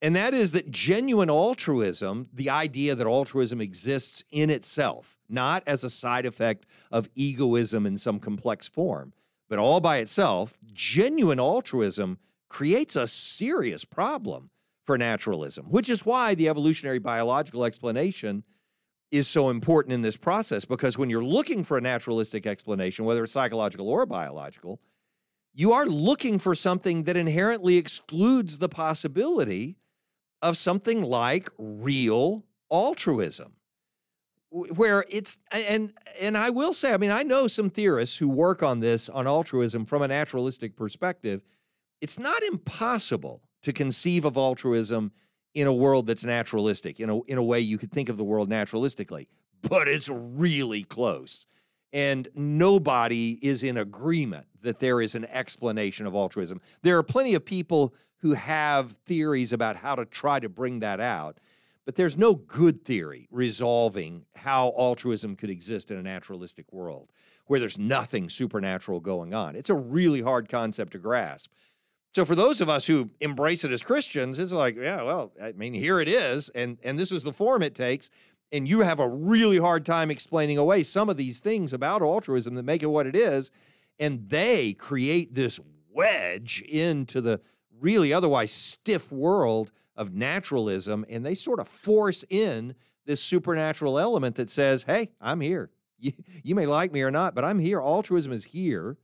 And 0.00 0.14
that 0.14 0.32
is 0.32 0.52
that 0.52 0.70
genuine 0.70 1.30
altruism, 1.30 2.28
the 2.32 2.50
idea 2.50 2.94
that 2.94 3.06
altruism 3.06 3.60
exists 3.60 4.22
in 4.30 4.50
itself, 4.50 5.16
not 5.28 5.62
as 5.66 5.82
a 5.82 5.90
side 5.90 6.26
effect 6.26 6.66
of 6.92 7.08
egoism 7.14 7.84
in 7.84 7.98
some 7.98 8.20
complex 8.20 8.68
form, 8.68 9.12
but 9.48 9.58
all 9.58 9.80
by 9.80 9.98
itself, 9.98 10.54
genuine 10.72 11.40
altruism 11.40 12.18
creates 12.48 12.96
a 12.96 13.06
serious 13.06 13.84
problem 13.84 14.50
for 14.84 14.98
naturalism, 14.98 15.66
which 15.66 15.88
is 15.88 16.04
why 16.04 16.34
the 16.34 16.48
evolutionary 16.48 16.98
biological 16.98 17.64
explanation 17.64 18.44
is 19.10 19.28
so 19.28 19.48
important 19.48 19.92
in 19.92 20.02
this 20.02 20.16
process. 20.16 20.64
Because 20.64 20.98
when 20.98 21.10
you're 21.10 21.24
looking 21.24 21.64
for 21.64 21.78
a 21.78 21.80
naturalistic 21.80 22.46
explanation, 22.46 23.04
whether 23.04 23.22
it's 23.22 23.32
psychological 23.32 23.88
or 23.88 24.06
biological, 24.06 24.80
you 25.54 25.72
are 25.72 25.86
looking 25.86 26.38
for 26.38 26.54
something 26.54 27.04
that 27.04 27.16
inherently 27.16 27.76
excludes 27.76 28.58
the 28.58 28.68
possibility 28.68 29.76
of 30.42 30.56
something 30.56 31.02
like 31.02 31.48
real 31.58 32.44
altruism 32.70 33.52
where 34.50 35.04
it's 35.10 35.38
and 35.50 35.92
and 36.20 36.36
I 36.38 36.50
will 36.50 36.72
say 36.72 36.92
I 36.92 36.96
mean 36.96 37.10
I 37.10 37.24
know 37.24 37.48
some 37.48 37.70
theorists 37.70 38.16
who 38.16 38.28
work 38.28 38.62
on 38.62 38.78
this 38.80 39.08
on 39.08 39.26
altruism 39.26 39.84
from 39.84 40.02
a 40.02 40.08
naturalistic 40.08 40.76
perspective 40.76 41.42
it's 42.00 42.18
not 42.18 42.40
impossible 42.44 43.42
to 43.64 43.72
conceive 43.72 44.24
of 44.24 44.36
altruism 44.36 45.12
in 45.54 45.66
a 45.66 45.72
world 45.72 46.06
that's 46.06 46.24
naturalistic, 46.24 47.00
in 47.00 47.10
a, 47.10 47.20
in 47.22 47.38
a 47.38 47.42
way 47.42 47.60
you 47.60 47.78
could 47.78 47.92
think 47.92 48.08
of 48.08 48.16
the 48.16 48.24
world 48.24 48.50
naturalistically, 48.50 49.26
but 49.62 49.88
it's 49.88 50.08
really 50.08 50.82
close. 50.82 51.46
And 51.92 52.28
nobody 52.34 53.38
is 53.40 53.62
in 53.62 53.76
agreement 53.76 54.46
that 54.62 54.80
there 54.80 55.00
is 55.00 55.14
an 55.14 55.24
explanation 55.26 56.06
of 56.06 56.14
altruism. 56.14 56.60
There 56.82 56.98
are 56.98 57.04
plenty 57.04 57.34
of 57.34 57.44
people 57.44 57.94
who 58.18 58.32
have 58.32 58.92
theories 59.06 59.52
about 59.52 59.76
how 59.76 59.94
to 59.94 60.04
try 60.04 60.40
to 60.40 60.48
bring 60.48 60.80
that 60.80 61.00
out, 61.00 61.38
but 61.84 61.94
there's 61.94 62.16
no 62.16 62.34
good 62.34 62.84
theory 62.84 63.28
resolving 63.30 64.24
how 64.34 64.72
altruism 64.76 65.36
could 65.36 65.50
exist 65.50 65.90
in 65.90 65.98
a 65.98 66.02
naturalistic 66.02 66.72
world 66.72 67.12
where 67.46 67.60
there's 67.60 67.78
nothing 67.78 68.28
supernatural 68.28 69.00
going 69.00 69.34
on. 69.34 69.54
It's 69.54 69.70
a 69.70 69.74
really 69.74 70.22
hard 70.22 70.48
concept 70.48 70.92
to 70.92 70.98
grasp. 70.98 71.52
So 72.14 72.24
for 72.24 72.36
those 72.36 72.60
of 72.60 72.68
us 72.68 72.86
who 72.86 73.10
embrace 73.20 73.64
it 73.64 73.72
as 73.72 73.82
Christians, 73.82 74.38
it's 74.38 74.52
like, 74.52 74.76
yeah, 74.76 75.02
well, 75.02 75.32
I 75.42 75.50
mean, 75.52 75.74
here 75.74 75.98
it 75.98 76.08
is, 76.08 76.48
and 76.50 76.78
and 76.84 76.96
this 76.96 77.10
is 77.10 77.24
the 77.24 77.32
form 77.32 77.62
it 77.62 77.74
takes. 77.74 78.08
And 78.52 78.68
you 78.68 78.80
have 78.80 79.00
a 79.00 79.08
really 79.08 79.58
hard 79.58 79.84
time 79.84 80.12
explaining 80.12 80.58
away 80.58 80.84
some 80.84 81.08
of 81.08 81.16
these 81.16 81.40
things 81.40 81.72
about 81.72 82.02
altruism 82.02 82.54
that 82.54 82.62
make 82.62 82.84
it 82.84 82.86
what 82.86 83.08
it 83.08 83.16
is. 83.16 83.50
And 83.98 84.28
they 84.28 84.74
create 84.74 85.34
this 85.34 85.58
wedge 85.90 86.62
into 86.62 87.20
the 87.20 87.40
really 87.80 88.12
otherwise 88.12 88.52
stiff 88.52 89.10
world 89.10 89.72
of 89.96 90.12
naturalism. 90.12 91.04
And 91.08 91.26
they 91.26 91.34
sort 91.34 91.58
of 91.58 91.66
force 91.66 92.24
in 92.30 92.76
this 93.06 93.20
supernatural 93.20 93.98
element 93.98 94.36
that 94.36 94.50
says, 94.50 94.84
hey, 94.84 95.10
I'm 95.20 95.40
here. 95.40 95.70
You, 95.96 96.12
you 96.42 96.54
may 96.54 96.66
like 96.66 96.92
me 96.92 97.00
or 97.00 97.10
not, 97.10 97.34
but 97.34 97.44
I'm 97.44 97.60
here. 97.60 97.80
Altruism 97.80 98.30
is 98.32 98.44
here 98.44 98.98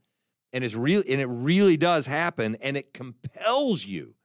and 0.53 0.63
it's 0.63 0.75
real 0.75 1.03
and 1.07 1.21
it 1.21 1.27
really 1.27 1.77
does 1.77 2.05
happen 2.05 2.55
and 2.61 2.77
it 2.77 2.93
compels 2.93 3.85
you 3.85 4.15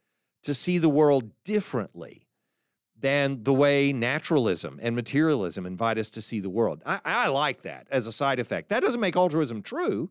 to 0.43 0.53
see 0.53 0.77
the 0.77 0.89
world 0.89 1.31
differently 1.43 2.27
than 2.99 3.43
the 3.43 3.53
way 3.53 3.93
naturalism 3.93 4.79
and 4.81 4.95
materialism 4.95 5.65
invite 5.65 5.97
us 5.97 6.09
to 6.09 6.21
see 6.21 6.39
the 6.39 6.49
world. 6.49 6.81
I, 6.85 6.99
I, 7.05 7.27
like 7.27 7.61
that 7.61 7.87
as 7.91 8.07
a 8.07 8.11
side 8.11 8.39
effect. 8.39 8.69
That 8.69 8.81
doesn't 8.81 8.99
make 8.99 9.15
altruism 9.15 9.61
true. 9.61 10.09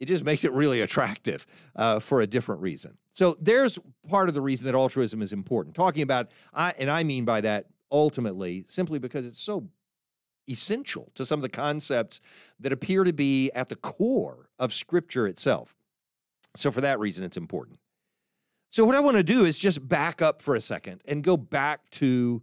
It 0.00 0.06
just 0.06 0.24
makes 0.24 0.44
it 0.44 0.52
really 0.52 0.80
attractive 0.80 1.46
uh, 1.76 2.00
for 2.00 2.20
a 2.20 2.26
different 2.26 2.60
reason. 2.60 2.98
So 3.14 3.36
there's 3.40 3.78
part 4.08 4.28
of 4.28 4.34
the 4.34 4.40
reason 4.40 4.66
that 4.66 4.74
altruism 4.74 5.22
is 5.22 5.32
important. 5.32 5.76
Talking 5.76 6.02
about, 6.02 6.30
I, 6.52 6.72
and 6.78 6.90
I 6.90 7.04
mean 7.04 7.24
by 7.24 7.40
that 7.42 7.66
ultimately 7.90 8.64
simply 8.68 8.98
because 8.98 9.26
it's 9.26 9.40
so 9.40 9.68
essential 10.48 11.10
to 11.14 11.24
some 11.24 11.38
of 11.38 11.42
the 11.42 11.48
concepts 11.48 12.20
that 12.60 12.72
appear 12.72 13.04
to 13.04 13.12
be 13.12 13.50
at 13.52 13.68
the 13.68 13.76
core 13.76 14.48
of 14.58 14.74
Scripture 14.74 15.26
itself. 15.26 15.74
So, 16.56 16.70
for 16.70 16.80
that 16.80 16.98
reason, 16.98 17.24
it's 17.24 17.36
important. 17.36 17.78
So, 18.70 18.84
what 18.84 18.94
I 18.94 19.00
want 19.00 19.16
to 19.16 19.22
do 19.22 19.44
is 19.44 19.58
just 19.58 19.86
back 19.86 20.20
up 20.20 20.42
for 20.42 20.54
a 20.54 20.60
second 20.60 21.02
and 21.06 21.22
go 21.22 21.36
back 21.36 21.88
to 21.90 22.42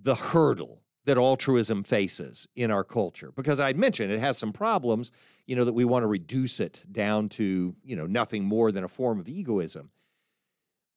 the 0.00 0.14
hurdle 0.14 0.82
that 1.06 1.18
altruism 1.18 1.84
faces 1.84 2.48
in 2.56 2.70
our 2.70 2.84
culture 2.84 3.30
because 3.34 3.60
I'd 3.60 3.76
mentioned 3.76 4.10
it 4.10 4.20
has 4.20 4.38
some 4.38 4.52
problems, 4.52 5.10
you 5.46 5.54
know, 5.54 5.64
that 5.64 5.72
we 5.72 5.84
want 5.84 6.02
to 6.02 6.06
reduce 6.06 6.60
it 6.60 6.82
down 6.90 7.28
to, 7.30 7.74
you 7.82 7.96
know, 7.96 8.06
nothing 8.06 8.44
more 8.44 8.72
than 8.72 8.84
a 8.84 8.88
form 8.88 9.20
of 9.20 9.28
egoism. 9.28 9.90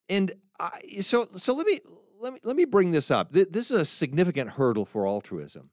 And 0.10 0.32
I, 0.60 0.80
so 1.02 1.28
so 1.36 1.54
let 1.54 1.68
me 1.68 1.80
let 2.20 2.34
me 2.34 2.40
let 2.44 2.56
me 2.56 2.66
bring 2.66 2.92
this 2.92 3.12
up. 3.12 3.32
This 3.32 3.72
is 3.72 3.82
a 3.82 3.86
significant 3.86 4.52
hurdle 4.52 4.86
for 4.86 5.06
altruism 5.06 5.70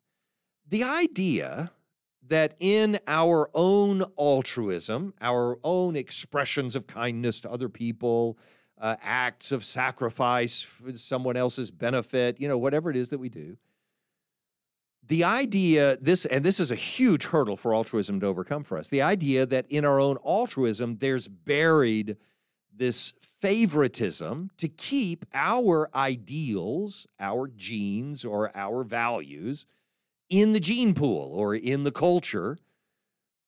the 0.74 0.82
idea 0.82 1.70
that 2.26 2.56
in 2.58 2.98
our 3.06 3.48
own 3.54 4.02
altruism, 4.18 5.14
our 5.20 5.56
own 5.62 5.94
expressions 5.94 6.74
of 6.74 6.88
kindness 6.88 7.38
to 7.38 7.48
other 7.48 7.68
people, 7.68 8.36
uh, 8.80 8.96
acts 9.00 9.52
of 9.52 9.64
sacrifice 9.64 10.62
for 10.62 10.92
someone 10.94 11.36
else's 11.36 11.70
benefit, 11.70 12.40
you 12.40 12.48
know, 12.48 12.58
whatever 12.58 12.90
it 12.90 12.96
is 12.96 13.10
that 13.10 13.20
we 13.20 13.28
do, 13.28 13.56
the 15.06 15.22
idea 15.22 15.96
this 16.00 16.24
and 16.24 16.44
this 16.44 16.58
is 16.58 16.72
a 16.72 16.74
huge 16.74 17.26
hurdle 17.26 17.56
for 17.56 17.72
altruism 17.72 18.18
to 18.18 18.26
overcome 18.26 18.64
for 18.64 18.76
us 18.76 18.88
the 18.88 19.02
idea 19.02 19.46
that 19.46 19.66
in 19.68 19.84
our 19.84 20.00
own 20.00 20.16
altruism 20.26 20.96
there's 20.96 21.28
buried 21.28 22.16
this 22.74 23.12
favoritism 23.20 24.50
to 24.56 24.66
keep 24.66 25.24
our 25.34 25.88
ideals 25.94 27.06
our 27.20 27.46
genes 27.46 28.24
or 28.24 28.50
our 28.56 28.82
values 28.82 29.66
in 30.28 30.52
the 30.52 30.60
gene 30.60 30.94
pool 30.94 31.32
or 31.34 31.54
in 31.54 31.84
the 31.84 31.92
culture 31.92 32.58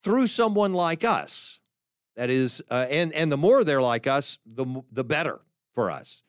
through 0.02 0.26
someone 0.26 0.72
like 0.72 1.04
us. 1.04 1.60
That 2.16 2.30
is, 2.30 2.62
uh, 2.70 2.86
and 2.88 3.12
and 3.12 3.30
the 3.30 3.36
more 3.36 3.62
they're 3.64 3.82
like 3.82 4.06
us, 4.06 4.38
the 4.46 4.82
the 4.90 5.04
better 5.04 5.40
for 5.74 5.90
us. 5.90 6.22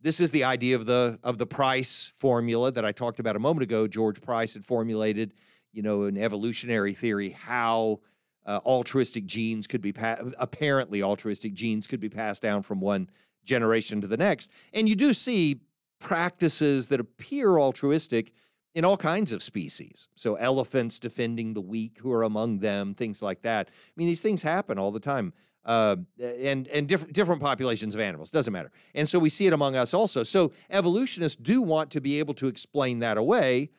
This 0.00 0.20
is 0.20 0.30
the 0.30 0.44
idea 0.44 0.76
of 0.76 0.84
the 0.84 1.18
of 1.22 1.38
the 1.38 1.46
Price 1.46 2.12
formula 2.16 2.70
that 2.72 2.84
I 2.84 2.92
talked 2.92 3.20
about 3.20 3.36
a 3.36 3.38
moment 3.38 3.62
ago. 3.62 3.86
George 3.86 4.20
Price 4.20 4.52
had 4.52 4.64
formulated, 4.64 5.32
you 5.72 5.82
know, 5.82 6.02
an 6.02 6.18
evolutionary 6.18 6.92
theory 6.92 7.30
how 7.30 8.00
uh, 8.44 8.60
altruistic 8.66 9.24
genes 9.24 9.66
could 9.66 9.80
be 9.80 9.92
pa- 9.92 10.18
apparently 10.38 11.02
altruistic 11.02 11.54
genes 11.54 11.86
could 11.86 12.00
be 12.00 12.10
passed 12.10 12.42
down 12.42 12.62
from 12.62 12.80
one 12.80 13.08
generation 13.44 14.00
to 14.02 14.06
the 14.06 14.16
next, 14.16 14.50
and 14.74 14.88
you 14.88 14.94
do 14.94 15.14
see 15.14 15.60
practices 15.98 16.88
that 16.88 17.00
appear 17.00 17.58
altruistic 17.58 18.32
in 18.74 18.84
all 18.84 18.96
kinds 18.96 19.32
of 19.32 19.42
species. 19.42 20.08
So 20.14 20.36
elephants 20.36 20.98
defending 20.98 21.54
the 21.54 21.60
weak 21.60 21.98
who 21.98 22.10
are 22.12 22.22
among 22.22 22.60
them, 22.60 22.94
things 22.94 23.20
like 23.22 23.42
that. 23.42 23.68
I 23.68 23.92
mean, 23.96 24.08
these 24.08 24.20
things 24.20 24.42
happen 24.42 24.78
all 24.78 24.90
the 24.90 25.00
time. 25.00 25.32
Uh, 25.64 25.96
and 26.20 26.66
and 26.68 26.88
different 26.88 27.12
different 27.14 27.40
populations 27.40 27.94
of 27.94 28.00
animals 28.00 28.32
doesn't 28.32 28.52
matter, 28.52 28.72
and 28.96 29.08
so 29.08 29.20
we 29.20 29.28
see 29.28 29.46
it 29.46 29.52
among 29.52 29.76
us 29.76 29.94
also. 29.94 30.24
So 30.24 30.50
evolutionists 30.70 31.40
do 31.40 31.62
want 31.62 31.92
to 31.92 32.00
be 32.00 32.18
able 32.18 32.34
to 32.34 32.48
explain 32.48 32.98
that 32.98 33.16
away, 33.16 33.70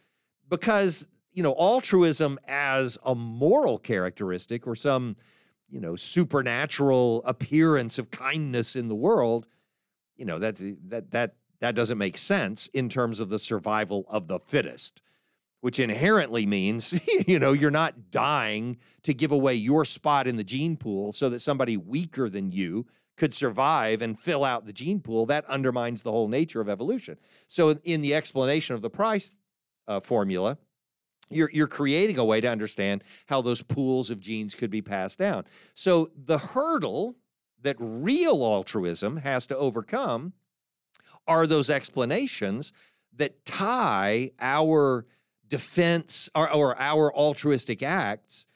because 0.47 1.05
you 1.33 1.43
know 1.43 1.53
altruism 1.59 2.39
as 2.47 2.97
a 3.03 3.13
moral 3.13 3.77
characteristic 3.77 4.65
or 4.65 4.77
some 4.77 5.17
you 5.67 5.81
know 5.81 5.97
supernatural 5.97 7.21
appearance 7.25 7.99
of 7.99 8.11
kindness 8.11 8.77
in 8.77 8.87
the 8.87 8.95
world, 8.95 9.45
you 10.15 10.23
know 10.23 10.39
that 10.39 10.61
that 10.87 11.11
that 11.11 11.35
that 11.63 11.75
doesn't 11.75 11.97
make 11.97 12.17
sense 12.17 12.67
in 12.73 12.89
terms 12.89 13.21
of 13.21 13.29
the 13.29 13.39
survival 13.39 14.05
of 14.09 14.27
the 14.27 14.37
fittest, 14.37 15.01
which 15.61 15.79
inherently 15.79 16.45
means, 16.45 16.99
you 17.25 17.39
know, 17.39 17.53
you're 17.53 17.71
not 17.71 18.11
dying 18.11 18.75
to 19.03 19.13
give 19.13 19.31
away 19.31 19.55
your 19.55 19.85
spot 19.85 20.27
in 20.27 20.35
the 20.35 20.43
gene 20.43 20.75
pool 20.75 21.13
so 21.13 21.29
that 21.29 21.39
somebody 21.39 21.77
weaker 21.77 22.27
than 22.27 22.51
you 22.51 22.85
could 23.15 23.33
survive 23.33 24.01
and 24.01 24.19
fill 24.19 24.43
out 24.43 24.65
the 24.65 24.73
gene 24.73 24.99
pool. 24.99 25.25
That 25.25 25.45
undermines 25.45 26.03
the 26.03 26.11
whole 26.11 26.27
nature 26.27 26.59
of 26.59 26.67
evolution. 26.67 27.17
So, 27.47 27.79
in 27.85 28.01
the 28.01 28.13
explanation 28.13 28.75
of 28.75 28.81
the 28.81 28.89
Price 28.89 29.37
uh, 29.87 30.01
formula, 30.01 30.57
you're, 31.29 31.49
you're 31.53 31.67
creating 31.67 32.17
a 32.17 32.25
way 32.25 32.41
to 32.41 32.49
understand 32.49 33.05
how 33.27 33.41
those 33.41 33.61
pools 33.61 34.09
of 34.09 34.19
genes 34.19 34.53
could 34.53 34.69
be 34.69 34.81
passed 34.81 35.17
down. 35.17 35.45
So, 35.75 36.11
the 36.13 36.39
hurdle 36.39 37.15
that 37.61 37.77
real 37.79 38.43
altruism 38.43 39.15
has 39.15 39.47
to 39.47 39.55
overcome 39.55 40.33
are 41.27 41.47
those 41.47 41.69
explanations 41.69 42.73
that 43.15 43.45
tie 43.45 44.31
our 44.39 45.05
defense 45.47 46.29
or, 46.33 46.51
or 46.51 46.79
our 46.79 47.13
altruistic 47.13 47.83
acts 47.83 48.47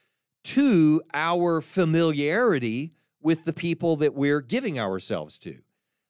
to 0.43 1.01
our 1.13 1.61
familiarity 1.61 2.93
with 3.21 3.43
the 3.45 3.53
people 3.53 3.97
that 3.97 4.13
we're 4.13 4.41
giving 4.41 4.79
ourselves 4.79 5.37
to. 5.37 5.59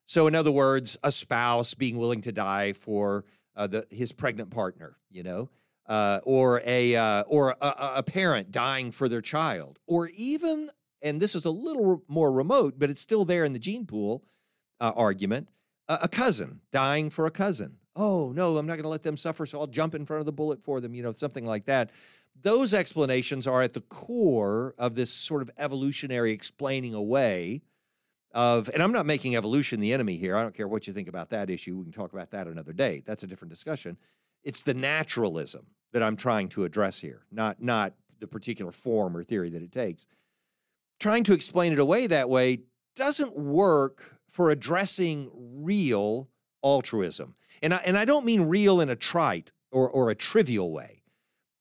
So, 0.05 0.27
in 0.27 0.35
other 0.35 0.51
words, 0.51 0.97
a 1.03 1.11
spouse 1.11 1.73
being 1.73 1.97
willing 1.97 2.21
to 2.21 2.31
die 2.31 2.73
for 2.73 3.25
uh, 3.55 3.67
the, 3.67 3.87
his 3.89 4.11
pregnant 4.13 4.51
partner, 4.51 4.97
you 5.09 5.23
know, 5.23 5.49
uh, 5.87 6.19
or 6.23 6.61
a 6.65 6.95
uh, 6.95 7.23
or 7.23 7.55
a, 7.59 7.73
a, 7.95 8.03
parent 8.03 8.51
dying 8.51 8.91
for 8.91 9.09
their 9.09 9.21
child, 9.21 9.79
or 9.87 10.09
even, 10.15 10.69
and 11.01 11.19
this 11.21 11.33
is 11.35 11.43
a 11.45 11.49
little 11.49 12.03
more 12.07 12.31
remote, 12.31 12.75
but 12.77 12.89
it's 12.89 13.01
still 13.01 13.25
there 13.25 13.43
in 13.43 13.53
the 13.53 13.59
gene 13.59 13.85
pool 13.85 14.23
uh, 14.79 14.91
argument, 14.95 15.49
a 15.87 16.07
cousin 16.07 16.61
dying 16.71 17.09
for 17.09 17.25
a 17.25 17.31
cousin. 17.31 17.77
Oh 17.95 18.31
no, 18.31 18.57
I'm 18.57 18.67
not 18.67 18.73
going 18.73 18.83
to 18.83 18.89
let 18.89 19.03
them 19.03 19.17
suffer, 19.17 19.45
so 19.45 19.59
I'll 19.59 19.67
jump 19.67 19.95
in 19.95 20.05
front 20.05 20.19
of 20.19 20.25
the 20.25 20.31
bullet 20.31 20.63
for 20.63 20.79
them, 20.79 20.93
you 20.93 21.03
know, 21.03 21.11
something 21.11 21.45
like 21.45 21.65
that. 21.65 21.91
Those 22.41 22.73
explanations 22.73 23.47
are 23.47 23.63
at 23.63 23.73
the 23.73 23.81
core 23.81 24.75
of 24.77 24.95
this 24.95 25.09
sort 25.09 25.41
of 25.41 25.49
evolutionary 25.57 26.31
explaining 26.31 26.93
away 26.93 27.63
of, 28.33 28.69
and 28.69 28.83
I'm 28.83 28.91
not 28.91 29.07
making 29.07 29.35
evolution 29.35 29.79
the 29.79 29.93
enemy 29.93 30.17
here. 30.17 30.37
I 30.37 30.43
don't 30.43 30.53
care 30.53 30.67
what 30.67 30.85
you 30.85 30.93
think 30.93 31.07
about 31.07 31.31
that 31.31 31.49
issue. 31.49 31.77
We 31.77 31.85
can 31.85 31.91
talk 31.91 32.13
about 32.13 32.29
that 32.31 32.47
another 32.47 32.73
day. 32.73 33.01
That's 33.05 33.23
a 33.23 33.27
different 33.27 33.49
discussion. 33.49 33.97
It's 34.43 34.61
the 34.61 34.75
naturalism 34.75 35.65
that 35.93 36.03
I'm 36.03 36.15
trying 36.15 36.49
to 36.49 36.63
address 36.63 36.99
here, 36.99 37.25
not 37.31 37.61
not 37.61 37.93
the 38.19 38.27
particular 38.27 38.71
form 38.71 39.17
or 39.17 39.23
theory 39.23 39.49
that 39.49 39.61
it 39.63 39.71
takes. 39.71 40.05
Trying 40.99 41.23
to 41.25 41.33
explain 41.33 41.73
it 41.73 41.79
away 41.79 42.07
that 42.07 42.29
way 42.29 42.59
doesn't 42.95 43.37
work 43.37 44.16
for 44.29 44.49
addressing 44.49 45.29
real 45.33 46.29
altruism. 46.63 47.35
And 47.61 47.73
I, 47.73 47.77
and 47.77 47.97
I 47.97 48.05
don't 48.05 48.25
mean 48.25 48.43
real 48.43 48.79
in 48.79 48.89
a 48.89 48.95
trite 48.95 49.51
or, 49.71 49.89
or 49.89 50.09
a 50.09 50.15
trivial 50.15 50.71
way. 50.71 51.03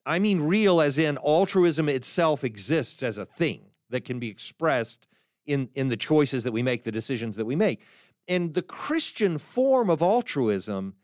I 0.05 0.19
mean 0.19 0.43
real 0.43 0.81
as 0.81 0.99
in 0.99 1.19
altruism 1.19 1.89
itself 1.89 2.45
exists 2.45 3.03
as 3.03 3.19
a 3.19 3.25
thing 3.25 3.71
that 3.91 4.05
can 4.05 4.19
be 4.19 4.29
expressed 4.29 5.09
in, 5.47 5.69
in 5.75 5.89
the 5.89 5.97
choices 5.97 6.45
that 6.45 6.53
we 6.53 6.63
make, 6.63 6.85
the 6.85 6.93
decisions 6.93 7.37
that 7.37 7.45
we 7.45 7.57
make. 7.57 7.81
And 8.29 8.55
the 8.55 8.63
Christian 8.63 9.39
form 9.39 9.89
of 9.91 10.03
altruism 10.03 10.95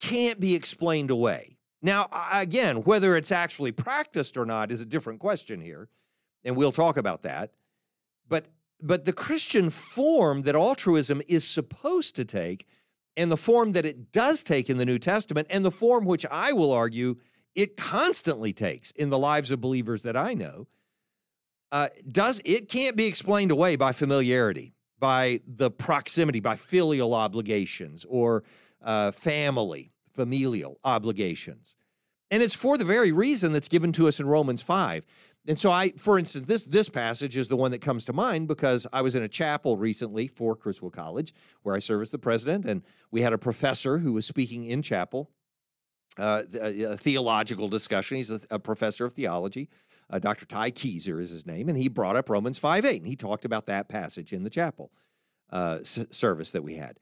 can't 0.00 0.40
be 0.40 0.54
explained 0.54 1.10
away. 1.10 1.56
Now, 1.82 2.08
again, 2.32 2.78
whether 2.84 3.16
it's 3.16 3.32
actually 3.32 3.72
practiced 3.72 4.36
or 4.36 4.46
not 4.46 4.72
is 4.72 4.80
a 4.80 4.86
different 4.86 5.20
question 5.20 5.60
here, 5.60 5.88
and 6.44 6.56
we'll 6.56 6.72
talk 6.72 6.96
about 6.96 7.22
that. 7.22 7.50
But 8.28 8.46
but 8.80 9.04
the 9.04 9.12
Christian 9.12 9.70
form 9.70 10.42
that 10.42 10.54
altruism 10.54 11.22
is 11.28 11.46
supposed 11.46 12.16
to 12.16 12.24
take, 12.24 12.66
and 13.16 13.30
the 13.30 13.36
form 13.36 13.72
that 13.72 13.86
it 13.86 14.12
does 14.12 14.42
take 14.42 14.68
in 14.68 14.78
the 14.78 14.84
New 14.84 14.98
Testament, 14.98 15.46
and 15.50 15.64
the 15.64 15.70
form 15.70 16.04
which 16.04 16.26
I 16.30 16.52
will 16.52 16.72
argue 16.72 17.16
it 17.54 17.76
constantly 17.76 18.52
takes 18.52 18.90
in 18.90 19.10
the 19.10 19.18
lives 19.18 19.50
of 19.50 19.60
believers 19.60 20.02
that 20.02 20.16
I 20.16 20.34
know, 20.34 20.66
uh, 21.70 21.88
does 22.06 22.40
it 22.44 22.68
can't 22.68 22.96
be 22.96 23.06
explained 23.06 23.50
away 23.50 23.76
by 23.76 23.92
familiarity, 23.92 24.74
by 24.98 25.40
the 25.46 25.70
proximity, 25.70 26.40
by 26.40 26.56
filial 26.56 27.14
obligations 27.14 28.04
or 28.08 28.44
uh, 28.82 29.10
family, 29.10 29.92
familial 30.14 30.78
obligations. 30.84 31.76
And 32.30 32.42
it's 32.42 32.54
for 32.54 32.78
the 32.78 32.84
very 32.84 33.12
reason 33.12 33.52
that's 33.52 33.68
given 33.68 33.92
to 33.92 34.08
us 34.08 34.18
in 34.18 34.26
Romans 34.26 34.62
5 34.62 35.04
and 35.46 35.58
so 35.58 35.70
I, 35.70 35.90
for 35.90 36.18
instance, 36.18 36.46
this 36.46 36.62
this 36.62 36.88
passage 36.88 37.36
is 37.36 37.48
the 37.48 37.56
one 37.56 37.70
that 37.72 37.80
comes 37.80 38.04
to 38.06 38.12
mind 38.12 38.48
because 38.48 38.86
I 38.92 39.02
was 39.02 39.14
in 39.14 39.22
a 39.22 39.28
chapel 39.28 39.76
recently 39.76 40.26
for 40.26 40.56
Criswell 40.56 40.90
College 40.90 41.34
where 41.62 41.74
I 41.74 41.80
serve 41.80 42.02
as 42.02 42.10
the 42.10 42.18
president, 42.18 42.64
and 42.64 42.82
we 43.10 43.20
had 43.20 43.32
a 43.32 43.38
professor 43.38 43.98
who 43.98 44.12
was 44.12 44.24
speaking 44.24 44.64
in 44.64 44.80
chapel, 44.80 45.30
uh, 46.18 46.42
a, 46.54 46.82
a, 46.82 46.96
theological 46.96 47.68
discussion. 47.68 48.16
He's 48.16 48.30
a, 48.30 48.40
a 48.50 48.58
professor 48.58 49.04
of 49.04 49.12
theology. 49.12 49.68
Uh, 50.08 50.18
Dr. 50.18 50.46
Ty 50.46 50.70
Kieser 50.70 51.20
is 51.20 51.30
his 51.30 51.46
name, 51.46 51.68
and 51.68 51.76
he 51.76 51.88
brought 51.88 52.16
up 52.16 52.30
Romans 52.30 52.58
5 52.58 52.84
8, 52.84 53.02
and 53.02 53.06
he 53.06 53.16
talked 53.16 53.44
about 53.44 53.66
that 53.66 53.88
passage 53.88 54.32
in 54.32 54.44
the 54.44 54.50
chapel 54.50 54.92
uh, 55.50 55.78
s- 55.80 56.06
service 56.10 56.52
that 56.52 56.62
we 56.62 56.74
had. 56.74 56.98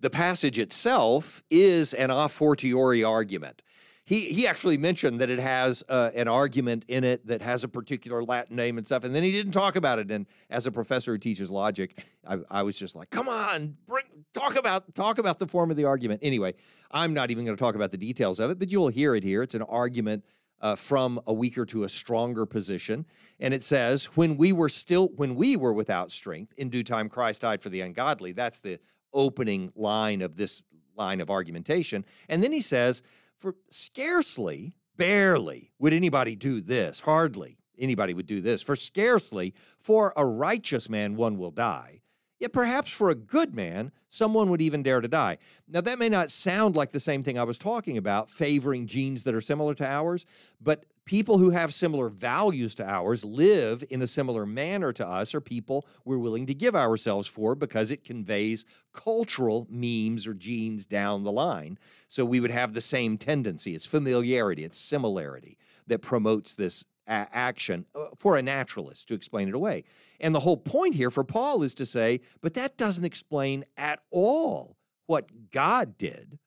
The 0.00 0.10
passage 0.10 0.58
itself 0.58 1.44
is 1.50 1.94
an 1.94 2.10
a 2.10 2.28
fortiori 2.28 3.04
argument 3.04 3.62
he 4.04 4.26
he 4.26 4.46
actually 4.46 4.76
mentioned 4.76 5.20
that 5.20 5.30
it 5.30 5.38
has 5.38 5.82
uh, 5.88 6.10
an 6.14 6.28
argument 6.28 6.84
in 6.88 7.04
it 7.04 7.26
that 7.26 7.40
has 7.40 7.64
a 7.64 7.68
particular 7.68 8.22
Latin 8.22 8.54
name 8.54 8.76
and 8.76 8.86
stuff, 8.86 9.02
and 9.02 9.14
then 9.14 9.22
he 9.22 9.32
didn't 9.32 9.52
talk 9.52 9.76
about 9.76 9.98
it. 9.98 10.10
And 10.10 10.26
as 10.50 10.66
a 10.66 10.72
professor 10.72 11.12
who 11.12 11.18
teaches 11.18 11.50
logic, 11.50 12.04
I, 12.26 12.38
I 12.50 12.62
was 12.62 12.76
just 12.76 12.94
like, 12.94 13.10
"Come 13.10 13.28
on, 13.28 13.76
bring, 13.88 14.04
talk 14.34 14.56
about 14.56 14.94
talk 14.94 15.18
about 15.18 15.38
the 15.38 15.46
form 15.46 15.70
of 15.70 15.78
the 15.78 15.84
argument." 15.84 16.20
Anyway, 16.22 16.54
I'm 16.90 17.14
not 17.14 17.30
even 17.30 17.46
going 17.46 17.56
to 17.56 17.62
talk 17.62 17.74
about 17.74 17.90
the 17.92 17.96
details 17.96 18.40
of 18.40 18.50
it, 18.50 18.58
but 18.58 18.70
you'll 18.70 18.88
hear 18.88 19.14
it 19.14 19.24
here. 19.24 19.42
It's 19.42 19.54
an 19.54 19.62
argument. 19.62 20.24
Uh, 20.60 20.76
from 20.76 21.20
a 21.26 21.32
weaker 21.32 21.66
to 21.66 21.82
a 21.82 21.88
stronger 21.90 22.46
position. 22.46 23.04
And 23.38 23.52
it 23.52 23.62
says, 23.62 24.06
when 24.16 24.38
we 24.38 24.50
were 24.50 24.70
still, 24.70 25.08
when 25.08 25.34
we 25.34 25.56
were 25.56 25.74
without 25.74 26.10
strength, 26.10 26.54
in 26.56 26.70
due 26.70 26.84
time 26.84 27.10
Christ 27.10 27.42
died 27.42 27.60
for 27.60 27.68
the 27.68 27.82
ungodly. 27.82 28.32
That's 28.32 28.60
the 28.60 28.78
opening 29.12 29.72
line 29.74 30.22
of 30.22 30.36
this 30.36 30.62
line 30.96 31.20
of 31.20 31.30
argumentation. 31.30 32.04
And 32.28 32.42
then 32.42 32.52
he 32.52 32.60
says, 32.60 33.02
for 33.36 33.56
scarcely, 33.70 34.74
barely 34.96 35.72
would 35.78 35.92
anybody 35.92 36.36
do 36.36 36.60
this, 36.60 37.00
hardly 37.00 37.58
anybody 37.78 38.14
would 38.14 38.26
do 38.26 38.40
this. 38.40 38.62
For 38.62 38.76
scarcely 38.76 39.54
for 39.80 40.12
a 40.16 40.24
righteous 40.24 40.88
man 40.88 41.16
one 41.16 41.38
will 41.38 41.50
die. 41.50 42.00
Yet 42.38 42.52
perhaps 42.52 42.90
for 42.90 43.10
a 43.10 43.14
good 43.14 43.54
man, 43.54 43.92
someone 44.08 44.50
would 44.50 44.60
even 44.60 44.82
dare 44.82 45.00
to 45.00 45.08
die. 45.08 45.38
Now, 45.68 45.80
that 45.80 45.98
may 45.98 46.08
not 46.08 46.30
sound 46.30 46.76
like 46.76 46.90
the 46.90 47.00
same 47.00 47.22
thing 47.22 47.38
I 47.38 47.44
was 47.44 47.58
talking 47.58 47.96
about, 47.96 48.28
favoring 48.28 48.86
genes 48.86 49.22
that 49.22 49.34
are 49.34 49.40
similar 49.40 49.74
to 49.76 49.86
ours, 49.86 50.26
but 50.60 50.84
people 51.04 51.38
who 51.38 51.50
have 51.50 51.74
similar 51.74 52.08
values 52.08 52.74
to 52.76 52.88
ours 52.88 53.24
live 53.24 53.84
in 53.90 54.02
a 54.02 54.06
similar 54.06 54.46
manner 54.46 54.92
to 54.92 55.06
us 55.06 55.34
are 55.34 55.40
people 55.40 55.86
we're 56.04 56.18
willing 56.18 56.46
to 56.46 56.54
give 56.54 56.74
ourselves 56.74 57.28
for 57.28 57.54
because 57.54 57.90
it 57.90 58.04
conveys 58.04 58.64
cultural 58.92 59.66
memes 59.70 60.26
or 60.26 60.34
genes 60.34 60.86
down 60.86 61.24
the 61.24 61.32
line. 61.32 61.78
So 62.08 62.24
we 62.24 62.40
would 62.40 62.50
have 62.50 62.72
the 62.72 62.80
same 62.80 63.18
tendency. 63.18 63.74
It's 63.74 63.86
familiarity, 63.86 64.64
it's 64.64 64.78
similarity 64.78 65.58
that 65.86 66.00
promotes 66.00 66.54
this 66.54 66.84
a- 67.06 67.28
action 67.32 67.86
uh, 67.94 68.06
for 68.16 68.36
a 68.36 68.42
naturalist 68.42 69.08
to 69.08 69.14
explain 69.14 69.48
it 69.48 69.54
away. 69.54 69.84
And 70.20 70.34
the 70.34 70.40
whole 70.40 70.56
point 70.56 70.94
here 70.94 71.10
for 71.10 71.24
Paul 71.24 71.62
is 71.62 71.74
to 71.74 71.86
say, 71.86 72.20
but 72.40 72.54
that 72.54 72.76
doesn't 72.76 73.04
explain 73.04 73.64
at 73.76 74.00
all 74.10 74.76
what 75.06 75.50
God 75.50 75.98
did. 75.98 76.38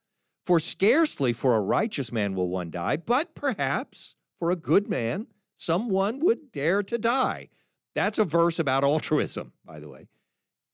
For 0.45 0.59
scarcely 0.59 1.33
for 1.33 1.55
a 1.55 1.61
righteous 1.61 2.11
man 2.11 2.33
will 2.33 2.47
one 2.47 2.71
die, 2.71 2.95
but 2.95 3.35
perhaps 3.35 4.15
for 4.39 4.51
a 4.51 4.55
good 4.55 4.87
man, 4.87 5.27
someone 5.55 6.19
would 6.19 6.51
dare 6.51 6.83
to 6.83 6.97
die. 6.97 7.49
That's 7.95 8.19
a 8.19 8.25
verse 8.25 8.59
about 8.59 8.83
altruism, 8.83 9.53
by 9.65 9.79
the 9.79 9.89
way. 9.89 10.07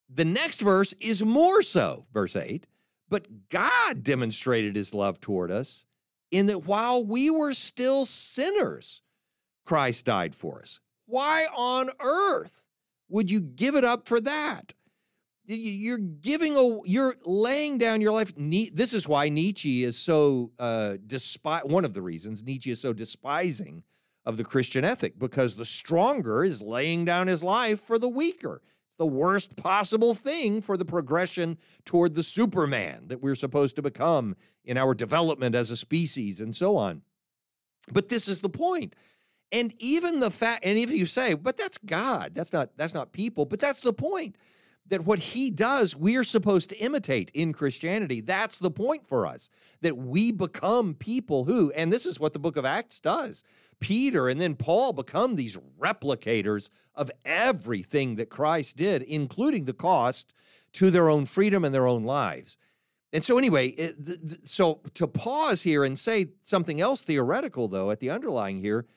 The 0.09 0.25
next 0.25 0.59
verse 0.59 0.93
is 0.99 1.23
more 1.23 1.61
so, 1.61 2.05
verse 2.13 2.35
8. 2.35 2.67
But 3.09 3.49
God 3.49 4.03
demonstrated 4.03 4.75
his 4.75 4.93
love 4.93 5.19
toward 5.19 5.51
us 5.51 5.85
in 6.31 6.47
that 6.47 6.65
while 6.65 7.03
we 7.03 7.29
were 7.29 7.53
still 7.53 8.05
sinners, 8.05 9.01
Christ 9.65 10.05
died 10.05 10.35
for 10.35 10.61
us. 10.61 10.79
Why 11.05 11.47
on 11.55 11.89
earth 11.99 12.63
would 13.09 13.29
you 13.29 13.39
give 13.39 13.75
it 13.75 13.85
up 13.85 14.07
for 14.07 14.19
that? 14.21 14.73
You're 15.45 15.97
giving 15.97 16.55
a, 16.55 16.79
you're 16.85 17.15
laying 17.25 17.77
down 17.77 17.99
your 17.99 18.13
life. 18.13 18.31
This 18.37 18.93
is 18.93 19.07
why 19.07 19.27
Nietzsche 19.29 19.83
is 19.83 19.97
so 19.97 20.51
uh, 20.57 20.95
despise. 21.05 21.63
One 21.65 21.83
of 21.83 21.93
the 21.93 22.01
reasons 22.01 22.43
Nietzsche 22.43 22.71
is 22.71 22.79
so 22.79 22.93
despising 22.93 23.83
of 24.25 24.37
the 24.37 24.45
Christian 24.45 24.85
ethic 24.85 25.19
because 25.19 25.55
the 25.55 25.65
stronger 25.65 26.43
is 26.43 26.61
laying 26.61 27.03
down 27.03 27.27
his 27.27 27.43
life 27.43 27.81
for 27.81 27.99
the 27.99 28.07
weaker. 28.07 28.61
It's 28.87 28.97
the 28.97 29.05
worst 29.05 29.57
possible 29.57 30.15
thing 30.15 30.61
for 30.61 30.77
the 30.77 30.85
progression 30.85 31.57
toward 31.83 32.15
the 32.15 32.23
Superman 32.23 33.07
that 33.07 33.21
we're 33.21 33.35
supposed 33.35 33.75
to 33.75 33.81
become 33.81 34.37
in 34.63 34.77
our 34.77 34.93
development 34.93 35.55
as 35.55 35.71
a 35.71 35.77
species 35.77 36.39
and 36.39 36.55
so 36.55 36.77
on. 36.77 37.01
But 37.91 38.07
this 38.07 38.29
is 38.29 38.39
the 38.39 38.49
point. 38.49 38.95
And 39.51 39.73
even 39.77 40.19
the 40.19 40.31
fact, 40.31 40.63
and 40.63 40.77
if 40.77 40.89
you 40.89 41.05
say, 41.05 41.33
but 41.33 41.57
that's 41.57 41.77
God, 41.77 42.33
that's 42.33 42.53
not 42.53 42.69
that's 42.77 42.93
not 42.93 43.11
people, 43.11 43.45
but 43.45 43.59
that's 43.59 43.81
the 43.81 43.93
point 43.93 44.37
that 44.87 45.05
what 45.05 45.19
he 45.19 45.49
does, 45.49 45.95
we're 45.95 46.23
supposed 46.23 46.69
to 46.69 46.77
imitate 46.77 47.31
in 47.33 47.53
Christianity. 47.53 48.21
That's 48.21 48.57
the 48.57 48.71
point 48.71 49.07
for 49.07 49.25
us, 49.25 49.49
that 49.81 49.97
we 49.97 50.31
become 50.31 50.93
people 50.93 51.45
who, 51.45 51.71
and 51.71 51.91
this 51.91 52.05
is 52.05 52.19
what 52.19 52.33
the 52.33 52.39
book 52.39 52.57
of 52.57 52.65
Acts 52.65 52.99
does. 52.99 53.43
Peter 53.79 54.27
and 54.27 54.39
then 54.39 54.55
Paul 54.55 54.93
become 54.93 55.35
these 55.35 55.57
replicators 55.79 56.69
of 56.95 57.11
everything 57.25 58.15
that 58.15 58.29
Christ 58.29 58.77
did, 58.77 59.01
including 59.03 59.65
the 59.65 59.73
cost 59.73 60.33
to 60.73 60.91
their 60.91 61.09
own 61.09 61.25
freedom 61.25 61.63
and 61.63 61.73
their 61.73 61.87
own 61.87 62.03
lives. 62.03 62.57
And 63.13 63.23
so, 63.23 63.37
anyway, 63.37 63.67
it, 63.67 64.47
so 64.47 64.81
to 64.95 65.07
pause 65.07 65.61
here 65.61 65.83
and 65.83 65.97
say 65.97 66.31
something 66.43 66.81
else 66.81 67.03
theoretical, 67.03 67.67
though, 67.67 67.91
at 67.91 67.99
the 67.99 68.09
underlying 68.09 68.59
here, 68.59 68.87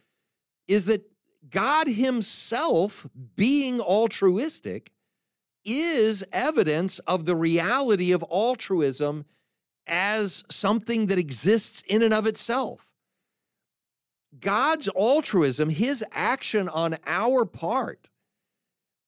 is 0.66 0.86
that 0.86 1.10
God 1.50 1.86
Himself, 1.86 3.06
being 3.36 3.80
altruistic, 3.80 4.90
is 5.66 6.24
evidence 6.32 7.00
of 7.00 7.26
the 7.26 7.36
reality 7.36 8.12
of 8.12 8.24
altruism 8.30 9.26
as 9.86 10.44
something 10.50 11.06
that 11.06 11.18
exists 11.18 11.82
in 11.86 12.02
and 12.02 12.14
of 12.14 12.26
itself. 12.26 12.90
God's 14.38 14.88
altruism, 14.88 15.70
his 15.70 16.04
action 16.12 16.68
on 16.68 16.96
our 17.06 17.44
part, 17.44 18.10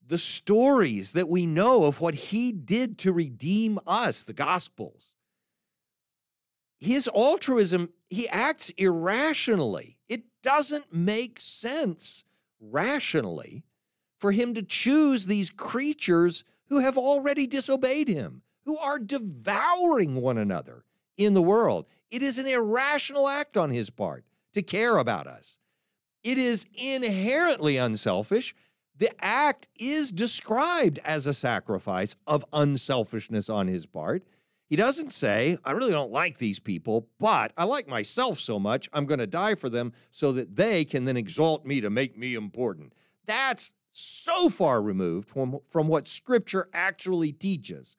the 0.07 0.19
stories 0.19 1.13
that 1.13 1.29
we 1.29 1.47
know 1.47 1.85
of 1.85 2.01
what 2.01 2.15
he 2.15 2.51
did 2.51 2.99
to 2.99 3.13
redeem 3.13 3.79
us, 3.87 4.23
the 4.23 4.33
Gospels, 4.33 5.11
his 6.79 7.09
altruism, 7.15 7.91
he 8.09 8.29
acts 8.29 8.71
irrationally. 8.71 9.99
It 10.09 10.23
doesn't 10.43 10.93
make 10.93 11.41
sense 11.41 12.25
rationally 12.61 13.65
for 14.19 14.33
him 14.33 14.55
to 14.55 14.63
choose 14.63 15.27
these 15.27 15.51
creatures 15.51 16.45
who 16.69 16.81
have 16.81 16.99
already 16.99 17.47
disobeyed 17.47 18.09
him, 18.09 18.43
who 18.65 18.77
are 18.79 18.99
devouring 18.99 20.17
one 20.17 20.39
another 20.39 20.85
in 21.17 21.35
the 21.35 21.43
world. 21.43 21.87
It 22.11 22.23
is 22.23 22.39
an 22.39 22.47
irrational 22.47 23.29
act 23.29 23.57
on 23.57 23.71
his 23.71 23.91
part 23.91 24.25
to 24.55 24.63
care 24.63 24.99
about 24.99 25.27
us. 25.27 25.59
It 26.23 26.39
is 26.39 26.67
inherently 26.75 27.77
unselfish. 27.77 28.55
The 28.97 29.11
act 29.25 29.69
is 29.79 30.11
described 30.11 30.99
as 31.05 31.27
a 31.27 31.35
sacrifice 31.35 32.17
of 32.27 32.45
unselfishness 32.53 33.49
on 33.49 33.69
his 33.69 33.87
part. 33.87 34.25
He 34.69 34.77
doesn't 34.77 35.13
say, 35.13 35.57
I 35.65 35.71
really 35.71 35.93
don't 35.93 36.13
like 36.13 36.39
these 36.39 36.59
people, 36.59 37.09
but 37.19 37.53
I 37.57 37.65
like 37.65 37.89
myself 37.89 38.39
so 38.39 38.59
much, 38.59 38.91
I'm 38.93 39.07
going 39.07 39.21
to 39.21 39.27
die 39.27 39.55
for 39.55 39.71
them 39.71 39.93
so 40.11 40.33
that 40.33 40.57
they 40.57 40.85
can 40.85 41.05
then 41.05 41.17
exalt 41.17 41.65
me 41.65 41.81
to 41.81 41.89
make 41.89 42.19
me 42.19 42.35
important. 42.35 42.93
That's 43.25 43.73
so 43.99 44.49
far 44.49 44.81
removed 44.81 45.29
from, 45.29 45.59
from 45.69 45.89
what 45.89 46.07
Scripture 46.07 46.69
actually 46.73 47.33
teaches 47.33 47.97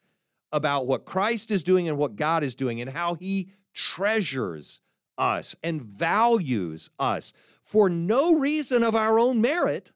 about 0.52 0.88
what 0.88 1.04
Christ 1.04 1.52
is 1.52 1.62
doing 1.62 1.90
and 1.90 1.98
what 1.98 2.16
God 2.16 2.42
is 2.42 2.56
doing 2.56 2.80
and 2.80 2.90
how 2.90 3.16
He 3.16 3.50
treasures 3.74 4.80
us 5.18 5.56
and 5.62 5.82
values 5.82 6.90
us 6.98 7.34
for 7.66 7.90
no 7.90 8.36
reason 8.36 8.82
of 8.82 8.96
our 8.96 9.20
own 9.20 9.42
merit. 9.42 9.92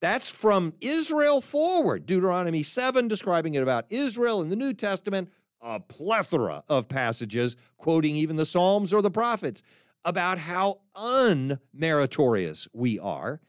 That's 0.00 0.30
from 0.30 0.72
Israel 0.80 1.42
forward. 1.42 2.06
Deuteronomy 2.06 2.62
7 2.62 3.06
describing 3.06 3.54
it 3.54 3.62
about 3.62 3.84
Israel 3.90 4.40
in 4.40 4.48
the 4.48 4.56
New 4.56 4.72
Testament, 4.72 5.30
a 5.60 5.78
plethora 5.78 6.64
of 6.68 6.88
passages 6.88 7.56
quoting 7.76 8.16
even 8.16 8.36
the 8.36 8.46
Psalms 8.46 8.94
or 8.94 9.02
the 9.02 9.10
prophets 9.10 9.62
about 10.02 10.38
how 10.38 10.80
unmeritorious 10.96 12.68
we 12.72 12.98
are. 12.98 13.40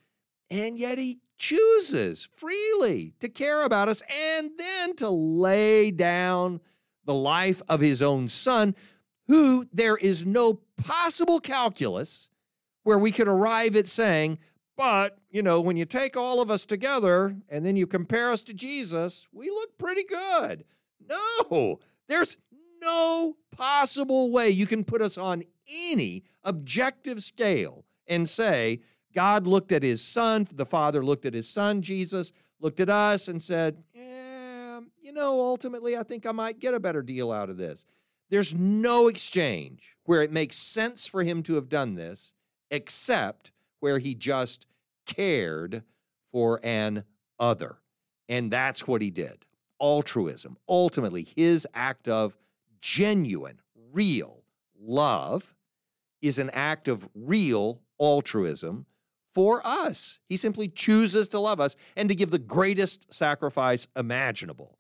And 0.52 0.78
yet 0.78 1.00
he 1.00 1.20
chooses 1.38 2.28
freely 2.36 3.14
to 3.20 3.28
care 3.28 3.66
about 3.66 3.90
us 3.90 4.02
and 4.10 4.52
then 4.58 4.96
to 4.96 5.10
lay 5.10 5.92
down 5.92 6.60
the 7.06 7.14
life 7.14 7.62
of 7.68 7.82
his 7.82 8.02
own 8.02 8.30
son, 8.30 8.76
who 9.28 9.66
there 9.74 9.98
is 9.98 10.26
no 10.26 10.62
possible 10.78 11.40
calculus 11.40 12.30
where 12.84 13.00
we 13.00 13.12
could 13.12 13.28
arrive 13.28 13.76
at 13.76 13.88
saying, 13.88 14.38
but, 14.76 15.20
you 15.30 15.44
know, 15.44 15.62
when 15.62 15.78
you 15.78 15.86
take 15.86 16.18
all 16.18 16.42
of 16.42 16.50
us 16.50 16.66
together 16.66 17.36
and 17.48 17.66
then 17.66 17.76
you 17.76 17.86
compare 17.86 18.32
us 18.32 18.42
to 18.44 18.54
Jesus, 18.54 19.28
we 19.32 19.50
look 19.50 19.78
pretty 19.78 20.04
good. 20.04 20.66
No, 21.08 21.80
there's 22.08 22.38
no 22.82 23.36
possible 23.56 24.32
way 24.32 24.50
you 24.50 24.66
can 24.66 24.84
put 24.84 25.02
us 25.02 25.18
on 25.18 25.44
any 25.92 26.24
objective 26.44 27.22
scale 27.22 27.86
and 28.08 28.28
say, 28.28 28.82
God 29.14 29.48
looked 29.48 29.72
at 29.72 29.84
his 29.84 30.02
son, 30.04 30.48
the 30.54 30.66
Father 30.66 31.04
looked 31.04 31.26
at 31.26 31.34
his 31.34 31.48
son, 31.48 31.82
Jesus, 31.82 32.32
looked 32.60 32.80
at 32.80 32.90
us 32.90 33.28
and 33.28 33.42
said, 33.42 33.84
yeah, 33.94 34.80
you 35.02 35.12
know, 35.12 35.42
ultimately, 35.42 35.96
I 35.98 36.04
think 36.04 36.26
I 36.26 36.32
might 36.32 36.60
get 36.60 36.74
a 36.74 36.80
better 36.80 37.02
deal 37.02 37.32
out 37.32 37.50
of 37.50 37.58
this. 37.58 37.86
There's 38.30 38.54
no 38.56 39.08
exchange 39.08 39.96
where 40.06 40.24
it 40.24 40.32
makes 40.32 40.58
sense 40.58 41.06
for 41.06 41.24
him 41.24 41.44
to 41.44 41.56
have 41.56 41.70
done 41.70 41.96
this, 41.96 42.34
except 42.72 43.52
where 43.80 44.00
he 44.00 44.16
just 44.16 44.66
cared 45.06 45.84
for 46.32 46.60
an 46.64 47.04
other. 47.40 47.78
And 48.28 48.50
that's 48.50 48.88
what 48.88 49.02
he 49.02 49.12
did 49.12 49.46
altruism, 49.80 50.58
ultimately, 50.70 51.28
his 51.36 51.68
act 51.74 52.08
of 52.08 52.38
genuine, 52.80 53.60
real 53.92 54.44
love 54.80 55.54
is 56.22 56.38
an 56.38 56.50
act 56.52 56.88
of 56.88 57.10
real 57.14 57.82
altruism 58.00 58.86
for 59.34 59.66
us. 59.66 60.20
He 60.30 60.38
simply 60.38 60.68
chooses 60.68 61.28
to 61.30 61.40
love 61.40 61.60
us 61.60 61.76
and 61.96 62.08
to 62.10 62.16
give 62.16 62.32
the 62.32 62.40
greatest 62.40 63.12
sacrifice 63.14 63.88
imaginable 63.96 64.78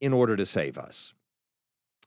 in 0.00 0.12
order 0.12 0.36
to 0.36 0.44
save 0.44 0.76
us. 0.76 1.14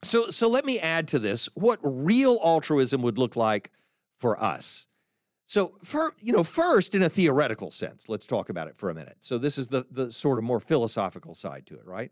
So, 0.03 0.29
so 0.29 0.47
let 0.47 0.65
me 0.65 0.79
add 0.79 1.07
to 1.09 1.19
this 1.19 1.47
what 1.55 1.79
real 1.81 2.39
altruism 2.43 3.01
would 3.01 3.17
look 3.17 3.35
like 3.35 3.71
for 4.19 4.41
us. 4.41 4.85
So, 5.47 5.77
for, 5.83 6.13
you 6.19 6.33
know, 6.33 6.43
first, 6.43 6.95
in 6.95 7.03
a 7.03 7.09
theoretical 7.09 7.69
sense, 7.69 8.09
let's 8.09 8.25
talk 8.25 8.49
about 8.49 8.67
it 8.67 8.77
for 8.77 8.89
a 8.89 8.95
minute. 8.95 9.17
So, 9.21 9.37
this 9.37 9.57
is 9.57 9.67
the, 9.67 9.85
the 9.91 10.11
sort 10.11 10.39
of 10.39 10.43
more 10.43 10.59
philosophical 10.59 11.35
side 11.35 11.67
to 11.67 11.75
it, 11.75 11.85
right? 11.85 12.11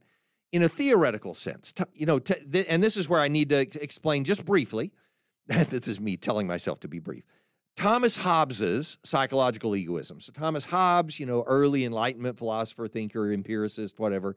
In 0.52 0.62
a 0.62 0.70
theoretical 0.70 1.34
sense, 1.34 1.74
you 1.96 2.06
know, 2.06 2.20
th- 2.20 2.68
and 2.70 2.84
this 2.84 2.96
is 2.96 3.10
where 3.10 3.22
I 3.22 3.28
need 3.28 3.50
to 3.50 3.60
explain 3.60 4.24
just 4.24 4.46
briefly. 4.46 4.92
this 5.48 5.88
is 5.88 6.00
me 6.00 6.16
telling 6.16 6.46
myself 6.46 6.80
to 6.82 6.88
be 6.88 7.00
brief. 7.00 7.24
Thomas 7.76 8.18
Hobbes's 8.18 8.98
psychological 9.04 9.76
egoism. 9.76 10.20
So, 10.20 10.32
Thomas 10.32 10.66
Hobbes, 10.66 11.20
you 11.20 11.26
know, 11.26 11.44
early 11.48 11.86
Enlightenment 11.86 12.38
philosopher, 12.38 12.88
thinker, 12.88 13.32
empiricist, 13.32 14.00
whatever, 14.00 14.36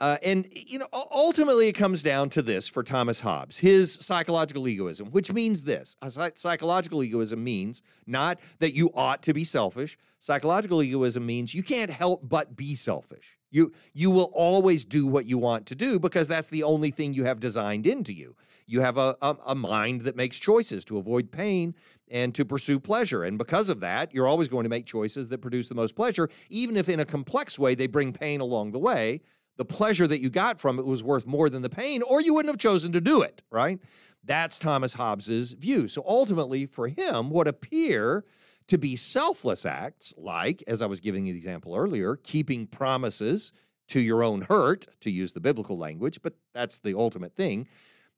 uh, 0.00 0.16
and, 0.22 0.48
you 0.54 0.78
know, 0.78 0.88
ultimately 0.92 1.68
it 1.68 1.74
comes 1.74 2.02
down 2.02 2.30
to 2.30 2.40
this 2.40 2.66
for 2.66 2.82
Thomas 2.82 3.20
Hobbes 3.20 3.58
his 3.58 3.92
psychological 3.92 4.66
egoism, 4.66 5.10
which 5.10 5.30
means 5.30 5.64
this 5.64 5.94
psychological 6.36 7.04
egoism 7.04 7.44
means 7.44 7.82
not 8.06 8.40
that 8.60 8.74
you 8.74 8.90
ought 8.94 9.22
to 9.24 9.34
be 9.34 9.44
selfish. 9.44 9.98
Psychological 10.18 10.82
egoism 10.82 11.26
means 11.26 11.54
you 11.54 11.62
can't 11.62 11.90
help 11.90 12.26
but 12.26 12.56
be 12.56 12.74
selfish. 12.74 13.36
You, 13.50 13.72
you 13.92 14.10
will 14.10 14.30
always 14.32 14.84
do 14.84 15.06
what 15.06 15.26
you 15.26 15.36
want 15.36 15.66
to 15.66 15.74
do 15.74 15.98
because 15.98 16.28
that's 16.28 16.48
the 16.48 16.62
only 16.62 16.90
thing 16.90 17.12
you 17.12 17.24
have 17.24 17.40
designed 17.40 17.86
into 17.86 18.14
you. 18.14 18.36
You 18.66 18.80
have 18.80 18.96
a, 18.96 19.16
a, 19.20 19.36
a 19.48 19.54
mind 19.54 20.02
that 20.02 20.16
makes 20.16 20.38
choices 20.38 20.84
to 20.86 20.98
avoid 20.98 21.30
pain 21.30 21.74
and 22.10 22.34
to 22.34 22.44
pursue 22.44 22.80
pleasure. 22.80 23.22
And 23.22 23.38
because 23.38 23.68
of 23.68 23.80
that, 23.80 24.12
you're 24.12 24.26
always 24.26 24.48
going 24.48 24.64
to 24.64 24.70
make 24.70 24.86
choices 24.86 25.28
that 25.28 25.38
produce 25.38 25.68
the 25.68 25.74
most 25.74 25.94
pleasure, 25.94 26.28
even 26.48 26.76
if 26.76 26.88
in 26.88 27.00
a 27.00 27.04
complex 27.04 27.58
way 27.58 27.74
they 27.74 27.86
bring 27.86 28.12
pain 28.12 28.40
along 28.40 28.72
the 28.72 28.78
way 28.78 29.20
the 29.60 29.64
pleasure 29.66 30.06
that 30.06 30.20
you 30.20 30.30
got 30.30 30.58
from 30.58 30.78
it 30.78 30.86
was 30.86 31.02
worth 31.02 31.26
more 31.26 31.50
than 31.50 31.60
the 31.60 31.68
pain, 31.68 32.00
or 32.02 32.22
you 32.22 32.32
wouldn't 32.32 32.50
have 32.50 32.58
chosen 32.58 32.92
to 32.92 33.00
do 33.00 33.20
it, 33.20 33.42
right? 33.50 33.78
That's 34.24 34.58
Thomas 34.58 34.94
Hobbes's 34.94 35.52
view. 35.52 35.86
So 35.86 36.02
ultimately, 36.06 36.64
for 36.64 36.88
him, 36.88 37.28
what 37.28 37.46
appear 37.46 38.24
to 38.68 38.78
be 38.78 38.96
selfless 38.96 39.66
acts, 39.66 40.14
like, 40.16 40.64
as 40.66 40.80
I 40.80 40.86
was 40.86 41.00
giving 41.00 41.26
you 41.26 41.34
the 41.34 41.38
example 41.38 41.76
earlier, 41.76 42.16
keeping 42.16 42.66
promises 42.66 43.52
to 43.88 44.00
your 44.00 44.22
own 44.22 44.42
hurt, 44.42 44.86
to 45.00 45.10
use 45.10 45.34
the 45.34 45.40
biblical 45.40 45.76
language, 45.76 46.20
but 46.22 46.32
that's 46.54 46.78
the 46.78 46.94
ultimate 46.96 47.36
thing. 47.36 47.68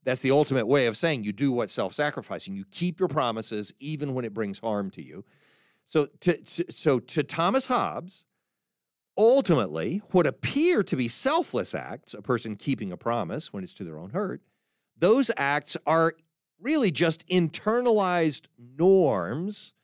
That's 0.05 0.21
the 0.21 0.31
ultimate 0.31 0.67
way 0.67 0.87
of 0.87 0.97
saying 0.97 1.25
you 1.25 1.33
do 1.33 1.53
what's 1.53 1.73
self 1.73 1.93
sacrificing. 1.93 2.55
You 2.55 2.65
keep 2.71 2.99
your 2.99 3.09
promises 3.09 3.73
even 3.79 4.15
when 4.15 4.25
it 4.25 4.35
brings 4.35 4.59
harm 4.59 4.91
to 4.93 5.03
you. 5.03 5.25
So 5.85 6.07
to, 6.21 6.37
to, 6.37 6.73
so 6.73 6.99
to 6.99 7.23
Thomas 7.23 7.67
Hobbes, 7.67 8.25
Ultimately, 9.17 10.01
what 10.13 10.27
appear 10.27 10.83
to 10.83 10.97
be 10.97 11.07
selfless 11.07 11.75
acts, 11.75 12.15
a 12.15 12.23
person 12.23 12.57
keeping 12.57 12.91
a 12.91 12.97
promise 12.97 13.53
when 13.53 13.63
it's 13.63 13.75
to 13.75 13.85
their 13.85 13.99
own 13.99 14.11
hurt, 14.11 14.41
those 14.97 15.31
acts 15.37 15.77
are 15.87 16.15
really 16.59 16.91
just 16.91 17.27
internalized 17.29 18.47
norms 18.79 19.75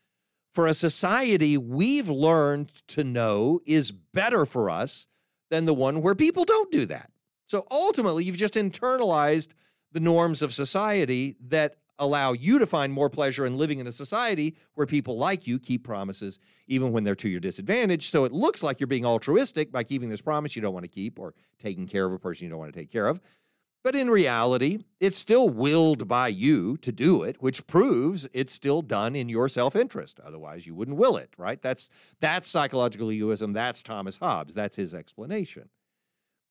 for 0.53 0.65
a 0.65 0.73
society 0.73 1.57
we've 1.57 2.09
learned 2.09 2.71
to 2.87 3.03
know 3.03 3.59
is 3.67 3.91
better 3.91 4.45
for 4.45 4.69
us 4.69 5.05
than 5.51 5.65
the 5.65 5.73
one 5.73 6.01
where 6.01 6.15
people 6.15 6.43
don't 6.43 6.71
do 6.71 6.85
that. 6.87 7.11
So 7.45 7.67
ultimately, 7.69 8.23
you've 8.23 8.37
just 8.37 8.55
internalized 8.55 9.49
the 9.91 9.99
norms 9.99 10.41
of 10.41 10.53
society 10.53 11.35
that 11.47 11.75
allow 11.99 12.31
you 12.31 12.59
to 12.59 12.65
find 12.65 12.93
more 12.93 13.09
pleasure 13.09 13.45
in 13.45 13.57
living 13.57 13.79
in 13.79 13.87
a 13.87 13.91
society 13.91 14.55
where 14.73 14.87
people 14.87 15.17
like 15.17 15.45
you 15.45 15.59
keep 15.59 15.83
promises 15.83 16.39
even 16.67 16.91
when 16.91 17.03
they're 17.03 17.15
to 17.15 17.29
your 17.29 17.41
disadvantage. 17.41 18.09
So 18.09 18.23
it 18.23 18.31
looks 18.31 18.63
like 18.63 18.79
you're 18.79 18.87
being 18.87 19.05
altruistic 19.05 19.71
by 19.71 19.83
keeping 19.83 20.09
this 20.09 20.21
promise 20.21 20.55
you 20.55 20.61
don't 20.61 20.73
want 20.73 20.85
to 20.85 20.89
keep 20.89 21.19
or 21.19 21.33
taking 21.59 21.87
care 21.87 22.05
of 22.05 22.13
a 22.13 22.19
person 22.19 22.45
you 22.45 22.49
don't 22.49 22.59
want 22.59 22.73
to 22.73 22.79
take 22.79 22.91
care 22.91 23.07
of. 23.07 23.19
But 23.81 23.95
in 23.95 24.09
reality, 24.09 24.79
it's 24.99 25.15
still 25.15 25.47
willed 25.47 26.07
by 26.07 26.27
you 26.27 26.75
to 26.77 26.91
do 26.91 27.23
it, 27.23 27.41
which 27.41 27.65
proves 27.65 28.27
it's 28.33 28.51
still 28.51 28.81
done 28.81 29.15
in 29.15 29.29
your 29.29 29.47
self-interest. 29.47 30.19
Otherwise, 30.19 30.67
you 30.67 30.75
wouldn't 30.75 30.97
will 30.97 31.15
it, 31.15 31.29
right? 31.37 31.61
That's 31.61 31.89
that's 32.19 32.49
psychological 32.49 33.09
egoism. 33.09 33.53
That's 33.53 33.81
Thomas 33.81 34.17
Hobbes. 34.17 34.53
That's 34.53 34.75
his 34.75 34.93
explanation. 34.93 35.69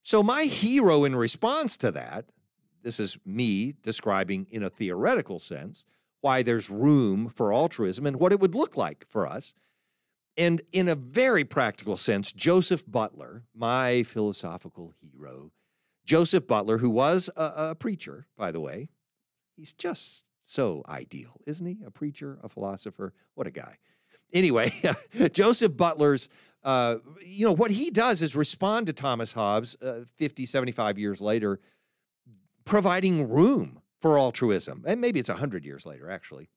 So 0.03 0.23
my 0.23 0.45
hero 0.45 1.05
in 1.05 1.15
response 1.15 1.77
to 1.79 1.91
that 1.91 2.25
this 2.89 2.99
is 2.99 3.19
me 3.27 3.75
describing 3.83 4.47
in 4.51 4.63
a 4.63 4.71
theoretical 4.71 5.39
sense 5.39 5.85
why 6.23 6.43
there's 6.43 6.71
room 6.71 7.29
for 7.29 7.53
altruism 7.53 8.07
and 8.07 8.17
what 8.17 8.33
it 8.33 8.41
would 8.41 8.55
look 8.55 8.77
like 8.77 9.05
for 9.09 9.27
us. 9.27 9.53
And 10.39 10.63
in 10.73 10.89
a 10.89 10.95
very 10.95 11.45
practical 11.45 11.99
sense, 11.99 12.33
Joseph 12.33 12.85
Butler, 12.89 13.45
my 13.55 14.05
philosophical 14.05 14.95
hero, 15.01 15.53
Joseph 16.07 16.47
Butler, 16.47 16.79
who 16.79 16.89
was 16.89 17.29
a, 17.37 17.53
a 17.71 17.75
preacher, 17.75 18.27
by 18.39 18.51
the 18.51 18.61
way, 18.61 18.89
He's 19.59 19.73
just 19.73 20.25
so 20.41 20.85
ideal, 20.89 21.41
isn't 21.45 21.67
he? 21.67 21.79
A 21.85 21.91
preacher, 21.91 22.39
a 22.45 22.49
philosopher. 22.49 23.13
What 23.35 23.49
a 23.49 23.51
guy. 23.51 23.79
Anyway, 24.33 24.73
Joseph 25.33 25.77
Butler's, 25.77 26.29
uh, 26.63 26.97
you 27.27 27.45
know, 27.45 27.53
what 27.53 27.73
he 27.73 27.91
does 27.91 28.23
is 28.23 28.37
respond 28.37 28.87
to 28.87 28.93
Thomas 28.93 29.33
Hobbes 29.33 29.77
uh, 29.83 30.05
50, 30.15 30.47
75 30.47 30.97
years 30.97 31.21
later, 31.21 31.59
providing 32.69 33.31
room 33.31 33.81
for 34.03 34.19
altruism. 34.19 34.85
And 34.87 35.01
maybe 35.01 35.19
it's 35.19 35.31
100 35.31 35.65
years 35.65 35.87
later, 35.87 36.11
actually. 36.11 36.51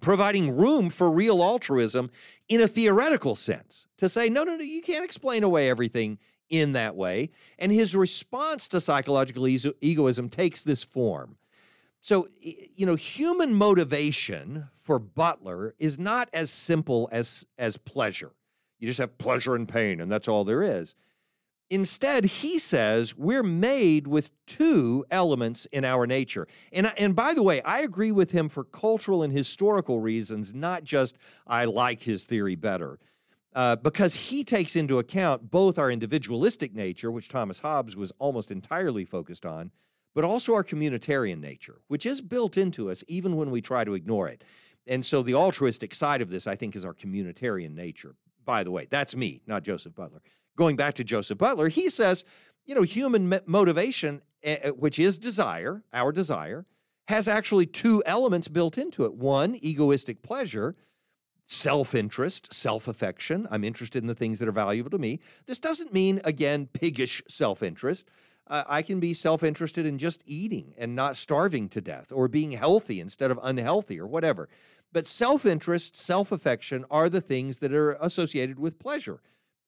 Providing 0.00 0.56
room 0.56 0.90
for 0.90 1.10
real 1.12 1.42
altruism 1.42 2.10
in 2.48 2.60
a 2.60 2.66
theoretical 2.66 3.36
sense 3.36 3.86
to 3.98 4.08
say, 4.08 4.28
no, 4.28 4.42
no, 4.42 4.56
no, 4.56 4.64
you 4.64 4.82
can't 4.82 5.04
explain 5.04 5.44
away 5.44 5.70
everything 5.70 6.18
in 6.50 6.72
that 6.72 6.96
way. 6.96 7.30
And 7.56 7.70
his 7.70 7.94
response 7.94 8.66
to 8.68 8.80
psychological 8.80 9.46
egoism 9.46 10.28
takes 10.28 10.64
this 10.64 10.82
form. 10.82 11.36
So, 12.00 12.26
you 12.40 12.84
know, 12.84 12.96
human 12.96 13.54
motivation 13.54 14.70
for 14.76 14.98
Butler 14.98 15.76
is 15.78 16.00
not 16.00 16.30
as 16.32 16.50
simple 16.50 17.08
as, 17.12 17.46
as 17.56 17.76
pleasure. 17.76 18.32
You 18.80 18.88
just 18.88 18.98
have 18.98 19.18
pleasure 19.18 19.54
and 19.54 19.68
pain, 19.68 20.00
and 20.00 20.10
that's 20.10 20.26
all 20.26 20.42
there 20.42 20.64
is. 20.64 20.96
Instead, 21.72 22.26
he 22.26 22.58
says 22.58 23.16
we're 23.16 23.42
made 23.42 24.06
with 24.06 24.30
two 24.44 25.06
elements 25.10 25.64
in 25.72 25.86
our 25.86 26.06
nature. 26.06 26.46
And, 26.70 26.92
and 26.98 27.16
by 27.16 27.32
the 27.32 27.42
way, 27.42 27.62
I 27.62 27.80
agree 27.80 28.12
with 28.12 28.32
him 28.32 28.50
for 28.50 28.62
cultural 28.62 29.22
and 29.22 29.32
historical 29.32 29.98
reasons, 29.98 30.52
not 30.52 30.84
just 30.84 31.16
I 31.46 31.64
like 31.64 32.02
his 32.02 32.26
theory 32.26 32.56
better. 32.56 32.98
Uh, 33.54 33.76
because 33.76 34.28
he 34.28 34.44
takes 34.44 34.76
into 34.76 34.98
account 34.98 35.50
both 35.50 35.78
our 35.78 35.90
individualistic 35.90 36.74
nature, 36.74 37.10
which 37.10 37.30
Thomas 37.30 37.60
Hobbes 37.60 37.96
was 37.96 38.12
almost 38.18 38.50
entirely 38.50 39.06
focused 39.06 39.46
on, 39.46 39.70
but 40.14 40.24
also 40.24 40.52
our 40.52 40.64
communitarian 40.64 41.40
nature, 41.40 41.80
which 41.88 42.04
is 42.04 42.20
built 42.20 42.58
into 42.58 42.90
us 42.90 43.02
even 43.08 43.34
when 43.34 43.50
we 43.50 43.62
try 43.62 43.82
to 43.82 43.94
ignore 43.94 44.28
it. 44.28 44.44
And 44.86 45.06
so 45.06 45.22
the 45.22 45.34
altruistic 45.34 45.94
side 45.94 46.20
of 46.20 46.28
this, 46.28 46.46
I 46.46 46.54
think, 46.54 46.76
is 46.76 46.84
our 46.84 46.92
communitarian 46.92 47.74
nature. 47.74 48.14
By 48.44 48.62
the 48.62 48.70
way, 48.70 48.88
that's 48.90 49.16
me, 49.16 49.40
not 49.46 49.62
Joseph 49.62 49.94
Butler. 49.94 50.20
Going 50.56 50.76
back 50.76 50.94
to 50.94 51.04
Joseph 51.04 51.38
Butler, 51.38 51.68
he 51.68 51.88
says, 51.88 52.24
you 52.64 52.74
know, 52.74 52.82
human 52.82 53.40
motivation, 53.46 54.22
uh, 54.46 54.70
which 54.70 54.98
is 54.98 55.18
desire, 55.18 55.82
our 55.92 56.12
desire, 56.12 56.66
has 57.08 57.26
actually 57.26 57.66
two 57.66 58.02
elements 58.06 58.48
built 58.48 58.78
into 58.78 59.04
it. 59.04 59.14
One, 59.14 59.56
egoistic 59.56 60.22
pleasure, 60.22 60.76
self 61.46 61.94
interest, 61.94 62.52
self 62.52 62.88
affection. 62.88 63.48
I'm 63.50 63.64
interested 63.64 64.02
in 64.02 64.06
the 64.06 64.14
things 64.14 64.38
that 64.38 64.48
are 64.48 64.52
valuable 64.52 64.90
to 64.90 64.98
me. 64.98 65.20
This 65.46 65.58
doesn't 65.58 65.92
mean, 65.92 66.20
again, 66.24 66.68
piggish 66.72 67.22
self 67.28 67.62
interest. 67.62 68.08
Uh, 68.46 68.64
I 68.68 68.82
can 68.82 69.00
be 69.00 69.14
self 69.14 69.42
interested 69.42 69.86
in 69.86 69.98
just 69.98 70.22
eating 70.26 70.74
and 70.76 70.94
not 70.94 71.16
starving 71.16 71.68
to 71.70 71.80
death 71.80 72.12
or 72.12 72.28
being 72.28 72.52
healthy 72.52 73.00
instead 73.00 73.30
of 73.30 73.38
unhealthy 73.42 73.98
or 74.00 74.06
whatever. 74.06 74.48
But 74.92 75.06
self 75.06 75.46
interest, 75.46 75.96
self 75.96 76.32
affection 76.32 76.84
are 76.90 77.08
the 77.08 77.20
things 77.20 77.58
that 77.58 77.72
are 77.72 77.92
associated 77.94 78.58
with 78.58 78.78
pleasure 78.78 79.20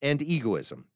and 0.05 0.23
egoism. 0.23 0.87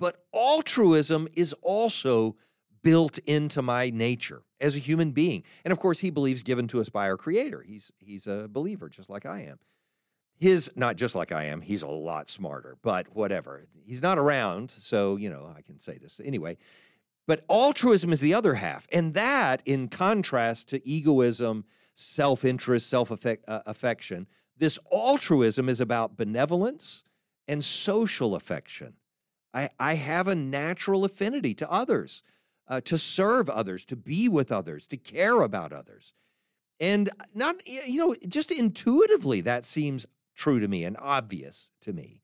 But 0.00 0.24
altruism 0.34 1.28
is 1.34 1.52
also 1.62 2.34
built 2.82 3.18
into 3.18 3.62
my 3.62 3.90
nature 3.90 4.42
as 4.60 4.74
a 4.74 4.80
human 4.80 5.12
being. 5.12 5.44
And 5.64 5.70
of 5.70 5.78
course, 5.78 6.00
he 6.00 6.10
believes 6.10 6.42
given 6.42 6.66
to 6.68 6.80
us 6.80 6.88
by 6.88 7.08
our 7.08 7.16
creator. 7.16 7.62
He's 7.62 7.92
he's 7.98 8.26
a 8.26 8.48
believer 8.50 8.88
just 8.88 9.08
like 9.08 9.24
I 9.24 9.42
am 9.42 9.60
his 10.38 10.70
not 10.76 10.96
just 10.96 11.14
like 11.14 11.32
I 11.32 11.44
am, 11.44 11.60
he's 11.60 11.82
a 11.82 11.88
lot 11.88 12.30
smarter, 12.30 12.76
but 12.82 13.14
whatever. 13.14 13.66
He's 13.84 14.02
not 14.02 14.18
around, 14.18 14.70
so 14.70 15.16
you 15.16 15.28
know, 15.28 15.52
I 15.56 15.62
can 15.62 15.78
say 15.78 15.98
this 15.98 16.20
anyway. 16.24 16.56
But 17.26 17.44
altruism 17.50 18.12
is 18.12 18.20
the 18.20 18.34
other 18.34 18.54
half, 18.54 18.86
and 18.92 19.14
that 19.14 19.62
in 19.66 19.88
contrast 19.88 20.68
to 20.68 20.86
egoism, 20.86 21.64
self-interest, 21.94 22.88
self-affection, 22.88 24.22
uh, 24.22 24.34
this 24.56 24.78
altruism 24.90 25.68
is 25.68 25.80
about 25.80 26.16
benevolence 26.16 27.04
and 27.48 27.64
social 27.64 28.34
affection. 28.34 28.94
I, 29.54 29.70
I 29.80 29.94
have 29.94 30.28
a 30.28 30.34
natural 30.34 31.04
affinity 31.04 31.54
to 31.54 31.70
others, 31.70 32.22
uh, 32.68 32.82
to 32.82 32.98
serve 32.98 33.48
others, 33.48 33.84
to 33.86 33.96
be 33.96 34.28
with 34.28 34.52
others, 34.52 34.86
to 34.88 34.96
care 34.98 35.40
about 35.40 35.72
others. 35.72 36.12
And 36.78 37.10
not, 37.34 37.56
you 37.66 37.98
know, 37.98 38.14
just 38.28 38.52
intuitively, 38.52 39.40
that 39.40 39.64
seems 39.64 40.06
true 40.36 40.60
to 40.60 40.68
me 40.68 40.84
and 40.84 40.96
obvious 41.00 41.70
to 41.80 41.92
me, 41.92 42.20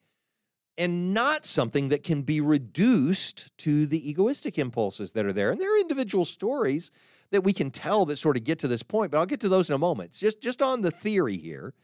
and 0.78 1.14
not 1.14 1.46
something 1.46 1.88
that 1.88 2.04
can 2.04 2.22
be 2.22 2.40
reduced 2.40 3.50
to 3.58 3.86
the 3.86 4.08
egoistic 4.08 4.58
impulses 4.58 5.12
that 5.12 5.24
are 5.24 5.32
there. 5.32 5.50
And 5.50 5.60
there 5.60 5.74
are 5.74 5.80
individual 5.80 6.24
stories 6.24 6.90
that 7.30 7.42
we 7.42 7.52
can 7.52 7.70
tell 7.70 8.04
that 8.04 8.18
sort 8.18 8.36
of 8.36 8.44
get 8.44 8.58
to 8.60 8.68
this 8.68 8.82
point, 8.84 9.10
but 9.10 9.18
I'll 9.18 9.26
get 9.26 9.40
to 9.40 9.48
those 9.48 9.68
in 9.68 9.74
a 9.74 9.78
moment. 9.78 10.12
Just, 10.12 10.40
just 10.40 10.62
on 10.62 10.82
the 10.82 10.90
theory 10.90 11.38
here, 11.38 11.74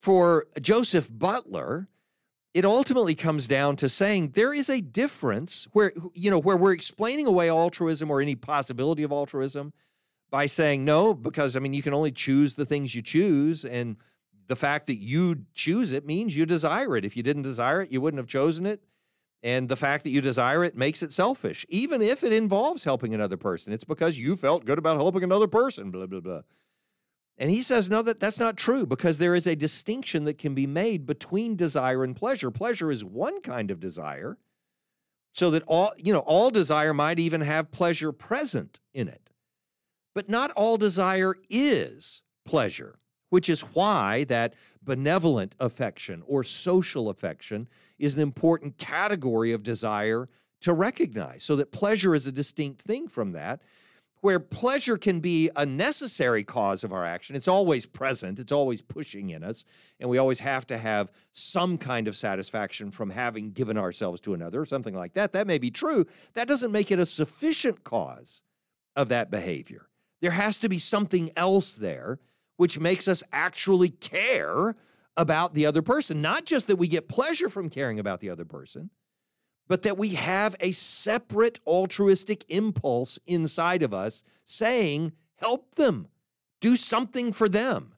for 0.00 0.46
Joseph 0.60 1.08
Butler, 1.10 1.88
it 2.58 2.64
ultimately 2.64 3.14
comes 3.14 3.46
down 3.46 3.76
to 3.76 3.88
saying 3.88 4.32
there 4.34 4.52
is 4.52 4.68
a 4.68 4.80
difference 4.80 5.68
where 5.72 5.92
you 6.12 6.30
know 6.30 6.38
where 6.38 6.56
we're 6.56 6.72
explaining 6.72 7.26
away 7.26 7.48
altruism 7.48 8.10
or 8.10 8.20
any 8.20 8.34
possibility 8.34 9.02
of 9.02 9.12
altruism 9.12 9.72
by 10.30 10.46
saying 10.46 10.84
no 10.84 11.14
because 11.14 11.56
i 11.56 11.58
mean 11.60 11.72
you 11.72 11.82
can 11.82 11.94
only 11.94 12.12
choose 12.12 12.56
the 12.56 12.64
things 12.64 12.94
you 12.94 13.02
choose 13.02 13.64
and 13.64 13.96
the 14.48 14.56
fact 14.56 14.86
that 14.86 14.96
you 14.96 15.44
choose 15.54 15.92
it 15.92 16.04
means 16.06 16.36
you 16.36 16.46
desire 16.46 16.96
it. 16.96 17.04
If 17.04 17.16
you 17.16 17.22
didn't 17.22 17.42
desire 17.42 17.82
it, 17.82 17.92
you 17.92 18.00
wouldn't 18.00 18.18
have 18.18 18.26
chosen 18.26 18.66
it. 18.66 18.82
And 19.42 19.68
the 19.68 19.76
fact 19.76 20.02
that 20.02 20.10
you 20.10 20.20
desire 20.20 20.64
it 20.64 20.76
makes 20.76 21.02
it 21.02 21.12
selfish, 21.12 21.64
even 21.68 22.02
if 22.02 22.24
it 22.24 22.32
involves 22.32 22.82
helping 22.82 23.14
another 23.14 23.36
person. 23.36 23.72
It's 23.72 23.84
because 23.84 24.18
you 24.18 24.34
felt 24.34 24.64
good 24.64 24.78
about 24.78 24.96
helping 24.96 25.22
another 25.22 25.46
person, 25.46 25.92
blah, 25.92 26.06
blah, 26.06 26.20
blah. 26.20 26.40
And 27.38 27.50
he 27.50 27.62
says, 27.62 27.88
no, 27.88 28.02
that, 28.02 28.18
that's 28.18 28.40
not 28.40 28.56
true 28.56 28.84
because 28.84 29.18
there 29.18 29.34
is 29.34 29.46
a 29.46 29.54
distinction 29.54 30.24
that 30.24 30.38
can 30.38 30.54
be 30.54 30.66
made 30.66 31.06
between 31.06 31.54
desire 31.54 32.02
and 32.02 32.16
pleasure. 32.16 32.50
Pleasure 32.50 32.90
is 32.90 33.04
one 33.04 33.40
kind 33.40 33.70
of 33.70 33.78
desire, 33.78 34.38
so 35.32 35.50
that 35.52 35.62
all, 35.68 35.92
you 35.96 36.12
know, 36.12 36.20
all 36.20 36.50
desire 36.50 36.92
might 36.92 37.20
even 37.20 37.42
have 37.42 37.70
pleasure 37.70 38.10
present 38.10 38.80
in 38.92 39.06
it. 39.08 39.30
But 40.14 40.28
not 40.28 40.50
all 40.52 40.76
desire 40.76 41.36
is 41.48 42.22
pleasure 42.44 42.98
which 43.30 43.48
is 43.48 43.60
why 43.60 44.24
that 44.24 44.54
benevolent 44.82 45.54
affection 45.58 46.22
or 46.26 46.42
social 46.42 47.08
affection 47.08 47.68
is 47.98 48.14
an 48.14 48.20
important 48.20 48.78
category 48.78 49.52
of 49.52 49.62
desire 49.62 50.28
to 50.60 50.72
recognize, 50.72 51.44
so 51.44 51.54
that 51.56 51.70
pleasure 51.70 52.14
is 52.14 52.26
a 52.26 52.32
distinct 52.32 52.82
thing 52.82 53.06
from 53.06 53.32
that. 53.32 53.60
Where 54.20 54.40
pleasure 54.40 54.98
can 54.98 55.20
be 55.20 55.50
a 55.54 55.64
necessary 55.64 56.42
cause 56.42 56.82
of 56.82 56.92
our 56.92 57.04
action, 57.04 57.36
it's 57.36 57.46
always 57.48 57.86
present, 57.86 58.38
it's 58.38 58.52
always 58.52 58.82
pushing 58.82 59.30
in 59.30 59.44
us, 59.44 59.64
and 60.00 60.10
we 60.10 60.18
always 60.18 60.40
have 60.40 60.66
to 60.68 60.78
have 60.78 61.12
some 61.32 61.78
kind 61.78 62.08
of 62.08 62.16
satisfaction 62.16 62.90
from 62.90 63.10
having 63.10 63.52
given 63.52 63.78
ourselves 63.78 64.20
to 64.22 64.34
another 64.34 64.60
or 64.60 64.66
something 64.66 64.94
like 64.94 65.14
that. 65.14 65.32
That 65.32 65.46
may 65.46 65.58
be 65.58 65.70
true. 65.70 66.06
That 66.34 66.48
doesn't 66.48 66.72
make 66.72 66.90
it 66.90 66.98
a 66.98 67.06
sufficient 67.06 67.84
cause 67.84 68.42
of 68.96 69.08
that 69.10 69.30
behavior. 69.30 69.88
There 70.20 70.32
has 70.32 70.58
to 70.58 70.68
be 70.68 70.78
something 70.78 71.30
else 71.36 71.74
there 71.74 72.18
which 72.56 72.78
makes 72.78 73.06
us 73.06 73.22
actually 73.32 73.88
care 73.88 74.74
about 75.16 75.54
the 75.54 75.64
other 75.64 75.80
person. 75.80 76.20
Not 76.20 76.44
just 76.44 76.66
that 76.66 76.76
we 76.76 76.88
get 76.88 77.08
pleasure 77.08 77.48
from 77.48 77.70
caring 77.70 77.98
about 77.98 78.20
the 78.20 78.30
other 78.30 78.44
person, 78.44 78.90
but 79.68 79.82
that 79.82 79.98
we 79.98 80.10
have 80.10 80.56
a 80.60 80.72
separate 80.72 81.60
altruistic 81.66 82.44
impulse 82.48 83.18
inside 83.26 83.82
of 83.82 83.94
us 83.94 84.24
saying, 84.44 85.12
help 85.36 85.74
them, 85.76 86.08
do 86.60 86.74
something 86.74 87.32
for 87.32 87.48
them. 87.48 87.92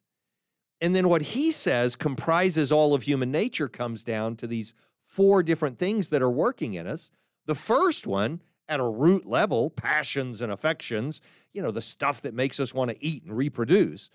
And 0.81 0.95
then 0.95 1.09
what 1.09 1.23
he 1.23 1.53
says 1.53 1.97
comprises 1.97 2.73
all 2.73 2.95
of 2.95 3.03
human 3.03 3.31
nature 3.31 3.69
comes 3.69 4.03
down 4.03 4.37
to 4.37 4.47
these 4.47 4.75
four 5.07 5.43
different 5.43 5.79
things 5.79 6.09
that 6.11 6.23
are 6.23 6.31
working 6.31 6.75
in 6.75 6.87
us. 6.87 7.11
The 7.47 7.55
first 7.55 8.07
one, 8.07 8.43
at 8.69 8.81
a 8.81 8.85
root 8.85 9.27
level, 9.27 9.69
passions 9.69 10.41
and 10.41 10.53
affections, 10.53 11.21
you 11.53 11.61
know, 11.61 11.73
the 11.73 11.83
stuff 11.83 12.23
that 12.23 12.35
makes 12.35 12.61
us 12.61 12.73
want 12.73 12.91
to 12.91 13.05
eat 13.05 13.25
and 13.25 13.37
reproduce 13.37 14.11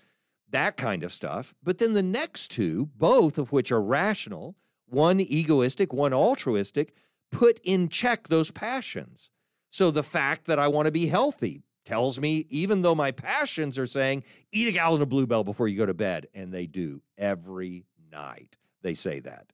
that 0.50 0.76
kind 0.76 1.04
of 1.04 1.12
stuff. 1.12 1.54
But 1.62 1.78
then 1.78 1.92
the 1.92 2.02
next 2.02 2.50
two, 2.50 2.86
both 2.96 3.36
of 3.36 3.52
which 3.52 3.70
are 3.70 3.82
rational, 3.82 4.56
one 4.86 5.20
egoistic, 5.20 5.92
one 5.92 6.14
altruistic, 6.14 6.94
put 7.30 7.60
in 7.64 7.88
check 7.88 8.28
those 8.28 8.50
passions. 8.50 9.30
So 9.70 9.90
the 9.90 10.02
fact 10.02 10.46
that 10.46 10.58
I 10.58 10.68
want 10.68 10.86
to 10.86 10.92
be 10.92 11.06
healthy 11.06 11.62
tells 11.84 12.18
me, 12.18 12.46
even 12.50 12.82
though 12.82 12.94
my 12.94 13.12
passions 13.12 13.78
are 13.78 13.86
saying, 13.86 14.24
eat 14.52 14.68
a 14.68 14.72
gallon 14.72 15.02
of 15.02 15.08
Bluebell 15.08 15.44
before 15.44 15.68
you 15.68 15.76
go 15.76 15.86
to 15.86 15.94
bed, 15.94 16.26
and 16.34 16.52
they 16.52 16.66
do 16.66 17.02
every 17.16 17.86
night. 18.10 18.56
They 18.82 18.94
say 18.94 19.20
that. 19.20 19.52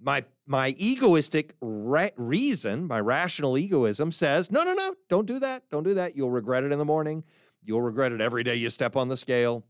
My, 0.00 0.24
my 0.46 0.74
egoistic 0.78 1.54
re- 1.60 2.12
reason, 2.16 2.86
my 2.86 2.98
rational 3.00 3.58
egoism 3.58 4.12
says, 4.12 4.50
no, 4.50 4.64
no, 4.64 4.72
no, 4.72 4.94
don't 5.08 5.26
do 5.26 5.38
that. 5.40 5.68
Don't 5.70 5.84
do 5.84 5.94
that. 5.94 6.16
You'll 6.16 6.30
regret 6.30 6.64
it 6.64 6.72
in 6.72 6.78
the 6.78 6.84
morning. 6.84 7.22
You'll 7.62 7.82
regret 7.82 8.12
it 8.12 8.20
every 8.20 8.42
day 8.42 8.54
you 8.54 8.70
step 8.70 8.96
on 8.96 9.08
the 9.08 9.16
scale. 9.16 9.62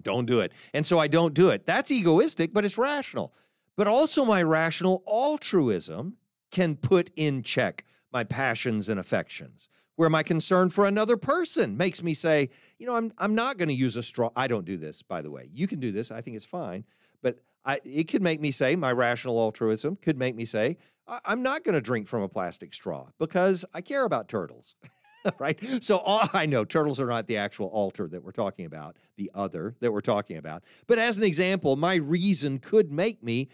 Don't 0.00 0.26
do 0.26 0.40
it. 0.40 0.52
And 0.72 0.86
so 0.86 0.98
I 0.98 1.08
don't 1.08 1.34
do 1.34 1.50
it. 1.50 1.66
That's 1.66 1.90
egoistic, 1.90 2.54
but 2.54 2.64
it's 2.64 2.78
rational. 2.78 3.34
But 3.76 3.88
also, 3.88 4.24
my 4.24 4.42
rational 4.42 5.02
altruism 5.06 6.16
can 6.50 6.76
put 6.76 7.10
in 7.16 7.42
check 7.42 7.84
my 8.12 8.24
passions 8.24 8.88
and 8.88 8.98
affections, 8.98 9.68
where 9.96 10.08
my 10.08 10.22
concern 10.22 10.70
for 10.70 10.86
another 10.86 11.16
person 11.16 11.76
makes 11.76 12.02
me 12.02 12.14
say, 12.14 12.48
you 12.78 12.86
know, 12.86 12.96
I'm 12.96 13.12
I'm 13.18 13.34
not 13.34 13.58
going 13.58 13.68
to 13.68 13.74
use 13.74 13.96
a 13.96 14.02
straw. 14.02 14.30
I 14.36 14.46
don't 14.46 14.64
do 14.64 14.76
this, 14.76 15.02
by 15.02 15.22
the 15.22 15.30
way. 15.30 15.48
You 15.52 15.66
can 15.66 15.80
do 15.80 15.92
this. 15.92 16.10
I 16.10 16.20
think 16.20 16.36
it's 16.36 16.44
fine, 16.44 16.84
but 17.22 17.38
I, 17.64 17.80
it 17.84 18.04
could 18.04 18.22
make 18.22 18.40
me 18.40 18.50
say 18.50 18.76
my 18.76 18.92
rational 18.92 19.38
altruism 19.38 19.96
could 19.96 20.16
make 20.16 20.34
me 20.34 20.44
say 20.44 20.78
I'm 21.24 21.42
not 21.42 21.64
going 21.64 21.74
to 21.74 21.80
drink 21.80 22.06
from 22.06 22.22
a 22.22 22.28
plastic 22.28 22.74
straw 22.74 23.08
because 23.18 23.64
I 23.72 23.80
care 23.80 24.04
about 24.04 24.28
turtles. 24.28 24.76
right? 25.38 25.58
So 25.82 26.02
I 26.06 26.46
know 26.46 26.64
turtles 26.64 27.00
are 27.00 27.06
not 27.06 27.26
the 27.26 27.38
actual 27.38 27.66
altar 27.68 28.08
that 28.08 28.22
we're 28.22 28.30
talking 28.30 28.66
about, 28.66 28.96
the 29.16 29.30
other 29.34 29.74
that 29.80 29.92
we're 29.92 30.00
talking 30.00 30.36
about. 30.36 30.62
But 30.86 30.98
as 30.98 31.16
an 31.16 31.24
example, 31.24 31.76
my 31.76 31.96
reason 31.96 32.58
could 32.58 32.92
make 32.92 33.22
me 33.22 33.48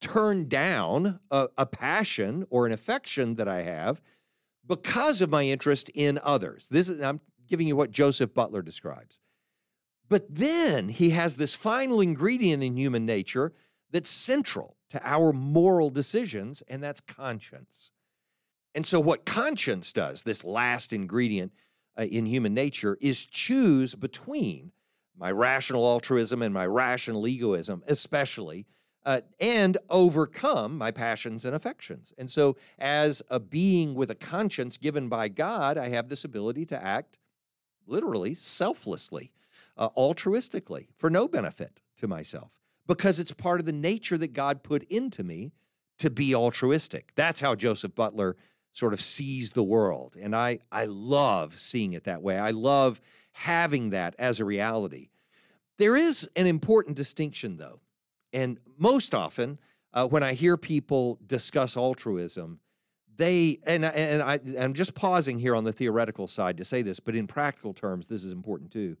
turn 0.00 0.48
down 0.48 1.20
a, 1.30 1.48
a 1.56 1.66
passion 1.66 2.46
or 2.50 2.66
an 2.66 2.72
affection 2.72 3.36
that 3.36 3.48
I 3.48 3.62
have 3.62 4.00
because 4.66 5.20
of 5.20 5.30
my 5.30 5.44
interest 5.44 5.90
in 5.94 6.18
others. 6.22 6.68
This 6.70 6.88
is 6.88 7.00
I'm 7.00 7.20
giving 7.46 7.68
you 7.68 7.76
what 7.76 7.90
Joseph 7.90 8.34
Butler 8.34 8.62
describes. 8.62 9.20
But 10.08 10.26
then 10.32 10.88
he 10.88 11.10
has 11.10 11.36
this 11.36 11.54
final 11.54 12.00
ingredient 12.00 12.62
in 12.62 12.76
human 12.76 13.06
nature 13.06 13.52
that's 13.90 14.10
central 14.10 14.76
to 14.90 15.00
our 15.04 15.32
moral 15.32 15.90
decisions, 15.90 16.62
and 16.68 16.82
that's 16.82 17.00
conscience. 17.00 17.90
And 18.74 18.86
so, 18.86 19.00
what 19.00 19.24
conscience 19.24 19.92
does, 19.92 20.22
this 20.22 20.44
last 20.44 20.92
ingredient 20.92 21.52
uh, 21.98 22.02
in 22.02 22.26
human 22.26 22.54
nature, 22.54 22.98
is 23.00 23.26
choose 23.26 23.94
between 23.94 24.72
my 25.16 25.30
rational 25.30 25.84
altruism 25.84 26.42
and 26.42 26.52
my 26.52 26.66
rational 26.66 27.26
egoism, 27.26 27.82
especially, 27.86 28.66
uh, 29.06 29.20
and 29.40 29.78
overcome 29.88 30.76
my 30.76 30.90
passions 30.90 31.44
and 31.44 31.54
affections. 31.54 32.12
And 32.18 32.28
so, 32.30 32.56
as 32.76 33.22
a 33.30 33.38
being 33.38 33.94
with 33.94 34.10
a 34.10 34.16
conscience 34.16 34.76
given 34.76 35.08
by 35.08 35.28
God, 35.28 35.78
I 35.78 35.90
have 35.90 36.08
this 36.08 36.24
ability 36.24 36.66
to 36.66 36.84
act 36.84 37.18
literally 37.86 38.34
selflessly, 38.34 39.32
uh, 39.78 39.90
altruistically, 39.90 40.88
for 40.98 41.08
no 41.08 41.28
benefit 41.28 41.80
to 41.98 42.08
myself, 42.08 42.58
because 42.86 43.20
it's 43.20 43.32
part 43.32 43.60
of 43.60 43.66
the 43.66 43.72
nature 43.72 44.18
that 44.18 44.32
God 44.32 44.64
put 44.64 44.82
into 44.90 45.22
me 45.22 45.52
to 45.98 46.10
be 46.10 46.34
altruistic. 46.34 47.12
That's 47.14 47.40
how 47.40 47.54
Joseph 47.54 47.94
Butler 47.94 48.36
sort 48.72 48.92
of 48.92 49.00
sees 49.00 49.52
the 49.52 49.62
world. 49.62 50.16
And 50.20 50.34
I, 50.34 50.58
I 50.70 50.86
love 50.86 51.58
seeing 51.58 51.92
it 51.92 52.04
that 52.04 52.22
way. 52.22 52.38
I 52.38 52.50
love 52.50 53.00
having 53.32 53.90
that 53.90 54.16
as 54.18 54.40
a 54.40 54.44
reality. 54.44 55.08
There 55.78 55.94
is 55.94 56.28
an 56.36 56.46
important 56.46 56.96
distinction, 56.96 57.56
though, 57.56 57.80
and 58.36 58.58
most 58.76 59.14
often, 59.14 59.58
uh, 59.94 60.06
when 60.06 60.22
I 60.22 60.34
hear 60.34 60.58
people 60.58 61.18
discuss 61.26 61.74
altruism, 61.74 62.60
they 63.16 63.58
and 63.66 63.82
and 63.82 64.22
I 64.22 64.38
I'm 64.60 64.74
just 64.74 64.94
pausing 64.94 65.38
here 65.38 65.56
on 65.56 65.64
the 65.64 65.72
theoretical 65.72 66.28
side 66.28 66.58
to 66.58 66.64
say 66.64 66.82
this, 66.82 67.00
but 67.00 67.16
in 67.16 67.26
practical 67.26 67.72
terms, 67.72 68.08
this 68.08 68.24
is 68.24 68.32
important 68.32 68.70
too. 68.70 68.98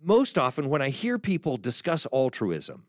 Most 0.00 0.36
often, 0.36 0.68
when 0.68 0.82
I 0.82 0.90
hear 0.90 1.18
people 1.18 1.56
discuss 1.56 2.06
altruism, 2.12 2.84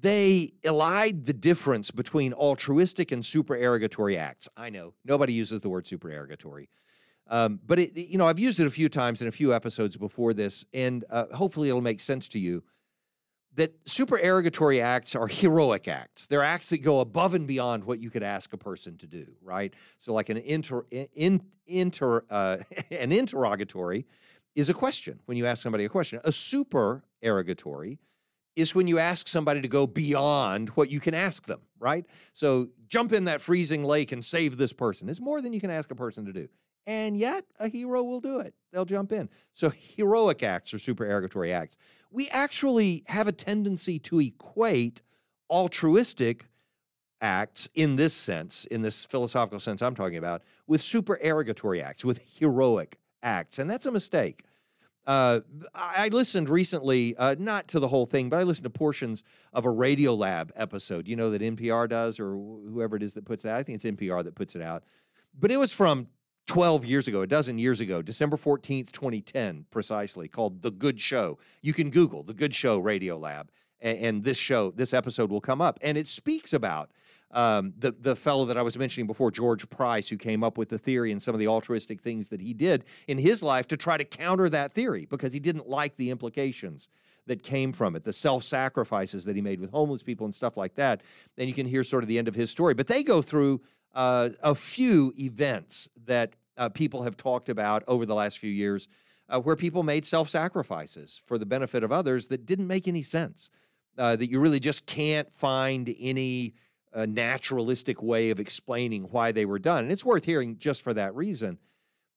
they 0.00 0.52
elide 0.64 1.26
the 1.26 1.34
difference 1.34 1.90
between 1.90 2.32
altruistic 2.32 3.12
and 3.12 3.24
supererogatory 3.24 4.16
acts. 4.16 4.48
I 4.56 4.70
know 4.70 4.94
nobody 5.04 5.34
uses 5.34 5.60
the 5.60 5.68
word 5.68 5.86
supererogatory, 5.86 6.70
um, 7.28 7.60
but 7.66 7.78
it, 7.78 7.94
you 7.94 8.16
know 8.16 8.26
I've 8.26 8.38
used 8.38 8.58
it 8.58 8.66
a 8.66 8.70
few 8.70 8.88
times 8.88 9.20
in 9.20 9.28
a 9.28 9.32
few 9.32 9.52
episodes 9.52 9.98
before 9.98 10.32
this, 10.32 10.64
and 10.72 11.04
uh, 11.10 11.26
hopefully 11.34 11.68
it'll 11.68 11.82
make 11.82 12.00
sense 12.00 12.26
to 12.28 12.38
you 12.38 12.64
that 13.54 13.74
supererogatory 13.86 14.80
acts 14.80 15.14
are 15.14 15.26
heroic 15.26 15.86
acts. 15.86 16.26
They're 16.26 16.42
acts 16.42 16.70
that 16.70 16.78
go 16.78 17.00
above 17.00 17.34
and 17.34 17.46
beyond 17.46 17.84
what 17.84 18.00
you 18.00 18.10
could 18.10 18.22
ask 18.22 18.52
a 18.52 18.56
person 18.56 18.96
to 18.98 19.06
do, 19.06 19.26
right? 19.42 19.74
So, 19.98 20.14
like 20.14 20.28
an 20.30 20.38
inter, 20.38 20.84
in, 20.90 21.42
inter 21.66 22.24
uh, 22.30 22.58
an 22.90 23.12
interrogatory 23.12 24.06
is 24.54 24.68
a 24.68 24.74
question 24.74 25.20
when 25.26 25.36
you 25.36 25.46
ask 25.46 25.62
somebody 25.62 25.84
a 25.84 25.88
question. 25.88 26.20
A 26.24 26.32
supererogatory 26.32 27.98
is 28.54 28.74
when 28.74 28.86
you 28.86 28.98
ask 28.98 29.28
somebody 29.28 29.60
to 29.62 29.68
go 29.68 29.86
beyond 29.86 30.70
what 30.70 30.90
you 30.90 31.00
can 31.00 31.14
ask 31.14 31.46
them, 31.46 31.60
right? 31.78 32.06
So, 32.32 32.68
jump 32.86 33.12
in 33.12 33.24
that 33.24 33.40
freezing 33.42 33.84
lake 33.84 34.12
and 34.12 34.24
save 34.24 34.56
this 34.56 34.72
person. 34.72 35.08
It's 35.08 35.20
more 35.20 35.42
than 35.42 35.52
you 35.52 35.60
can 35.60 35.70
ask 35.70 35.90
a 35.90 35.94
person 35.94 36.24
to 36.24 36.32
do. 36.32 36.48
And 36.86 37.16
yet, 37.16 37.44
a 37.60 37.68
hero 37.68 38.02
will 38.02 38.20
do 38.20 38.40
it. 38.40 38.54
They'll 38.72 38.84
jump 38.84 39.12
in. 39.12 39.28
So, 39.52 39.70
heroic 39.70 40.42
acts 40.42 40.72
are 40.72 40.78
supererogatory 40.78 41.52
acts 41.52 41.76
we 42.12 42.28
actually 42.28 43.04
have 43.08 43.26
a 43.26 43.32
tendency 43.32 43.98
to 43.98 44.20
equate 44.20 45.02
altruistic 45.50 46.46
acts 47.20 47.68
in 47.74 47.96
this 47.96 48.12
sense, 48.12 48.64
in 48.66 48.82
this 48.82 49.04
philosophical 49.04 49.60
sense 49.60 49.80
I'm 49.80 49.94
talking 49.94 50.18
about, 50.18 50.42
with 50.66 50.82
supererogatory 50.82 51.82
acts, 51.82 52.04
with 52.04 52.20
heroic 52.38 52.98
acts. 53.22 53.58
And 53.58 53.70
that's 53.70 53.86
a 53.86 53.92
mistake. 53.92 54.44
Uh, 55.04 55.40
I 55.74 56.08
listened 56.08 56.48
recently, 56.48 57.16
uh, 57.16 57.34
not 57.38 57.66
to 57.68 57.80
the 57.80 57.88
whole 57.88 58.06
thing, 58.06 58.28
but 58.28 58.38
I 58.38 58.44
listened 58.44 58.64
to 58.64 58.70
portions 58.70 59.24
of 59.52 59.64
a 59.64 59.68
Radiolab 59.68 60.50
episode, 60.54 61.08
you 61.08 61.16
know, 61.16 61.30
that 61.30 61.42
NPR 61.42 61.88
does 61.88 62.20
or 62.20 62.34
whoever 62.34 62.96
it 62.96 63.02
is 63.02 63.14
that 63.14 63.24
puts 63.24 63.42
that. 63.42 63.56
I 63.56 63.62
think 63.62 63.76
it's 63.76 63.84
NPR 63.84 64.22
that 64.22 64.34
puts 64.34 64.54
it 64.54 64.62
out. 64.62 64.84
But 65.36 65.50
it 65.50 65.56
was 65.56 65.72
from 65.72 66.08
12 66.46 66.84
years 66.84 67.08
ago, 67.08 67.22
a 67.22 67.26
dozen 67.26 67.58
years 67.58 67.80
ago, 67.80 68.02
December 68.02 68.36
14th, 68.36 68.90
2010, 68.92 69.66
precisely, 69.70 70.28
called 70.28 70.62
The 70.62 70.70
Good 70.70 71.00
Show. 71.00 71.38
You 71.60 71.72
can 71.72 71.90
Google 71.90 72.22
The 72.22 72.34
Good 72.34 72.54
Show 72.54 72.80
Radiolab, 72.82 73.48
and, 73.80 73.98
and 73.98 74.24
this 74.24 74.38
show, 74.38 74.70
this 74.70 74.92
episode 74.92 75.30
will 75.30 75.40
come 75.40 75.60
up. 75.60 75.78
And 75.82 75.96
it 75.96 76.06
speaks 76.06 76.52
about 76.52 76.90
um, 77.32 77.72
the, 77.78 77.92
the 77.92 78.14
fellow 78.14 78.44
that 78.46 78.58
I 78.58 78.62
was 78.62 78.76
mentioning 78.76 79.06
before, 79.06 79.30
George 79.30 79.68
Price, 79.70 80.08
who 80.08 80.16
came 80.16 80.44
up 80.44 80.58
with 80.58 80.68
the 80.68 80.78
theory 80.78 81.12
and 81.12 81.22
some 81.22 81.34
of 81.34 81.38
the 81.38 81.48
altruistic 81.48 82.00
things 82.00 82.28
that 82.28 82.40
he 82.40 82.52
did 82.52 82.84
in 83.08 83.18
his 83.18 83.42
life 83.42 83.66
to 83.68 83.76
try 83.76 83.96
to 83.96 84.04
counter 84.04 84.48
that 84.50 84.72
theory 84.72 85.06
because 85.08 85.32
he 85.32 85.40
didn't 85.40 85.68
like 85.68 85.96
the 85.96 86.10
implications 86.10 86.88
that 87.26 87.42
came 87.42 87.72
from 87.72 87.96
it, 87.96 88.04
the 88.04 88.12
self 88.12 88.44
sacrifices 88.44 89.24
that 89.24 89.36
he 89.36 89.42
made 89.42 89.60
with 89.60 89.70
homeless 89.70 90.02
people 90.02 90.24
and 90.24 90.34
stuff 90.34 90.56
like 90.56 90.74
that. 90.74 91.00
Then 91.36 91.48
you 91.48 91.54
can 91.54 91.66
hear 91.66 91.84
sort 91.84 92.02
of 92.02 92.08
the 92.08 92.18
end 92.18 92.28
of 92.28 92.34
his 92.34 92.50
story. 92.50 92.74
But 92.74 92.88
they 92.88 93.02
go 93.02 93.22
through 93.22 93.62
uh, 93.94 94.30
a 94.42 94.54
few 94.54 95.12
events 95.18 95.88
that 96.04 96.34
uh, 96.56 96.68
people 96.68 97.02
have 97.02 97.16
talked 97.16 97.48
about 97.48 97.82
over 97.86 98.06
the 98.06 98.14
last 98.14 98.38
few 98.38 98.50
years 98.50 98.88
uh, 99.28 99.40
where 99.40 99.56
people 99.56 99.82
made 99.82 100.04
self 100.04 100.28
sacrifices 100.28 101.20
for 101.24 101.38
the 101.38 101.46
benefit 101.46 101.82
of 101.82 101.92
others 101.92 102.28
that 102.28 102.46
didn't 102.46 102.66
make 102.66 102.86
any 102.86 103.02
sense, 103.02 103.50
uh, 103.98 104.16
that 104.16 104.30
you 104.30 104.40
really 104.40 104.60
just 104.60 104.86
can't 104.86 105.32
find 105.32 105.94
any 105.98 106.54
uh, 106.92 107.06
naturalistic 107.06 108.02
way 108.02 108.30
of 108.30 108.38
explaining 108.38 109.04
why 109.04 109.32
they 109.32 109.46
were 109.46 109.58
done. 109.58 109.84
And 109.84 109.92
it's 109.92 110.04
worth 110.04 110.24
hearing 110.24 110.58
just 110.58 110.82
for 110.82 110.92
that 110.94 111.14
reason 111.14 111.58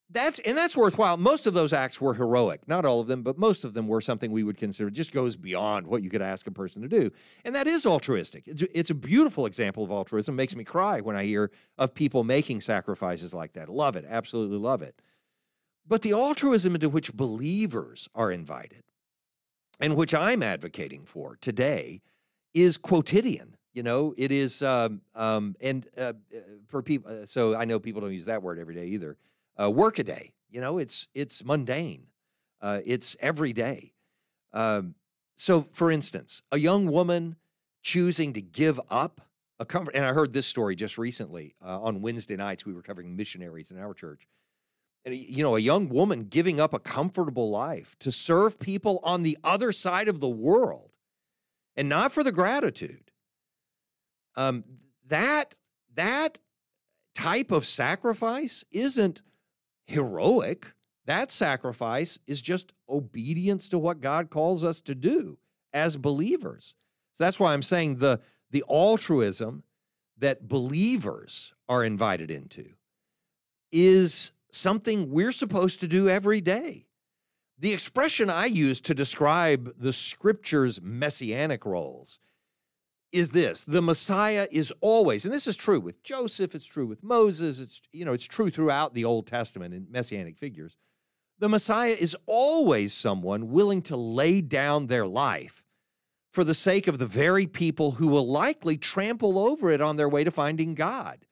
that's 0.10 0.39
and 0.39 0.56
that's 0.56 0.78
worthwhile. 0.78 1.18
Most 1.18 1.47
of 1.47 1.53
those 1.53 1.74
acts 1.74 1.99
were 1.99 2.14
heroic, 2.14 2.68
not 2.68 2.86
all 2.86 2.99
of 2.99 3.08
them, 3.08 3.24
but 3.24 3.39
most 3.39 3.64
of 3.64 3.74
them 3.74 3.88
were 3.88 4.01
something 4.01 4.32
we 4.32 4.43
would 4.43 4.58
consider 4.58 4.89
just 4.91 5.12
goes 5.12 5.36
beyond 5.36 5.88
what 5.88 6.03
you 6.03 6.10
could 6.12 6.22
ask 6.22 6.45
a 6.45 6.51
person 6.51 6.82
to 6.84 6.88
do, 6.88 7.12
and 7.43 7.56
that 7.56 7.68
is 7.68 7.86
altruistic. 7.86 8.43
It's, 8.45 8.89
a 8.91 8.95
beautiful 8.95 9.47
example 9.47 9.84
of 9.84 9.89
altruism. 9.89 10.36
It 10.36 10.38
makes 10.38 10.56
me 10.56 10.64
cry 10.64 11.01
when 11.01 11.16
I 11.16 11.26
hear 11.26 11.51
of 11.78 11.95
people 11.95 12.24
making 12.24 12.62
sacrifices 12.62 13.34
like 13.34 13.53
that. 13.53 13.68
Love 13.68 13.95
it, 13.95 14.06
absolutely 14.08 14.58
love 14.58 14.84
it. 14.84 15.01
But 15.88 16.03
the 16.03 16.14
altruism 16.14 16.76
into 16.76 16.89
which 16.89 17.14
believers 17.14 18.08
are 18.14 18.32
invited, 18.32 18.84
and 19.80 19.95
which 19.95 20.14
I'm 20.14 20.43
advocating 20.43 21.06
for 21.06 21.36
today, 21.41 22.01
is 22.53 22.78
quotidian. 22.78 23.58
You 23.74 23.84
know, 23.84 24.14
it 24.18 24.32
is, 24.32 24.62
um, 24.62 25.01
um, 25.16 25.56
and 25.60 25.86
uh, 25.97 26.14
uh 26.34 26.39
for 26.68 26.84
people. 26.84 27.12
Uh, 27.12 27.26
so 27.26 27.56
I 27.56 27.66
know 27.66 27.80
people 27.80 28.01
don't 28.01 28.14
use 28.14 28.26
that 28.26 28.43
word 28.43 28.60
every 28.60 28.76
day 28.76 28.86
either 28.86 29.18
uh, 29.60 29.70
workaday. 29.70 30.34
You 30.49 30.62
know, 30.62 30.78
it's 30.78 31.08
it's 31.14 31.43
mundane. 31.43 32.08
Uh, 32.62 32.80
it's 32.86 33.16
every 33.20 33.53
day. 33.53 33.93
Um, 34.53 34.95
so, 35.36 35.68
for 35.72 35.91
instance, 35.91 36.41
a 36.51 36.58
young 36.58 36.89
woman 36.89 37.36
choosing 37.82 38.34
to 38.34 38.41
give 38.41 38.80
up 38.89 39.22
a 39.60 39.66
comfort, 39.66 39.95
and 39.95 40.06
I 40.06 40.14
heard 40.14 40.34
this 40.34 40.47
story 40.47 40.76
just 40.76 40.97
recently 40.97 41.56
uh, 41.64 41.82
on 41.82 42.01
Wednesday 42.01 42.36
nights. 42.36 42.66
We 42.66 42.74
were 42.74 42.82
covering 42.82 43.16
missionaries 43.16 43.72
in 43.72 43.78
our 43.80 43.93
church. 43.93 44.28
And, 45.06 45.16
you 45.16 45.43
know, 45.43 45.56
a 45.56 45.60
young 45.60 45.88
woman 45.89 46.24
giving 46.24 46.60
up 46.60 46.74
a 46.74 46.80
comfortable 46.80 47.51
life 47.51 47.95
to 47.99 48.12
serve 48.12 48.60
people 48.60 48.99
on 49.03 49.22
the 49.22 49.38
other 49.43 49.72
side 49.72 50.08
of 50.08 50.20
the 50.20 50.28
world 50.28 50.91
and 51.76 51.88
not 51.88 52.12
for 52.12 52.24
the 52.24 52.32
gratitude. 52.32 53.12
Um, 54.36 54.64
that, 55.08 55.56
that 55.93 56.39
type 57.14 57.51
of 57.51 57.66
sacrifice 57.66 58.66
isn't 58.72 59.22
heroic. 59.86 60.74
That 61.06 61.32
sacrifice 61.32 62.20
is 62.28 62.42
just 62.42 62.74
obedience 62.90 63.70
to 63.70 63.80
what 63.80 64.02
God 64.02 64.30
calls 64.30 64.64
us 64.64 64.82
to 64.82 64.96
do 64.96 65.38
as 65.74 65.98
believers. 65.98 66.74
So 67.14 67.24
that's 67.24 67.40
why 67.40 67.54
I'm 67.54 67.62
saying 67.62 67.98
the, 67.98 68.20
the 68.52 68.64
altruism 68.70 69.64
that 70.18 70.48
believers 70.48 71.54
are 71.68 71.84
invited 71.84 72.32
into 72.32 72.70
is 73.72 74.32
something 74.52 75.12
we're 75.12 75.32
supposed 75.32 75.80
to 75.82 75.88
do 75.88 76.10
every 76.10 76.42
day. 76.42 76.88
The 77.58 77.74
expression 77.74 78.30
I 78.30 78.46
use 78.46 78.82
to 78.82 78.94
describe 78.94 79.74
the 79.78 79.94
scripture's 79.94 80.82
messianic 80.82 81.66
roles 81.66 82.20
is 83.12 83.30
this 83.30 83.64
the 83.64 83.82
Messiah 83.82 84.47
is 84.51 84.74
always, 84.82 85.26
and 85.26 85.34
this 85.34 85.47
is 85.47 85.58
true 85.58 85.80
with 85.80 86.03
Joseph, 86.03 86.56
it's 86.56 86.66
true 86.66 86.86
with 86.86 87.03
Moses, 87.03 87.60
it's 87.60 87.82
you 87.91 88.06
know, 88.06 88.14
it's 88.14 88.26
true 88.26 88.49
throughout 88.49 88.93
the 88.93 89.06
Old 89.06 89.28
Testament 89.28 89.74
in 89.74 89.88
messianic 89.89 90.38
figures. 90.38 90.78
The 91.39 91.49
Messiah 91.49 91.95
is 91.99 92.16
always 92.26 92.93
someone 92.93 93.51
willing 93.51 93.82
to 93.84 93.97
lay 93.97 94.41
down 94.41 94.88
their 94.88 95.06
life 95.06 95.64
for 96.32 96.43
the 96.43 96.53
sake 96.53 96.88
of 96.88 96.97
the 96.97 97.06
very 97.06 97.47
people 97.47 97.91
who 97.91 98.08
will 98.08 98.28
likely 98.28 98.78
trample 98.78 99.39
over 99.39 99.70
it 99.70 99.82
on 99.82 99.95
their 99.95 100.10
way 100.10 100.24
to 100.24 100.32
finding 100.32 100.76
God. 100.76 101.26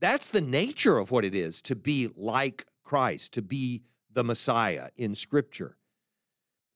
That's 0.00 0.28
the 0.28 0.40
nature 0.40 0.98
of 0.98 1.10
what 1.10 1.24
it 1.24 1.34
is 1.34 1.62
to 1.62 1.76
be 1.76 2.10
like 2.14 2.66
Christ, 2.84 3.32
to 3.34 3.42
be 3.42 3.84
the 4.12 4.24
Messiah 4.24 4.90
in 4.96 5.14
Scripture. 5.14 5.76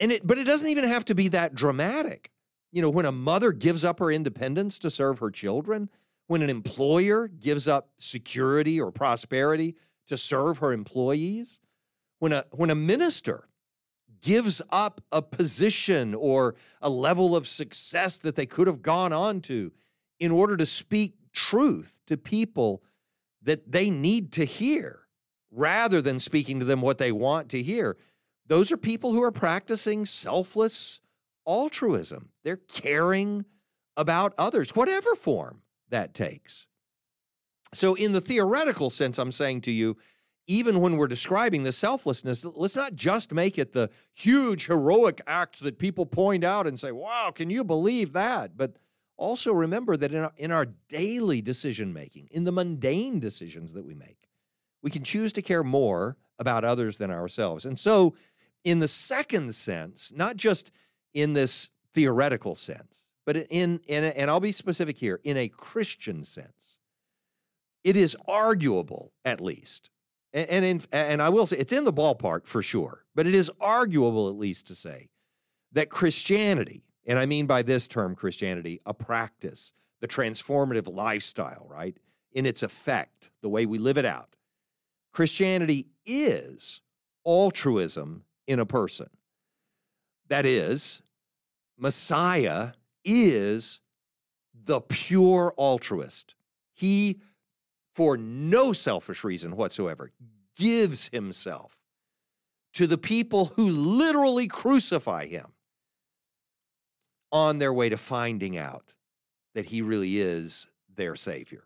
And 0.01 0.13
it, 0.13 0.27
but 0.27 0.39
it 0.39 0.45
doesn't 0.45 0.69
even 0.69 0.85
have 0.85 1.05
to 1.07 1.15
be 1.15 1.29
that 1.29 1.55
dramatic. 1.55 2.31
You 2.71 2.83
know, 2.83 2.91
when 2.91 3.07
a 3.07 3.13
mother 3.13 3.53
gives 3.53 3.85
up 3.85 3.99
her 3.99 4.11
independence 4.11 4.79
to 4.81 4.91
serve 4.91 5.19
her 5.21 5.31
children, 5.31 5.89
when 6.27 6.43
an 6.43 6.51
employer 6.51 7.29
gives 7.29 7.67
up 7.67 7.91
security 7.99 8.81
or 8.81 8.93
prosperity 8.93 9.75
to 10.07 10.19
serve 10.19 10.59
her 10.59 10.73
employees, 10.73 11.61
when 12.19 12.33
a 12.33 12.45
when 12.51 12.71
a 12.71 12.75
minister 12.75 13.49
gives 14.21 14.61
up 14.71 15.01
a 15.13 15.23
position 15.23 16.15
or 16.15 16.55
a 16.83 16.91
level 16.91 17.37
of 17.37 17.47
success 17.47 18.19
that 18.19 18.37
they 18.37 18.47
could 18.47 18.67
have 18.67 18.83
gone 18.83 19.13
on 19.13 19.41
to 19.41 19.73
in 20.19 20.31
order 20.31 20.57
to 20.57 20.67
speak 20.67 21.15
truth 21.33 22.01
to 22.07 22.17
people 22.17 22.83
that 23.43 23.71
they 23.71 23.91
need 23.91 24.33
to 24.33 24.45
hear 24.45 25.03
rather 25.51 26.03
than 26.03 26.19
speaking 26.19 26.59
to 26.59 26.65
them 26.65 26.83
what 26.83 26.99
they 26.99 27.13
want 27.13 27.49
to 27.49 27.63
hear 27.63 27.97
those 28.47 28.73
are 28.73 28.77
people 28.77 29.13
who 29.13 29.23
are 29.23 29.31
practicing 29.31 30.05
selfless 30.05 31.01
altruism. 31.49 32.29
They're 32.45 32.57
caring 32.57 33.47
about 33.97 34.35
others, 34.39 34.77
whatever 34.77 35.15
form 35.15 35.63
that 35.89 36.15
takes. 36.15 36.67
So, 37.75 37.95
in 37.95 38.13
the 38.13 38.21
theoretical 38.21 38.91
sense, 38.91 39.19
I'm 39.19 39.33
saying 39.33 39.63
to 39.63 39.71
you, 39.71 39.97
even 40.47 40.81
when 40.81 40.97
we're 40.97 41.09
describing 41.09 41.63
the 41.63 41.73
selflessness, 41.73 42.45
let's 42.45 42.77
not 42.77 42.95
just 42.95 43.33
make 43.33 43.59
it 43.59 43.73
the 43.73 43.91
huge 44.15 44.67
heroic 44.67 45.21
acts 45.27 45.61
that 45.61 45.79
people 45.79 46.07
point 46.07 46.43
out 46.43 46.67
and 46.67 46.79
say, 46.79 46.91
wow, 46.91 47.31
can 47.35 47.51
you 47.51 47.63
believe 47.63 48.15
that? 48.15 48.57
But 48.57 48.79
also 49.19 49.53
remember 49.53 49.97
that 49.99 50.13
in 50.13 50.25
our, 50.25 50.33
in 50.39 50.51
our 50.51 50.67
daily 50.89 51.43
decision 51.43 51.93
making, 51.93 52.29
in 52.31 52.45
the 52.45 52.53
mundane 52.53 53.21
decisions 53.21 53.75
that 53.75 53.85
we 53.85 53.95
make, 53.95 54.29
we 54.83 54.91
can 54.91 55.05
choose 55.05 55.35
to 55.35 55.43
care 55.43 55.65
more 55.65 56.17
about 56.39 56.65
others 56.65 56.97
than 56.97 57.11
ourselves. 57.11 57.67
And 57.67 57.79
so, 57.79 58.15
in 58.65 58.79
the 58.79 58.89
second 58.89 59.55
sense, 59.55 60.13
not 60.15 60.37
just 60.37 60.71
in 61.15 61.33
this 61.33 61.71
theoretical 61.95 62.55
sense, 62.55 63.07
but 63.25 63.37
in, 63.37 63.81
in 63.87 64.05
a, 64.05 64.09
and 64.09 64.31
I'll 64.31 64.41
be 64.41 64.53
specific 64.53 64.99
here, 64.99 65.21
in 65.25 65.37
a 65.37 65.49
Christian 65.49 66.25
sense, 66.25 66.79
it 67.85 67.97
is 67.97 68.17
arguable, 68.27 69.13
at 69.25 69.41
least, 69.41 69.91
and 70.33 70.65
in, 70.65 70.83
and 70.93 71.23
I 71.23 71.31
will 71.31 71.47
say 71.47 71.57
it's 71.57 71.73
in 71.73 71.85
the 71.85 71.93
ballpark 71.93 72.47
for 72.47 72.63
sure, 72.63 73.05
but 73.15 73.27
it 73.27 73.35
is 73.35 73.51
arguable 73.61 74.29
at 74.29 74.37
least 74.37 74.67
to 74.67 74.75
say 74.75 75.09
that 75.73 75.89
Christianity, 75.89 76.85
and 77.07 77.19
I 77.19 77.27
mean 77.27 77.47
by 77.47 77.63
this 77.63 77.89
term 77.89 78.15
Christianity, 78.15 78.81
a 78.85 78.93
practice, 78.93 79.73
the 80.01 80.09
transformative 80.09 80.93
lifestyle, 80.95 81.67
right? 81.71 81.97
In 82.33 82.47
its 82.47 82.63
effect, 82.63 83.31
the 83.41 83.49
way 83.49 83.65
we 83.65 83.79
live 83.79 83.97
it 83.99 84.05
out. 84.05 84.37
Christianity 85.13 85.89
is 86.05 86.83
altruism 87.27 88.25
in 88.47 88.61
a 88.61 88.67
person. 88.67 89.09
That 90.29 90.47
is, 90.47 91.03
Messiah 91.77 92.73
is 93.05 93.81
the 94.55 94.81
pure 94.81 95.55
altruist. 95.57 96.35
He, 96.75 97.21
for 97.95 98.17
no 98.17 98.73
selfish 98.73 99.25
reason 99.25 99.57
whatsoever, 99.57 100.11
gives 100.57 101.09
himself 101.09 101.77
to 102.75 102.87
the 102.87 102.99
people 102.99 103.47
who 103.47 103.69
literally 103.69 104.47
crucify 104.47 105.27
him 105.27 105.47
on 107.33 107.59
their 107.59 107.73
way 107.73 107.89
to 107.89 107.97
finding 107.97 108.57
out 108.57 108.95
that 109.55 109.67
he 109.67 109.83
really 109.83 110.19
is 110.19 110.67
their 110.95 111.17
Savior. 111.17 111.65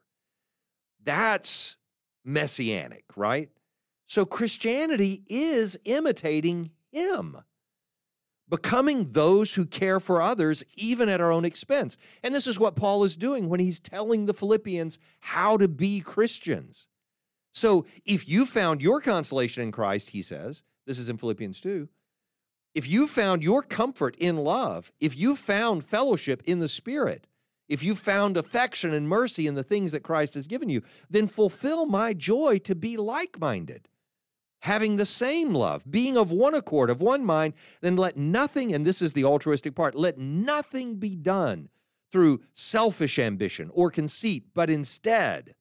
That's 1.02 1.76
messianic, 2.24 3.04
right? 3.16 3.50
So 4.06 4.26
Christianity 4.26 5.22
is 5.26 5.78
imitating 5.84 6.70
Him, 6.90 7.38
becoming 8.49 9.12
those 9.12 9.55
who 9.55 9.64
care 9.64 10.01
for 10.01 10.20
others, 10.20 10.64
even 10.76 11.09
at 11.09 11.20
our 11.20 11.32
own 11.32 11.45
expense. 11.45 11.97
And 12.22 12.34
this 12.34 12.47
is 12.47 12.59
what 12.59 12.76
Paul 12.76 13.05
is 13.05 13.16
doing 13.16 13.49
when 13.49 13.61
he's 13.61 13.80
telling 13.80 14.26
the 14.26 14.34
Philippians 14.34 14.99
how 15.20 15.57
to 15.57 15.68
be 15.68 16.01
Christians. 16.01 16.86
So 17.55 17.86
if 18.05 18.28
you 18.28 18.47
found 18.47 18.82
your 18.82 19.01
consolation 19.01 19.62
in 19.62 19.72
Christ, 19.72 20.11
he 20.11 20.22
says, 20.22 20.62
this 20.86 20.99
is 20.99 21.09
in 21.09 21.18
Philippians 21.18 21.61
2. 21.61 21.88
If 22.74 22.88
you 22.88 23.07
found 23.07 23.43
your 23.43 23.62
comfort 23.62 24.16
in 24.16 24.36
love, 24.38 24.93
if 25.01 25.16
you 25.16 25.36
found 25.36 25.84
fellowship 25.84 26.43
in 26.47 26.59
the 26.59 26.68
Spirit, 26.68 27.26
if 27.68 27.82
you 27.82 27.95
found 27.95 28.36
affection 28.36 28.93
and 28.93 29.09
mercy 29.09 29.47
in 29.47 29.55
the 29.55 29.62
things 29.62 29.93
that 29.93 30.03
Christ 30.03 30.34
has 30.34 30.47
given 30.47 30.68
you, 30.68 30.82
then 31.09 31.28
fulfill 31.28 31.86
my 31.86 32.12
joy 32.12 32.59
to 32.59 32.74
be 32.74 32.97
like 32.97 33.38
minded 33.38 33.88
having 34.62 34.94
the 34.94 35.06
same 35.06 35.54
love, 35.54 35.84
being 35.90 36.16
of 36.16 36.30
one 36.30 36.54
accord, 36.54 36.88
of 36.88 37.00
one 37.00 37.24
mind, 37.24 37.52
then 37.80 37.96
let 37.96 38.16
nothing, 38.16 38.72
and 38.72 38.86
this 38.86 39.02
is 39.02 39.12
the 39.12 39.24
altruistic 39.24 39.74
part, 39.74 39.94
let 39.94 40.18
nothing 40.18 40.96
be 40.96 41.16
done 41.16 41.68
through 42.12 42.40
selfish 42.52 43.18
ambition 43.18 43.70
or 43.74 43.90
conceit, 43.90 44.44
but 44.54 44.70
instead, 44.70 45.54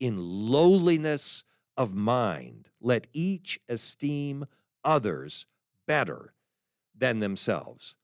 in 0.00 0.16
lowliness 0.18 1.44
of 1.76 1.94
mind, 1.94 2.68
let 2.80 3.06
each 3.12 3.60
esteem 3.68 4.44
others 4.84 5.46
better 5.86 6.34
than 6.96 7.20
themselves. 7.20 7.94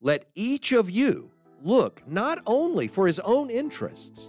Let 0.00 0.26
each 0.34 0.72
of 0.72 0.90
you 0.90 1.30
look 1.62 2.02
not 2.06 2.38
only 2.44 2.86
for 2.86 3.06
his 3.06 3.20
own 3.20 3.48
interests, 3.48 4.28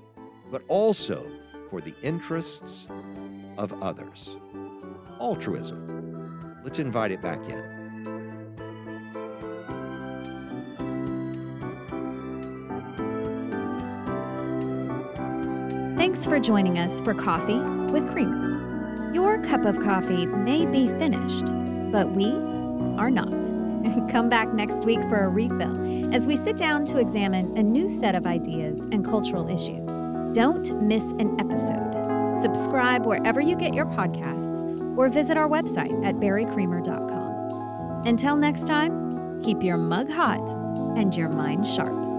but 0.49 0.61
also 0.69 1.29
for 1.69 1.81
the 1.81 1.95
interests 2.01 2.87
of 3.57 3.81
others 3.81 4.37
altruism. 5.23 6.59
Let's 6.63 6.79
invite 6.79 7.11
it 7.11 7.21
back 7.21 7.39
in. 7.47 7.73
Thanks 15.97 16.25
for 16.25 16.39
joining 16.39 16.77
us 16.77 17.01
for 17.01 17.13
Coffee 17.13 17.59
with 17.91 18.11
Creamer. 18.11 19.11
Your 19.13 19.41
cup 19.41 19.65
of 19.65 19.79
coffee 19.79 20.25
may 20.25 20.65
be 20.65 20.87
finished, 20.87 21.45
but 21.91 22.11
we 22.11 22.31
are 22.97 23.09
not. 23.09 23.31
Come 24.09 24.29
back 24.29 24.53
next 24.53 24.83
week 24.83 24.99
for 25.07 25.21
a 25.21 25.29
refill 25.29 26.13
as 26.13 26.27
we 26.27 26.35
sit 26.35 26.57
down 26.57 26.83
to 26.85 26.97
examine 26.97 27.57
a 27.57 27.63
new 27.63 27.89
set 27.89 28.15
of 28.15 28.25
ideas 28.25 28.85
and 28.91 29.05
cultural 29.05 29.47
issues. 29.47 29.89
Don't 30.35 30.81
miss 30.81 31.13
an 31.13 31.39
episode. 31.39 32.35
Subscribe 32.37 33.05
wherever 33.05 33.39
you 33.39 33.55
get 33.55 33.73
your 33.73 33.85
podcasts 33.85 34.82
or 34.95 35.09
visit 35.09 35.37
our 35.37 35.47
website 35.47 36.03
at 36.05 36.15
barrycreamer.com. 36.15 38.03
Until 38.05 38.35
next 38.35 38.67
time, 38.67 39.41
keep 39.41 39.63
your 39.63 39.77
mug 39.77 40.09
hot 40.09 40.47
and 40.95 41.15
your 41.15 41.29
mind 41.29 41.65
sharp. 41.67 42.12